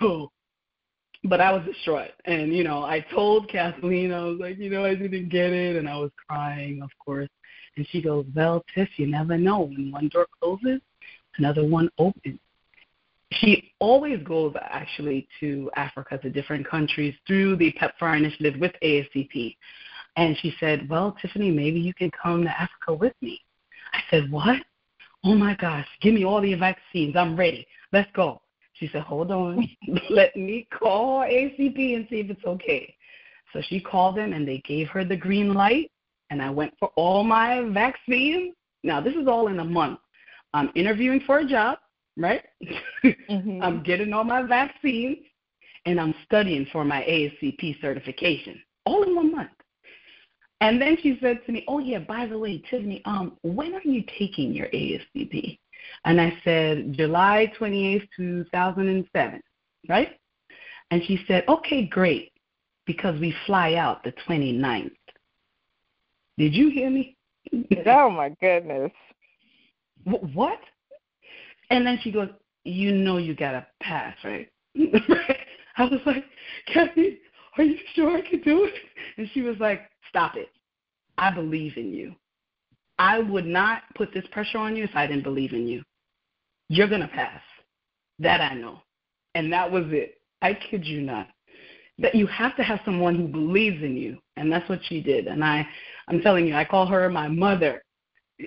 so, 0.00 0.32
but 1.24 1.42
I 1.42 1.52
was 1.52 1.66
distraught, 1.66 2.12
and 2.24 2.56
you 2.56 2.64
know, 2.64 2.82
I 2.82 3.04
told 3.14 3.50
Kathleen, 3.50 4.10
I 4.10 4.24
was 4.24 4.38
like, 4.40 4.56
you 4.56 4.70
know, 4.70 4.86
I 4.86 4.94
didn't 4.94 5.28
get 5.28 5.52
it, 5.52 5.76
and 5.76 5.86
I 5.86 5.98
was 5.98 6.12
crying, 6.26 6.80
of 6.80 6.88
course. 7.04 7.28
And 7.76 7.86
she 7.90 8.00
goes, 8.00 8.24
"Well, 8.34 8.64
Tiff, 8.74 8.88
you 8.96 9.06
never 9.06 9.36
know. 9.36 9.60
When 9.60 9.92
one 9.92 10.08
door 10.08 10.28
closes, 10.40 10.80
another 11.36 11.66
one 11.66 11.90
opens." 11.98 12.40
She 13.40 13.72
always 13.78 14.22
goes 14.24 14.54
actually 14.60 15.28
to 15.40 15.70
Africa, 15.76 16.18
to 16.18 16.30
different 16.30 16.68
countries 16.68 17.14
through 17.26 17.56
the 17.56 17.72
PEPFAR 17.72 18.16
initiative 18.16 18.60
with 18.60 18.72
ASCP. 18.82 19.56
And 20.16 20.36
she 20.38 20.54
said, 20.58 20.88
Well, 20.88 21.16
Tiffany, 21.20 21.50
maybe 21.50 21.78
you 21.78 21.94
can 21.94 22.10
come 22.10 22.42
to 22.44 22.60
Africa 22.60 22.94
with 22.94 23.14
me. 23.20 23.40
I 23.92 24.00
said, 24.10 24.30
What? 24.30 24.60
Oh 25.24 25.34
my 25.34 25.54
gosh, 25.56 25.86
give 26.00 26.14
me 26.14 26.24
all 26.24 26.40
the 26.40 26.54
vaccines. 26.54 27.16
I'm 27.16 27.36
ready. 27.36 27.66
Let's 27.92 28.10
go. 28.14 28.40
She 28.74 28.88
said, 28.88 29.02
Hold 29.02 29.30
on. 29.30 29.68
Let 30.10 30.34
me 30.36 30.66
call 30.76 31.20
ASCP 31.20 31.96
and 31.96 32.06
see 32.10 32.20
if 32.20 32.30
it's 32.30 32.44
okay. 32.44 32.94
So 33.52 33.62
she 33.68 33.80
called 33.80 34.16
them 34.16 34.32
and 34.32 34.46
they 34.46 34.58
gave 34.66 34.88
her 34.88 35.04
the 35.04 35.16
green 35.16 35.54
light. 35.54 35.90
And 36.30 36.42
I 36.42 36.50
went 36.50 36.74
for 36.78 36.90
all 36.96 37.24
my 37.24 37.62
vaccines. 37.72 38.54
Now, 38.82 39.00
this 39.00 39.14
is 39.14 39.26
all 39.26 39.48
in 39.48 39.60
a 39.60 39.64
month. 39.64 39.98
I'm 40.52 40.70
interviewing 40.74 41.20
for 41.26 41.38
a 41.38 41.46
job 41.46 41.78
right? 42.18 42.42
Mm-hmm. 43.04 43.62
I'm 43.62 43.82
getting 43.82 44.12
all 44.14 44.24
my 44.24 44.42
vaccines 44.42 45.18
and 45.84 46.00
I'm 46.00 46.14
studying 46.24 46.66
for 46.72 46.84
my 46.84 47.02
ASCP 47.02 47.80
certification 47.80 48.60
all 48.86 49.02
in 49.02 49.14
one 49.14 49.32
month. 49.32 49.50
And 50.60 50.80
then 50.80 50.96
she 51.02 51.18
said 51.20 51.44
to 51.46 51.52
me, 51.52 51.64
"Oh 51.68 51.78
yeah, 51.78 52.00
by 52.00 52.26
the 52.26 52.38
way, 52.38 52.62
Tiffany, 52.70 53.02
um, 53.04 53.36
when 53.42 53.74
are 53.74 53.82
you 53.84 54.02
taking 54.18 54.52
your 54.52 54.66
ASCP?" 54.68 55.58
And 56.04 56.20
I 56.20 56.36
said, 56.42 56.94
"July 56.94 57.52
28th, 57.58 58.08
2007." 58.16 59.40
Right? 59.88 60.18
And 60.90 61.02
she 61.04 61.24
said, 61.28 61.44
"Okay, 61.48 61.86
great, 61.86 62.32
because 62.86 63.20
we 63.20 63.34
fly 63.46 63.74
out 63.74 64.02
the 64.02 64.12
29th." 64.26 64.90
Did 66.38 66.54
you 66.54 66.70
hear 66.70 66.90
me? 66.90 67.16
oh 67.86 68.10
my 68.10 68.30
goodness. 68.40 68.92
What? 70.04 70.60
And 71.70 71.86
then 71.86 71.98
she 72.02 72.10
goes, 72.10 72.28
You 72.64 72.92
know 72.92 73.18
you 73.18 73.34
got 73.34 73.52
to 73.52 73.66
pass, 73.80 74.16
right? 74.24 74.48
I 75.76 75.84
was 75.84 76.00
like, 76.06 76.24
Kathy, 76.72 77.18
are 77.56 77.64
you 77.64 77.78
sure 77.94 78.16
I 78.16 78.28
can 78.28 78.40
do 78.42 78.64
it? 78.64 78.74
And 79.16 79.28
she 79.32 79.42
was 79.42 79.56
like, 79.58 79.82
Stop 80.08 80.36
it. 80.36 80.50
I 81.18 81.32
believe 81.32 81.76
in 81.76 81.92
you. 81.92 82.14
I 82.98 83.18
would 83.18 83.46
not 83.46 83.82
put 83.94 84.12
this 84.12 84.24
pressure 84.32 84.58
on 84.58 84.76
you 84.76 84.84
if 84.84 84.94
I 84.94 85.06
didn't 85.06 85.22
believe 85.22 85.52
in 85.52 85.66
you. 85.66 85.82
You're 86.68 86.88
going 86.88 87.00
to 87.00 87.08
pass. 87.08 87.40
That 88.18 88.40
I 88.40 88.54
know. 88.54 88.80
And 89.34 89.52
that 89.52 89.70
was 89.70 89.84
it. 89.88 90.20
I 90.42 90.54
kid 90.54 90.84
you 90.84 91.00
not. 91.00 91.28
That 91.98 92.14
you 92.14 92.26
have 92.26 92.56
to 92.56 92.62
have 92.62 92.80
someone 92.84 93.14
who 93.14 93.28
believes 93.28 93.82
in 93.82 93.96
you. 93.96 94.18
And 94.36 94.52
that's 94.52 94.68
what 94.68 94.80
she 94.84 95.00
did. 95.00 95.26
And 95.26 95.44
I, 95.44 95.66
I'm 96.08 96.20
telling 96.20 96.46
you, 96.46 96.54
I 96.54 96.64
call 96.64 96.86
her 96.86 97.08
my 97.08 97.28
mother 97.28 97.82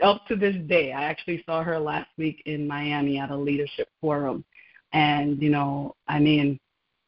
up 0.04 0.26
to 0.28 0.36
this 0.36 0.56
day, 0.68 0.94
I 0.94 1.04
actually 1.04 1.44
saw 1.46 1.64
her 1.64 1.78
last 1.80 2.10
week 2.18 2.42
in 2.46 2.68
Miami 2.68 3.20
at 3.20 3.32
a 3.32 3.36
leadership 3.36 3.90
forum. 4.00 4.44
And, 4.94 5.42
you 5.42 5.50
know, 5.50 5.96
I 6.08 6.20
mean, 6.20 6.60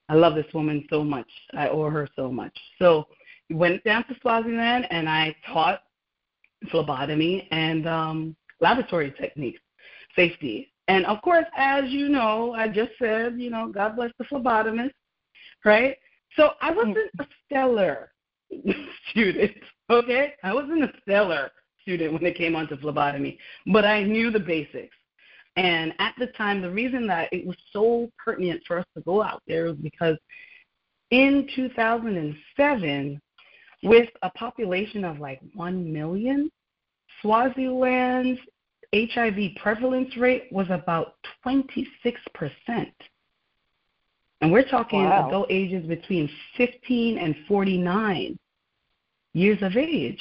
I 0.09 0.15
love 0.15 0.35
this 0.35 0.51
woman 0.53 0.85
so 0.89 1.03
much. 1.03 1.27
I 1.57 1.69
owe 1.69 1.89
her 1.89 2.07
so 2.15 2.31
much. 2.31 2.55
So 2.79 3.07
went 3.49 3.83
down 3.83 4.05
to 4.07 4.15
Swaziland 4.21 4.87
and 4.89 5.09
I 5.09 5.35
taught 5.51 5.83
phlebotomy 6.71 7.47
and 7.51 7.87
um, 7.87 8.35
laboratory 8.59 9.13
techniques, 9.19 9.61
safety. 10.15 10.71
And 10.87 11.05
of 11.05 11.21
course, 11.21 11.45
as 11.55 11.85
you 11.89 12.09
know, 12.09 12.53
I 12.53 12.67
just 12.67 12.91
said, 12.99 13.39
you 13.39 13.49
know, 13.49 13.69
God 13.69 13.95
bless 13.95 14.11
the 14.17 14.25
phlebotomist, 14.25 14.91
right? 15.63 15.97
So 16.35 16.51
I 16.61 16.71
wasn't 16.71 16.97
a 17.19 17.25
stellar 17.45 18.11
student, 19.09 19.51
okay? 19.89 20.33
I 20.43 20.53
wasn't 20.53 20.83
a 20.83 20.91
stellar 21.01 21.51
student 21.83 22.13
when 22.13 22.25
it 22.25 22.35
came 22.35 22.55
onto 22.55 22.75
phlebotomy, 22.77 23.37
but 23.67 23.85
I 23.85 24.03
knew 24.03 24.31
the 24.31 24.39
basics. 24.39 24.95
And 25.55 25.93
at 25.99 26.15
the 26.17 26.27
time, 26.27 26.61
the 26.61 26.71
reason 26.71 27.05
that 27.07 27.31
it 27.31 27.45
was 27.45 27.57
so 27.71 28.09
pertinent 28.23 28.63
for 28.65 28.79
us 28.79 28.85
to 28.97 29.03
go 29.03 29.21
out 29.21 29.43
there 29.47 29.65
was 29.65 29.75
because 29.75 30.17
in 31.11 31.47
2007, 31.55 33.21
with 33.83 34.09
a 34.23 34.29
population 34.31 35.05
of 35.05 35.19
like 35.19 35.39
1 35.53 35.93
million, 35.93 36.49
Swaziland's 37.21 38.39
HIV 38.95 39.55
prevalence 39.61 40.15
rate 40.17 40.47
was 40.51 40.67
about 40.69 41.15
26%. 41.45 41.85
And 44.41 44.51
we're 44.51 44.67
talking 44.67 45.05
wow. 45.05 45.27
adult 45.27 45.47
ages 45.49 45.85
between 45.87 46.29
15 46.57 47.17
and 47.17 47.35
49 47.47 48.37
years 49.33 49.57
of 49.61 49.77
age. 49.77 50.19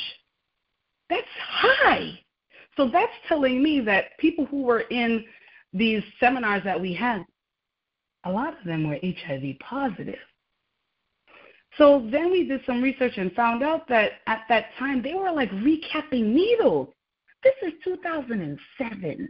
That's 1.12 1.28
high. 1.38 2.18
So 2.74 2.88
that's 2.88 3.12
telling 3.28 3.62
me 3.62 3.80
that 3.80 4.16
people 4.18 4.46
who 4.46 4.62
were 4.62 4.80
in 4.80 5.26
these 5.74 6.02
seminars 6.18 6.64
that 6.64 6.80
we 6.80 6.94
had, 6.94 7.22
a 8.24 8.32
lot 8.32 8.58
of 8.58 8.64
them 8.64 8.88
were 8.88 8.98
HIV 9.02 9.58
positive. 9.60 10.18
So 11.76 12.08
then 12.10 12.30
we 12.30 12.48
did 12.48 12.62
some 12.64 12.80
research 12.80 13.18
and 13.18 13.30
found 13.32 13.62
out 13.62 13.86
that 13.88 14.12
at 14.26 14.44
that 14.48 14.70
time 14.78 15.02
they 15.02 15.12
were 15.12 15.30
like 15.30 15.50
recapping 15.50 16.32
needles. 16.32 16.88
This 17.44 17.54
is 17.60 17.72
2007. 17.84 19.28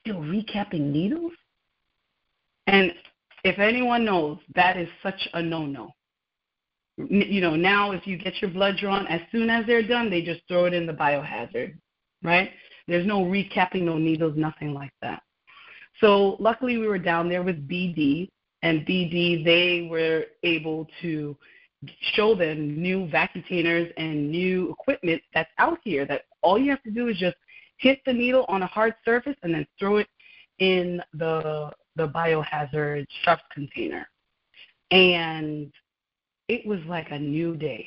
Still 0.00 0.16
recapping 0.16 0.90
needles? 0.90 1.32
And 2.66 2.92
if 3.44 3.60
anyone 3.60 4.04
knows, 4.04 4.38
that 4.56 4.76
is 4.76 4.88
such 5.00 5.28
a 5.34 5.40
no 5.40 5.64
no 5.64 5.92
you 6.96 7.40
know, 7.40 7.56
now 7.56 7.92
if 7.92 8.06
you 8.06 8.16
get 8.16 8.40
your 8.40 8.50
blood 8.50 8.76
drawn, 8.76 9.06
as 9.08 9.20
soon 9.32 9.50
as 9.50 9.66
they're 9.66 9.86
done, 9.86 10.10
they 10.10 10.22
just 10.22 10.42
throw 10.46 10.66
it 10.66 10.74
in 10.74 10.86
the 10.86 10.92
biohazard, 10.92 11.76
right? 12.22 12.50
There's 12.86 13.06
no 13.06 13.24
recapping, 13.24 13.82
no 13.82 13.98
needles, 13.98 14.36
nothing 14.36 14.74
like 14.74 14.92
that. 15.02 15.22
So 16.00 16.36
luckily 16.38 16.78
we 16.78 16.86
were 16.86 16.98
down 16.98 17.28
there 17.28 17.42
with 17.42 17.68
BD, 17.68 18.28
and 18.62 18.86
BD, 18.86 19.44
they 19.44 19.88
were 19.90 20.24
able 20.42 20.88
to 21.02 21.36
show 22.14 22.34
them 22.34 22.80
new 22.80 23.08
vacuum 23.10 23.44
and 23.96 24.30
new 24.30 24.70
equipment 24.70 25.20
that's 25.34 25.50
out 25.58 25.78
here 25.84 26.06
that 26.06 26.22
all 26.42 26.58
you 26.58 26.70
have 26.70 26.82
to 26.82 26.90
do 26.90 27.08
is 27.08 27.18
just 27.18 27.36
hit 27.78 28.00
the 28.06 28.12
needle 28.12 28.44
on 28.48 28.62
a 28.62 28.66
hard 28.66 28.94
surface 29.04 29.36
and 29.42 29.54
then 29.54 29.66
throw 29.78 29.98
it 29.98 30.08
in 30.58 31.02
the 31.14 31.70
the 31.96 32.08
biohazard 32.08 33.06
sharps 33.22 33.44
container. 33.52 34.08
And 34.90 35.72
it 36.48 36.66
was 36.66 36.80
like 36.86 37.10
a 37.10 37.18
new 37.18 37.56
day. 37.56 37.86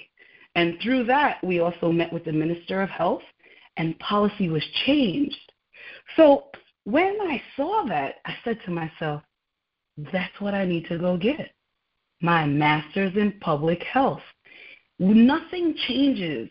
And 0.55 0.77
through 0.81 1.05
that, 1.05 1.43
we 1.43 1.59
also 1.59 1.91
met 1.91 2.11
with 2.11 2.25
the 2.25 2.31
Minister 2.31 2.81
of 2.81 2.89
Health, 2.89 3.21
and 3.77 3.97
policy 3.99 4.49
was 4.49 4.63
changed. 4.85 5.37
So 6.15 6.45
when 6.83 7.17
I 7.21 7.41
saw 7.55 7.85
that, 7.87 8.15
I 8.25 8.33
said 8.43 8.59
to 8.65 8.71
myself, 8.71 9.21
that's 10.11 10.39
what 10.39 10.53
I 10.53 10.65
need 10.65 10.87
to 10.87 10.97
go 10.97 11.17
get 11.17 11.51
my 12.21 12.45
master's 12.45 13.15
in 13.15 13.33
public 13.41 13.81
health. 13.83 14.21
Nothing 14.99 15.75
changes 15.87 16.49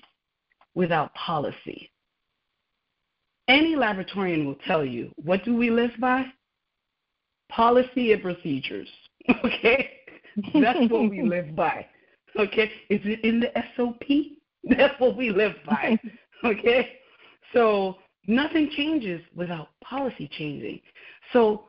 without 0.75 1.13
policy. 1.15 1.91
Any 3.49 3.75
laboratorian 3.75 4.45
will 4.45 4.59
tell 4.67 4.85
you 4.85 5.13
what 5.17 5.45
do 5.45 5.57
we 5.57 5.71
live 5.71 5.93
by? 6.01 6.27
Policy 7.51 8.13
and 8.13 8.23
procedures. 8.23 8.89
Okay? 9.45 9.91
That's 10.55 10.91
what 10.91 11.11
we 11.11 11.23
live 11.29 11.57
by. 11.57 11.87
Okay? 12.39 12.71
Is 12.91 13.01
it 13.05 13.25
in 13.25 13.41
the 13.41 13.51
SOP? 13.77 14.03
That's 14.77 14.99
what 15.01 15.17
we 15.17 15.31
live 15.31 15.55
by. 15.67 15.99
Okay? 16.45 16.99
So 17.53 17.97
nothing 18.27 18.71
changes 18.77 19.21
without 19.35 19.69
policy 19.83 20.29
changing. 20.37 20.81
So 21.33 21.69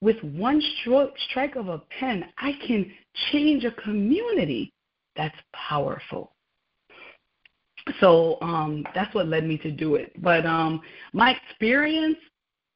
with 0.00 0.22
one 0.22 0.62
stroke, 0.80 1.14
strike 1.30 1.56
of 1.56 1.68
a 1.68 1.78
pen, 1.98 2.24
I 2.38 2.52
can 2.66 2.90
change 3.32 3.64
a 3.64 3.70
community. 3.72 4.72
That's 5.16 5.36
powerful. 5.52 6.32
So 8.00 8.38
um, 8.40 8.84
that's 8.94 9.14
what 9.14 9.28
led 9.28 9.46
me 9.46 9.58
to 9.58 9.70
do 9.70 9.96
it. 9.96 10.12
But 10.22 10.46
um, 10.46 10.80
my 11.12 11.36
experience, 11.48 12.16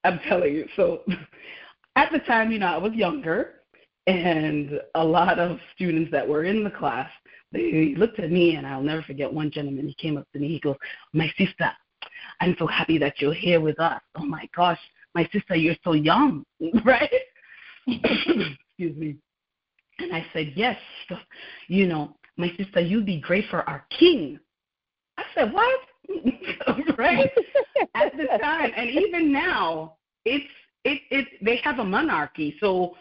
I'm 0.04 0.20
telling 0.28 0.54
you, 0.54 0.66
so 0.76 1.02
at 1.96 2.12
the 2.12 2.18
time, 2.20 2.50
you 2.50 2.58
know, 2.58 2.66
I 2.66 2.78
was 2.78 2.92
younger, 2.92 3.57
and 4.08 4.80
a 4.94 5.04
lot 5.04 5.38
of 5.38 5.58
students 5.74 6.10
that 6.10 6.26
were 6.26 6.44
in 6.44 6.64
the 6.64 6.70
class, 6.70 7.10
they 7.52 7.94
looked 7.96 8.18
at 8.18 8.30
me, 8.30 8.56
and 8.56 8.66
I'll 8.66 8.82
never 8.82 9.02
forget 9.02 9.30
one 9.30 9.50
gentleman. 9.50 9.86
He 9.86 9.94
came 9.94 10.16
up 10.16 10.26
to 10.32 10.38
me. 10.38 10.48
He 10.48 10.60
goes, 10.60 10.76
"My 11.12 11.30
sister, 11.36 11.70
I'm 12.40 12.56
so 12.58 12.66
happy 12.66 12.96
that 12.98 13.20
you're 13.20 13.34
here 13.34 13.60
with 13.60 13.78
us. 13.78 14.00
Oh 14.16 14.24
my 14.24 14.48
gosh, 14.56 14.80
my 15.14 15.28
sister, 15.30 15.56
you're 15.56 15.76
so 15.84 15.92
young, 15.92 16.44
right?" 16.84 17.10
Excuse 17.86 18.96
me. 18.96 19.16
And 19.98 20.14
I 20.14 20.24
said, 20.32 20.52
"Yes, 20.56 20.78
you 21.66 21.86
know, 21.86 22.16
my 22.38 22.50
sister, 22.56 22.80
you'd 22.80 23.06
be 23.06 23.20
great 23.20 23.44
for 23.50 23.68
our 23.68 23.84
king." 23.90 24.40
I 25.18 25.24
said, 25.34 25.52
"What?" 25.52 25.80
right? 26.96 27.30
At 27.94 28.16
the 28.16 28.38
time, 28.40 28.70
and 28.74 28.88
even 28.88 29.30
now, 29.30 29.96
it's 30.24 30.46
it 30.84 31.02
it 31.10 31.28
they 31.42 31.56
have 31.56 31.78
a 31.78 31.84
monarchy, 31.84 32.56
so 32.58 32.96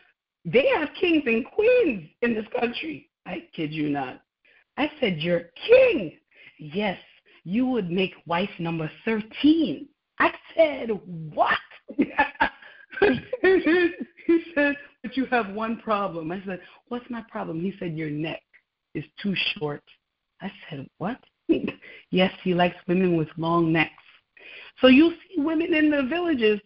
they 0.47 0.65
have 0.77 0.89
kings 0.99 1.23
and 1.25 1.45
queens 1.45 2.09
in 2.21 2.33
this 2.33 2.45
country. 2.57 3.09
I 3.25 3.43
kid 3.53 3.73
you 3.73 3.89
not. 3.89 4.21
I 4.77 4.89
said, 4.99 5.17
You're 5.19 5.49
king. 5.67 6.13
Yes, 6.57 6.97
you 7.43 7.65
would 7.67 7.91
make 7.91 8.13
wife 8.25 8.49
number 8.57 8.89
13. 9.03 9.87
I 10.19 10.31
said, 10.55 10.89
What? 11.33 11.57
he 11.97 12.03
said, 14.55 14.77
But 15.03 15.17
you 15.17 15.25
have 15.25 15.49
one 15.53 15.81
problem. 15.81 16.31
I 16.31 16.41
said, 16.45 16.61
What's 16.87 17.09
my 17.09 17.23
problem? 17.29 17.59
He 17.59 17.73
said, 17.77 17.97
Your 17.97 18.09
neck 18.09 18.41
is 18.95 19.03
too 19.21 19.35
short. 19.57 19.83
I 20.41 20.49
said, 20.69 20.87
What? 20.97 21.19
yes, 22.09 22.31
he 22.43 22.53
likes 22.53 22.77
women 22.87 23.17
with 23.17 23.27
long 23.35 23.73
necks. 23.73 23.91
So 24.79 24.87
you 24.87 25.11
see 25.11 25.41
women 25.41 25.73
in 25.73 25.91
the 25.91 26.03
villages 26.03 26.61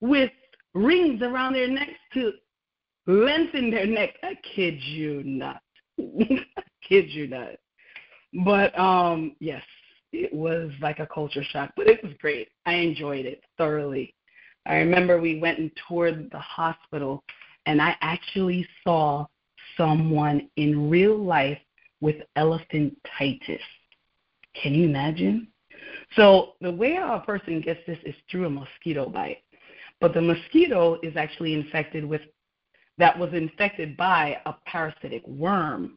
with 0.00 0.30
rings 0.74 1.22
around 1.22 1.54
their 1.54 1.68
necks 1.68 1.92
to 2.12 2.32
lengthen 3.06 3.70
their 3.70 3.86
neck. 3.86 4.10
I 4.22 4.36
kid 4.54 4.82
you 4.82 5.22
not. 5.24 5.60
I 5.98 6.62
kid 6.86 7.10
you 7.10 7.28
not. 7.28 7.50
But 8.44 8.76
um, 8.78 9.36
yes, 9.40 9.62
it 10.12 10.32
was 10.32 10.70
like 10.80 10.98
a 10.98 11.06
culture 11.06 11.44
shock, 11.44 11.72
but 11.76 11.86
it 11.86 12.02
was 12.02 12.12
great. 12.20 12.48
I 12.66 12.74
enjoyed 12.74 13.26
it 13.26 13.42
thoroughly. 13.58 14.14
I 14.66 14.76
remember 14.76 15.20
we 15.20 15.40
went 15.40 15.58
and 15.58 15.70
toured 15.86 16.30
the 16.30 16.38
hospital, 16.38 17.22
and 17.66 17.80
I 17.82 17.96
actually 18.00 18.66
saw 18.82 19.26
someone 19.76 20.48
in 20.56 20.88
real 20.88 21.16
life 21.16 21.58
with 22.00 22.16
elephantitis. 22.36 23.60
Can 24.60 24.74
you 24.74 24.84
imagine? 24.84 25.48
So 26.16 26.52
the 26.60 26.70
way 26.70 26.96
a 26.96 27.20
person 27.20 27.60
gets 27.60 27.80
this 27.86 27.98
is 28.04 28.14
through 28.30 28.46
a 28.46 28.50
mosquito 28.50 29.08
bite. 29.08 29.38
But 30.00 30.14
the 30.14 30.20
mosquito 30.20 30.98
is 31.02 31.16
actually 31.16 31.54
infected 31.54 32.04
with 32.04 32.20
that 32.98 33.18
was 33.18 33.32
infected 33.32 33.96
by 33.96 34.38
a 34.46 34.54
parasitic 34.66 35.26
worm, 35.26 35.96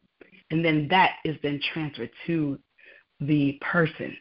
and 0.50 0.64
then 0.64 0.88
that 0.88 1.16
is 1.24 1.36
then 1.42 1.60
transferred 1.72 2.10
to 2.26 2.58
the 3.20 3.58
person. 3.60 4.16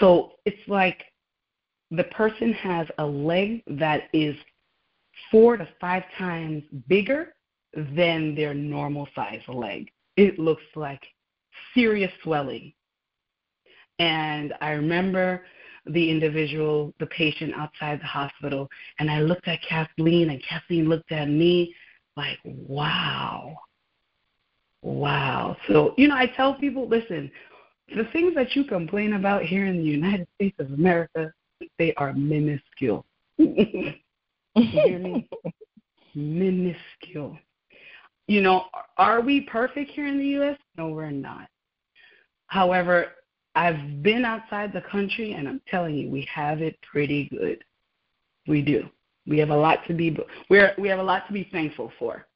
So 0.00 0.32
it's 0.44 0.68
like 0.68 1.04
the 1.90 2.04
person 2.04 2.52
has 2.54 2.86
a 2.98 3.06
leg 3.06 3.62
that 3.66 4.04
is 4.12 4.36
four 5.30 5.56
to 5.56 5.68
five 5.80 6.02
times 6.18 6.62
bigger 6.88 7.34
than 7.74 8.34
their 8.34 8.54
normal 8.54 9.08
size 9.14 9.42
leg. 9.48 9.90
It 10.16 10.38
looks 10.38 10.62
like 10.74 11.02
serious 11.74 12.12
swelling. 12.22 12.72
And 13.98 14.54
I 14.60 14.70
remember 14.70 15.44
the 15.86 16.10
individual, 16.10 16.94
the 16.98 17.06
patient 17.06 17.52
outside 17.54 18.00
the 18.00 18.06
hospital, 18.06 18.68
and 18.98 19.10
I 19.10 19.20
looked 19.20 19.46
at 19.48 19.60
Kathleen, 19.68 20.30
and 20.30 20.42
Kathleen 20.42 20.88
looked 20.88 21.12
at 21.12 21.28
me, 21.28 21.74
like, 22.16 22.38
wow. 22.44 23.56
Wow. 24.82 25.56
So, 25.68 25.94
you 25.96 26.08
know, 26.08 26.16
I 26.16 26.26
tell 26.36 26.54
people, 26.54 26.88
listen, 26.88 27.30
the 27.96 28.04
things 28.12 28.34
that 28.34 28.54
you 28.54 28.64
complain 28.64 29.14
about 29.14 29.42
here 29.42 29.66
in 29.66 29.78
the 29.78 29.84
United 29.84 30.26
States 30.36 30.56
of 30.58 30.72
America, 30.72 31.32
they 31.78 31.94
are 31.94 32.12
minuscule. 32.12 33.04
you 33.38 33.94
hear 34.54 34.98
me? 34.98 35.28
minuscule. 36.14 37.38
You 38.26 38.40
know, 38.40 38.66
are 38.96 39.20
we 39.20 39.42
perfect 39.42 39.90
here 39.90 40.06
in 40.06 40.18
the 40.18 40.26
U.S.? 40.26 40.56
No, 40.76 40.88
we're 40.88 41.10
not. 41.10 41.48
However, 42.46 43.06
I've 43.54 44.02
been 44.02 44.24
outside 44.24 44.72
the 44.72 44.80
country, 44.80 45.32
and 45.32 45.46
I'm 45.48 45.60
telling 45.68 45.94
you, 45.94 46.08
we 46.08 46.26
have 46.32 46.62
it 46.62 46.78
pretty 46.90 47.28
good. 47.28 47.62
We 48.46 48.62
do. 48.62 48.88
We 49.26 49.38
have 49.38 49.50
a 49.50 49.56
lot 49.56 49.80
to 49.88 49.94
be 49.94 50.16
we're 50.50 50.74
we 50.78 50.88
have 50.88 50.98
a 50.98 51.02
lot 51.02 51.26
to 51.26 51.32
be 51.32 51.48
thankful 51.50 51.92
for. 51.98 52.26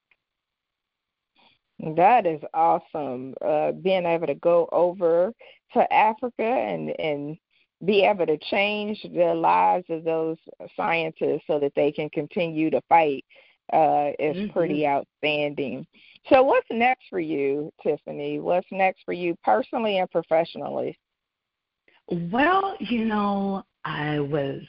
That 1.97 2.27
is 2.27 2.41
awesome. 2.55 3.35
Uh, 3.45 3.73
being 3.73 4.05
able 4.05 4.27
to 4.27 4.35
go 4.35 4.69
over 4.73 5.33
to 5.75 5.93
Africa 5.93 6.43
and 6.43 6.99
and 6.99 7.37
be 7.85 8.05
able 8.05 8.27
to 8.27 8.39
change 8.39 9.01
the 9.03 9.35
lives 9.35 9.85
of 9.89 10.03
those 10.05 10.37
scientists 10.77 11.45
so 11.47 11.61
that 11.61 11.73
they 11.77 11.93
can 11.93 12.11
continue 12.11 12.71
to 12.71 12.81
fight 12.89 13.25
uh, 13.73 14.11
is 14.19 14.37
mm-hmm. 14.37 14.53
pretty 14.53 14.87
outstanding. 14.87 15.87
So, 16.29 16.43
what's 16.43 16.67
next 16.71 17.05
for 17.09 17.21
you, 17.21 17.73
Tiffany? 17.83 18.41
What's 18.41 18.67
next 18.71 19.03
for 19.05 19.13
you 19.13 19.37
personally 19.45 19.99
and 19.99 20.11
professionally? 20.11 20.99
Well, 22.09 22.75
you 22.81 23.05
know, 23.05 23.65
I 23.85 24.19
was 24.19 24.63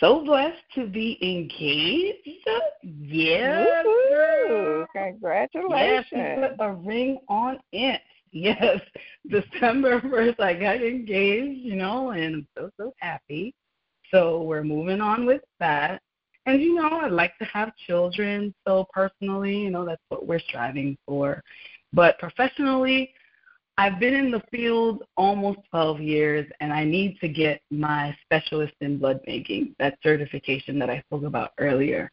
so 0.00 0.24
blessed 0.24 0.62
to 0.74 0.86
be 0.86 1.18
engaged. 1.22 2.28
Yes. 2.82 3.84
Woo-hoo. 3.84 4.86
Congratulations. 4.92 6.06
Yes, 6.12 6.50
put 6.56 6.64
a 6.64 6.72
ring 6.72 7.18
on 7.28 7.58
it. 7.72 8.00
Yes. 8.30 8.82
December 9.30 10.00
1st, 10.02 10.38
I 10.38 10.52
got 10.52 10.82
engaged, 10.82 11.60
you 11.60 11.76
know, 11.76 12.10
and 12.10 12.34
I'm 12.34 12.48
so, 12.54 12.70
so 12.78 12.94
happy. 12.98 13.54
So 14.10 14.42
we're 14.42 14.62
moving 14.62 15.00
on 15.00 15.24
with 15.24 15.40
that. 15.60 16.02
And, 16.44 16.60
you 16.60 16.74
know, 16.74 16.90
I'd 16.90 17.10
like 17.10 17.36
to 17.38 17.46
have 17.46 17.74
children. 17.86 18.54
So 18.66 18.86
personally, 18.92 19.56
you 19.56 19.70
know, 19.70 19.86
that's 19.86 20.02
what 20.10 20.26
we're 20.26 20.40
striving 20.40 20.98
for. 21.06 21.42
But 21.94 22.18
professionally, 22.18 23.14
I've 23.78 24.00
been 24.00 24.14
in 24.14 24.32
the 24.32 24.42
field 24.50 25.04
almost 25.16 25.60
12 25.70 26.00
years, 26.00 26.50
and 26.58 26.72
I 26.72 26.82
need 26.82 27.16
to 27.20 27.28
get 27.28 27.60
my 27.70 28.14
specialist 28.24 28.74
in 28.80 28.98
blood 28.98 29.20
banking, 29.24 29.76
that 29.78 29.96
certification 30.02 30.80
that 30.80 30.90
I 30.90 31.00
spoke 31.02 31.22
about 31.22 31.52
earlier. 31.58 32.10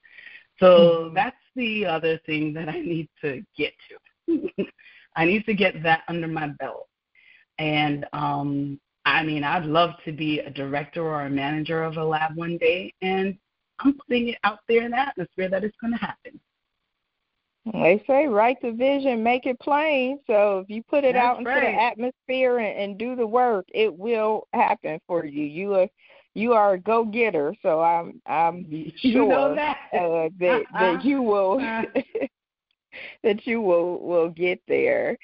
So 0.59 0.68
mm-hmm. 0.68 1.16
that's 1.16 1.36
the 1.55 1.88
other 1.88 2.20
thing 2.28 2.53
that 2.53 2.70
I 2.70 2.80
need 2.82 3.09
to 3.22 3.43
get 3.57 3.74
to. 3.89 4.49
I 5.16 5.26
need 5.26 5.43
to 5.47 5.55
get 5.55 5.82
that 5.82 6.03
under 6.07 6.28
my 6.28 6.49
belt. 6.59 6.88
And 7.57 8.05
um, 8.13 8.80
I 9.05 9.24
mean, 9.24 9.43
I'd 9.43 9.66
love 9.66 9.91
to 10.05 10.11
be 10.11 10.41
a 10.41 10.51
director 10.51 11.01
or 11.01 11.24
a 11.24 11.30
manager 11.32 11.84
of 11.84 11.97
a 11.97 12.03
lab 12.03 12.36
one 12.36 12.59
day, 12.59 12.93
and 13.01 13.36
I'm 13.80 13.97
putting 14.07 14.30
it 14.30 14.38
out 14.43 14.59
there 14.68 14.84
in 14.84 14.91
the 14.91 14.99
atmosphere 14.99 15.49
that 15.49 15.63
it's 15.63 15.78
going 15.82 15.93
to 15.93 15.99
happen. 15.99 16.39
They 17.74 18.03
say 18.05 18.28
write 18.28 18.57
the 18.61 18.72
vision, 18.72 19.24
make 19.24 19.45
it 19.45 19.59
plain. 19.59 20.20
So 20.28 20.59
if 20.59 20.70
you 20.70 20.84
put 20.84 21.03
it 21.03 21.13
That's 21.13 21.26
out 21.26 21.39
into 21.39 21.49
right. 21.49 21.61
the 21.61 21.82
atmosphere 21.82 22.59
and, 22.59 22.78
and 22.78 22.97
do 22.97 23.16
the 23.16 23.26
work, 23.26 23.66
it 23.74 23.93
will 23.93 24.47
happen 24.53 24.99
for 25.07 25.26
you. 25.26 25.43
You 25.43 25.74
are 25.74 25.88
you 26.36 26.53
are 26.53 26.74
a 26.74 26.80
go 26.80 27.03
getter. 27.05 27.55
So 27.63 27.82
I'm 27.82 28.22
I'm 28.28 28.66
you 28.70 28.91
sure 29.11 29.28
know 29.28 29.55
that. 29.55 29.78
Uh, 29.93 30.30
that 30.39 30.63
that 30.74 31.03
you 31.05 31.22
will 31.24 31.57
that 33.24 33.47
you 33.47 33.61
will 33.61 33.99
will 33.99 34.30
get 34.30 34.61
there. 34.68 35.18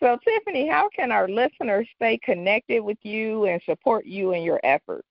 So 0.00 0.16
Tiffany, 0.24 0.68
how 0.68 0.88
can 0.94 1.10
our 1.10 1.28
listeners 1.28 1.88
stay 1.96 2.18
connected 2.22 2.80
with 2.80 2.98
you 3.02 3.46
and 3.46 3.60
support 3.64 4.06
you 4.06 4.32
in 4.32 4.42
your 4.42 4.60
efforts? 4.62 5.08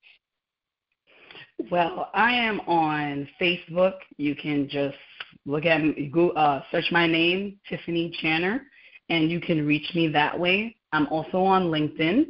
Well, 1.70 2.08
I 2.14 2.32
am 2.32 2.60
on 2.60 3.28
Facebook. 3.40 3.94
You 4.16 4.34
can 4.34 4.68
just 4.68 4.96
look 5.46 5.64
at 5.64 5.80
go 6.12 6.30
uh, 6.30 6.62
search 6.70 6.86
my 6.90 7.06
name, 7.06 7.58
Tiffany 7.68 8.12
Channer, 8.22 8.60
and 9.08 9.30
you 9.30 9.40
can 9.40 9.66
reach 9.66 9.94
me 9.94 10.08
that 10.08 10.38
way. 10.38 10.76
I'm 10.92 11.06
also 11.08 11.38
on 11.38 11.64
LinkedIn, 11.64 12.26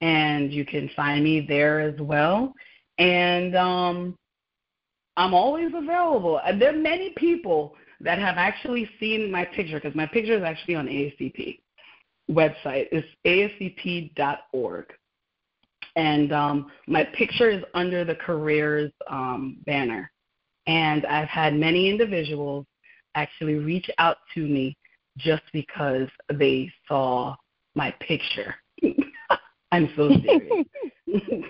and 0.00 0.52
you 0.52 0.64
can 0.64 0.90
find 0.96 1.22
me 1.22 1.44
there 1.46 1.80
as 1.80 1.98
well. 2.00 2.54
And 2.98 3.56
um, 3.56 4.18
I'm 5.16 5.34
always 5.34 5.72
available. 5.74 6.40
There 6.58 6.74
are 6.74 6.78
many 6.78 7.10
people 7.16 7.74
that 8.00 8.18
have 8.18 8.36
actually 8.38 8.88
seen 8.98 9.30
my 9.30 9.44
picture 9.44 9.78
because 9.78 9.94
my 9.94 10.06
picture 10.06 10.36
is 10.36 10.42
actually 10.42 10.74
on 10.74 10.86
ASCP 10.86 11.60
website. 12.30 12.88
It's 12.92 13.06
ascp.org. 13.26 14.86
And 15.96 16.32
um, 16.32 16.70
my 16.86 17.04
picture 17.04 17.50
is 17.50 17.62
under 17.74 18.04
the 18.04 18.14
careers 18.14 18.92
um, 19.10 19.58
banner 19.66 20.10
And 20.70 21.04
I've 21.06 21.28
had 21.28 21.54
many 21.56 21.90
individuals 21.90 22.64
actually 23.16 23.54
reach 23.54 23.90
out 23.98 24.18
to 24.34 24.46
me 24.46 24.76
just 25.18 25.42
because 25.52 26.06
they 26.32 26.72
saw 26.86 27.34
my 27.74 27.90
picture. 28.00 28.54
I'm 29.72 29.92
so 29.96 30.10
serious. 30.22 30.64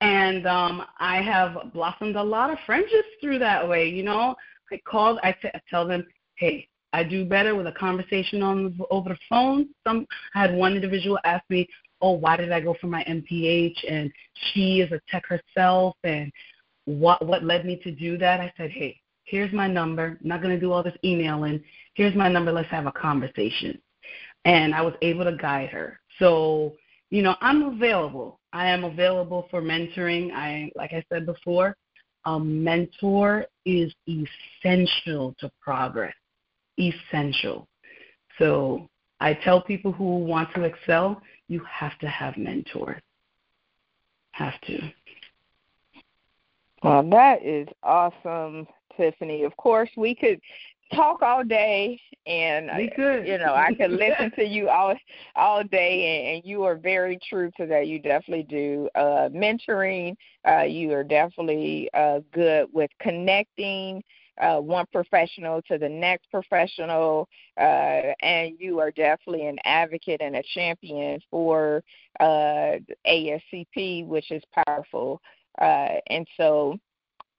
and 0.00 0.46
um, 0.46 0.86
I 0.98 1.20
have 1.20 1.74
blossomed 1.74 2.16
a 2.16 2.22
lot 2.22 2.48
of 2.48 2.56
friendships 2.64 3.08
through 3.20 3.38
that 3.40 3.68
way. 3.68 3.86
You 3.86 4.02
know, 4.02 4.34
I 4.72 4.80
called, 4.88 5.18
I, 5.22 5.32
t- 5.32 5.50
I 5.54 5.60
tell 5.68 5.86
them, 5.86 6.06
hey, 6.36 6.66
I 6.94 7.04
do 7.04 7.26
better 7.26 7.54
with 7.54 7.66
a 7.66 7.72
conversation 7.72 8.42
on 8.42 8.78
over 8.90 9.10
the 9.10 9.18
phone. 9.28 9.68
Some 9.86 10.06
I 10.34 10.40
had 10.40 10.54
one 10.54 10.74
individual 10.74 11.18
ask 11.24 11.44
me, 11.50 11.68
"Oh, 12.00 12.12
why 12.12 12.36
did 12.36 12.52
I 12.52 12.60
go 12.60 12.76
for 12.80 12.86
my 12.86 13.02
MPH?" 13.04 13.84
And 13.90 14.12
she 14.52 14.80
is 14.80 14.92
a 14.92 15.00
tech 15.10 15.24
herself, 15.26 15.96
and 16.04 16.30
what 16.86 17.24
what 17.26 17.44
led 17.44 17.64
me 17.64 17.76
to 17.84 17.90
do 17.90 18.18
that? 18.18 18.40
I 18.40 18.52
said, 18.56 18.70
"Hey, 18.70 19.00
here's 19.24 19.52
my 19.52 19.66
number. 19.66 20.18
I'm 20.20 20.28
not 20.28 20.42
going 20.42 20.54
to 20.54 20.60
do 20.60 20.72
all 20.72 20.82
this 20.82 20.96
emailing. 21.04 21.62
Here's 21.94 22.14
my 22.14 22.28
number. 22.28 22.52
Let's 22.52 22.70
have 22.70 22.86
a 22.86 22.92
conversation." 22.92 23.78
And 24.44 24.74
I 24.74 24.82
was 24.82 24.94
able 25.00 25.24
to 25.24 25.36
guide 25.36 25.70
her. 25.70 25.98
So, 26.18 26.74
you 27.10 27.22
know, 27.22 27.34
I'm 27.40 27.62
available. 27.62 28.40
I 28.52 28.66
am 28.66 28.84
available 28.84 29.48
for 29.50 29.62
mentoring. 29.62 30.32
I 30.32 30.70
like 30.76 30.92
I 30.92 31.04
said 31.10 31.26
before, 31.26 31.76
a 32.26 32.38
mentor 32.38 33.46
is 33.64 33.94
essential 34.06 35.34
to 35.38 35.50
progress 35.62 36.14
essential. 36.78 37.68
So 38.38 38.88
I 39.20 39.34
tell 39.34 39.62
people 39.62 39.92
who 39.92 40.18
want 40.18 40.52
to 40.54 40.64
excel, 40.64 41.20
you 41.48 41.62
have 41.70 41.98
to 42.00 42.08
have 42.08 42.36
mentors. 42.36 43.00
Have 44.32 44.60
to. 44.62 44.78
Well, 46.84 47.02
that 47.10 47.42
is 47.42 47.66
awesome, 47.82 48.66
Tiffany. 48.94 49.44
Of 49.44 49.56
course, 49.56 49.88
we 49.96 50.14
could 50.14 50.38
talk 50.94 51.22
all 51.22 51.42
day 51.42 51.98
and 52.26 52.70
we 52.76 52.90
could. 52.94 53.26
you 53.26 53.38
know 53.38 53.54
i 53.54 53.72
could 53.74 53.90
listen 53.90 54.30
to 54.36 54.44
you 54.44 54.68
all 54.68 54.94
all 55.34 55.64
day 55.64 56.26
and, 56.28 56.36
and 56.36 56.44
you 56.44 56.62
are 56.62 56.76
very 56.76 57.18
true 57.28 57.50
to 57.56 57.64
that 57.66 57.86
you 57.88 57.98
definitely 57.98 58.44
do 58.44 58.88
uh 58.94 59.28
mentoring 59.30 60.14
uh 60.46 60.62
you 60.62 60.92
are 60.92 61.02
definitely 61.02 61.88
uh 61.94 62.20
good 62.32 62.66
with 62.72 62.90
connecting 63.00 64.02
uh, 64.40 64.58
one 64.58 64.86
professional 64.92 65.62
to 65.62 65.78
the 65.78 65.88
next 65.88 66.30
professional, 66.30 67.28
uh, 67.58 68.12
and 68.20 68.54
you 68.58 68.80
are 68.80 68.90
definitely 68.90 69.46
an 69.46 69.58
advocate 69.64 70.20
and 70.20 70.36
a 70.36 70.42
champion 70.54 71.20
for 71.30 71.82
uh, 72.20 72.72
ASCP, 73.06 74.06
which 74.06 74.30
is 74.30 74.42
powerful. 74.66 75.20
Uh, 75.60 76.00
and 76.08 76.26
so 76.36 76.78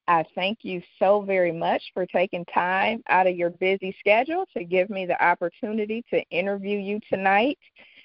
I 0.07 0.24
thank 0.36 0.59
you 0.61 0.82
so 0.99 1.22
very 1.22 1.51
much 1.51 1.82
for 1.93 2.05
taking 2.05 2.45
time 2.45 3.01
out 3.09 3.28
of 3.28 3.36
your 3.36 3.49
busy 3.49 3.95
schedule 3.99 4.45
to 4.55 4.63
give 4.63 4.89
me 4.89 5.05
the 5.05 5.24
opportunity 5.24 6.03
to 6.11 6.22
interview 6.30 6.78
you 6.78 6.99
tonight. 7.09 7.57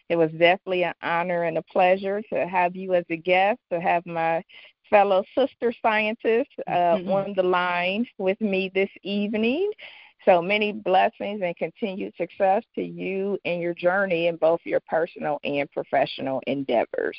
It 0.08 0.16
was 0.16 0.30
definitely 0.32 0.84
an 0.84 0.94
honor 1.02 1.44
and 1.44 1.58
a 1.58 1.62
pleasure 1.62 2.22
to 2.32 2.46
have 2.46 2.74
you 2.74 2.94
as 2.94 3.04
a 3.10 3.16
guest, 3.16 3.60
to 3.70 3.80
have 3.80 4.04
my 4.06 4.42
fellow 4.88 5.22
sister 5.38 5.72
scientists 5.80 6.54
uh, 6.66 6.70
mm-hmm. 6.70 7.12
on 7.12 7.34
the 7.36 7.42
line 7.42 8.06
with 8.18 8.40
me 8.40 8.70
this 8.74 8.90
evening. 9.02 9.70
So 10.24 10.42
many 10.42 10.72
blessings 10.72 11.40
and 11.42 11.56
continued 11.56 12.14
success 12.16 12.62
to 12.74 12.82
you 12.82 13.38
in 13.44 13.60
your 13.60 13.72
journey 13.72 14.26
in 14.26 14.36
both 14.36 14.60
your 14.64 14.80
personal 14.80 15.38
and 15.44 15.70
professional 15.70 16.42
endeavors. 16.46 17.16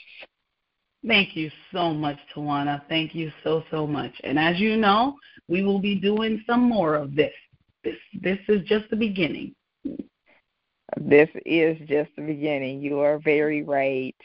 Thank 1.05 1.35
you 1.35 1.49
so 1.73 1.93
much, 1.93 2.17
Tawana. 2.33 2.81
Thank 2.87 3.15
you 3.15 3.31
so 3.43 3.63
so 3.71 3.87
much. 3.87 4.13
And 4.23 4.37
as 4.37 4.59
you 4.59 4.77
know, 4.77 5.15
we 5.47 5.63
will 5.63 5.79
be 5.79 5.95
doing 5.95 6.43
some 6.45 6.61
more 6.61 6.95
of 6.95 7.15
this. 7.15 7.33
This 7.83 7.95
this 8.21 8.39
is 8.47 8.61
just 8.67 8.89
the 8.91 8.95
beginning. 8.95 9.55
This 10.97 11.29
is 11.45 11.77
just 11.87 12.11
the 12.15 12.21
beginning. 12.21 12.81
You 12.81 12.99
are 12.99 13.19
very 13.19 13.63
right. 13.63 14.15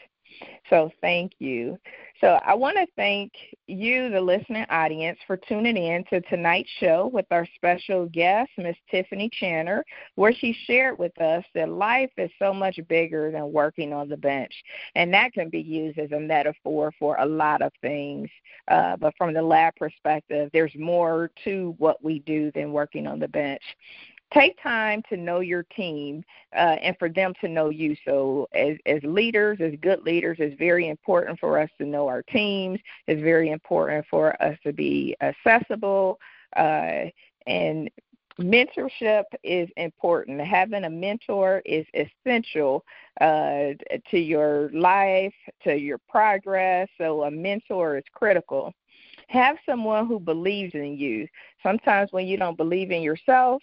So 0.69 0.91
thank 1.01 1.33
you. 1.39 1.77
So 2.19 2.39
I 2.43 2.55
want 2.55 2.77
to 2.77 2.87
thank 2.95 3.31
you, 3.67 4.09
the 4.09 4.19
listening 4.19 4.65
audience, 4.69 5.19
for 5.27 5.37
tuning 5.37 5.77
in 5.77 6.03
to 6.05 6.19
tonight's 6.21 6.69
show 6.79 7.11
with 7.13 7.27
our 7.29 7.47
special 7.55 8.07
guest, 8.07 8.49
Miss 8.57 8.75
Tiffany 8.89 9.29
Channer, 9.39 9.83
where 10.15 10.33
she 10.33 10.57
shared 10.65 10.97
with 10.97 11.19
us 11.21 11.43
that 11.53 11.69
life 11.69 12.09
is 12.17 12.31
so 12.39 12.53
much 12.53 12.79
bigger 12.87 13.31
than 13.31 13.51
working 13.51 13.93
on 13.93 14.09
the 14.09 14.17
bench. 14.17 14.53
And 14.95 15.13
that 15.13 15.33
can 15.33 15.49
be 15.49 15.61
used 15.61 15.99
as 15.99 16.11
a 16.11 16.19
metaphor 16.19 16.91
for 16.97 17.17
a 17.17 17.25
lot 17.25 17.61
of 17.61 17.71
things. 17.81 18.29
Uh, 18.67 18.97
but 18.97 19.13
from 19.15 19.33
the 19.33 19.41
lab 19.41 19.75
perspective, 19.75 20.49
there's 20.53 20.75
more 20.75 21.29
to 21.43 21.75
what 21.77 22.03
we 22.03 22.19
do 22.19 22.51
than 22.53 22.71
working 22.71 23.05
on 23.05 23.19
the 23.19 23.27
bench 23.27 23.61
take 24.33 24.61
time 24.61 25.01
to 25.09 25.17
know 25.17 25.39
your 25.39 25.63
team 25.75 26.23
uh, 26.55 26.77
and 26.81 26.95
for 26.97 27.09
them 27.09 27.33
to 27.41 27.47
know 27.47 27.69
you. 27.69 27.95
So, 28.05 28.47
as, 28.53 28.77
as 28.85 29.01
leaders, 29.03 29.59
as 29.61 29.73
good 29.81 30.03
leaders, 30.03 30.37
it's 30.39 30.57
very 30.57 30.89
important 30.89 31.39
for 31.39 31.59
us 31.59 31.69
to 31.77 31.85
know 31.85 32.07
our 32.07 32.23
teams. 32.23 32.79
It's 33.07 33.21
very 33.21 33.51
important 33.51 34.05
for 34.09 34.41
us 34.41 34.57
to 34.63 34.73
be 34.73 35.15
accessible. 35.21 36.19
Uh, 36.55 37.05
and 37.45 37.89
mentorship 38.39 39.23
is 39.43 39.69
important. 39.77 40.41
Having 40.41 40.83
a 40.83 40.89
mentor 40.89 41.61
is 41.65 41.85
essential 41.93 42.83
uh, 43.21 43.69
to 44.11 44.19
your 44.19 44.69
life, 44.73 45.33
to 45.63 45.75
your 45.75 45.99
progress. 46.09 46.89
So, 46.97 47.23
a 47.23 47.31
mentor 47.31 47.97
is 47.97 48.03
critical. 48.13 48.73
Have 49.29 49.57
someone 49.65 50.07
who 50.07 50.19
believes 50.19 50.73
in 50.73 50.97
you. 50.97 51.27
Sometimes, 51.61 52.11
when 52.11 52.27
you 52.27 52.37
don't 52.37 52.55
believe 52.55 52.91
in 52.91 53.01
yourself, 53.01 53.61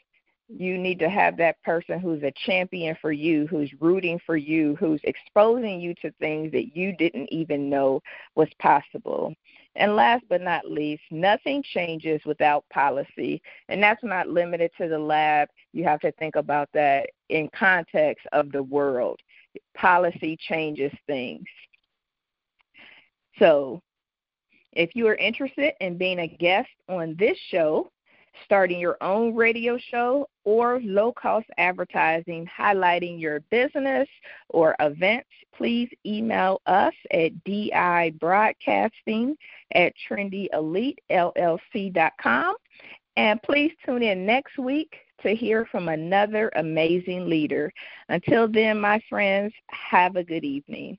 you 0.48 0.76
need 0.76 0.98
to 0.98 1.08
have 1.08 1.36
that 1.38 1.62
person 1.62 1.98
who's 1.98 2.22
a 2.22 2.32
champion 2.44 2.96
for 3.00 3.12
you, 3.12 3.46
who's 3.46 3.70
rooting 3.80 4.20
for 4.26 4.36
you, 4.36 4.76
who's 4.76 5.00
exposing 5.04 5.80
you 5.80 5.94
to 6.02 6.12
things 6.20 6.52
that 6.52 6.76
you 6.76 6.94
didn't 6.96 7.32
even 7.32 7.70
know 7.70 8.00
was 8.34 8.48
possible. 8.58 9.34
And 9.76 9.96
last 9.96 10.24
but 10.28 10.40
not 10.40 10.70
least, 10.70 11.02
nothing 11.10 11.62
changes 11.62 12.20
without 12.24 12.64
policy. 12.72 13.42
And 13.68 13.82
that's 13.82 14.04
not 14.04 14.28
limited 14.28 14.70
to 14.78 14.88
the 14.88 14.98
lab. 14.98 15.48
You 15.72 15.84
have 15.84 16.00
to 16.00 16.12
think 16.12 16.36
about 16.36 16.68
that 16.74 17.10
in 17.30 17.48
context 17.56 18.26
of 18.32 18.52
the 18.52 18.62
world. 18.62 19.18
Policy 19.74 20.36
changes 20.48 20.92
things. 21.06 21.44
So, 23.38 23.80
if 24.72 24.94
you 24.94 25.06
are 25.08 25.14
interested 25.14 25.74
in 25.80 25.96
being 25.96 26.20
a 26.20 26.28
guest 26.28 26.68
on 26.88 27.16
this 27.18 27.38
show, 27.50 27.90
starting 28.44 28.80
your 28.80 28.96
own 29.00 29.34
radio 29.34 29.78
show, 29.90 30.28
or 30.44 30.80
low 30.82 31.12
cost 31.12 31.46
advertising 31.58 32.46
highlighting 32.46 33.20
your 33.20 33.40
business 33.50 34.08
or 34.48 34.74
events, 34.80 35.28
please 35.56 35.88
email 36.04 36.60
us 36.66 36.94
at 37.12 37.32
dibroadcasting 37.44 39.36
at 39.72 39.92
trendyelitellc.com. 40.08 42.56
And 43.16 43.40
please 43.42 43.70
tune 43.86 44.02
in 44.02 44.26
next 44.26 44.58
week 44.58 44.96
to 45.22 45.34
hear 45.34 45.66
from 45.66 45.88
another 45.88 46.50
amazing 46.56 47.28
leader. 47.28 47.72
Until 48.08 48.48
then, 48.48 48.80
my 48.80 49.00
friends, 49.08 49.54
have 49.68 50.16
a 50.16 50.24
good 50.24 50.44
evening. 50.44 50.98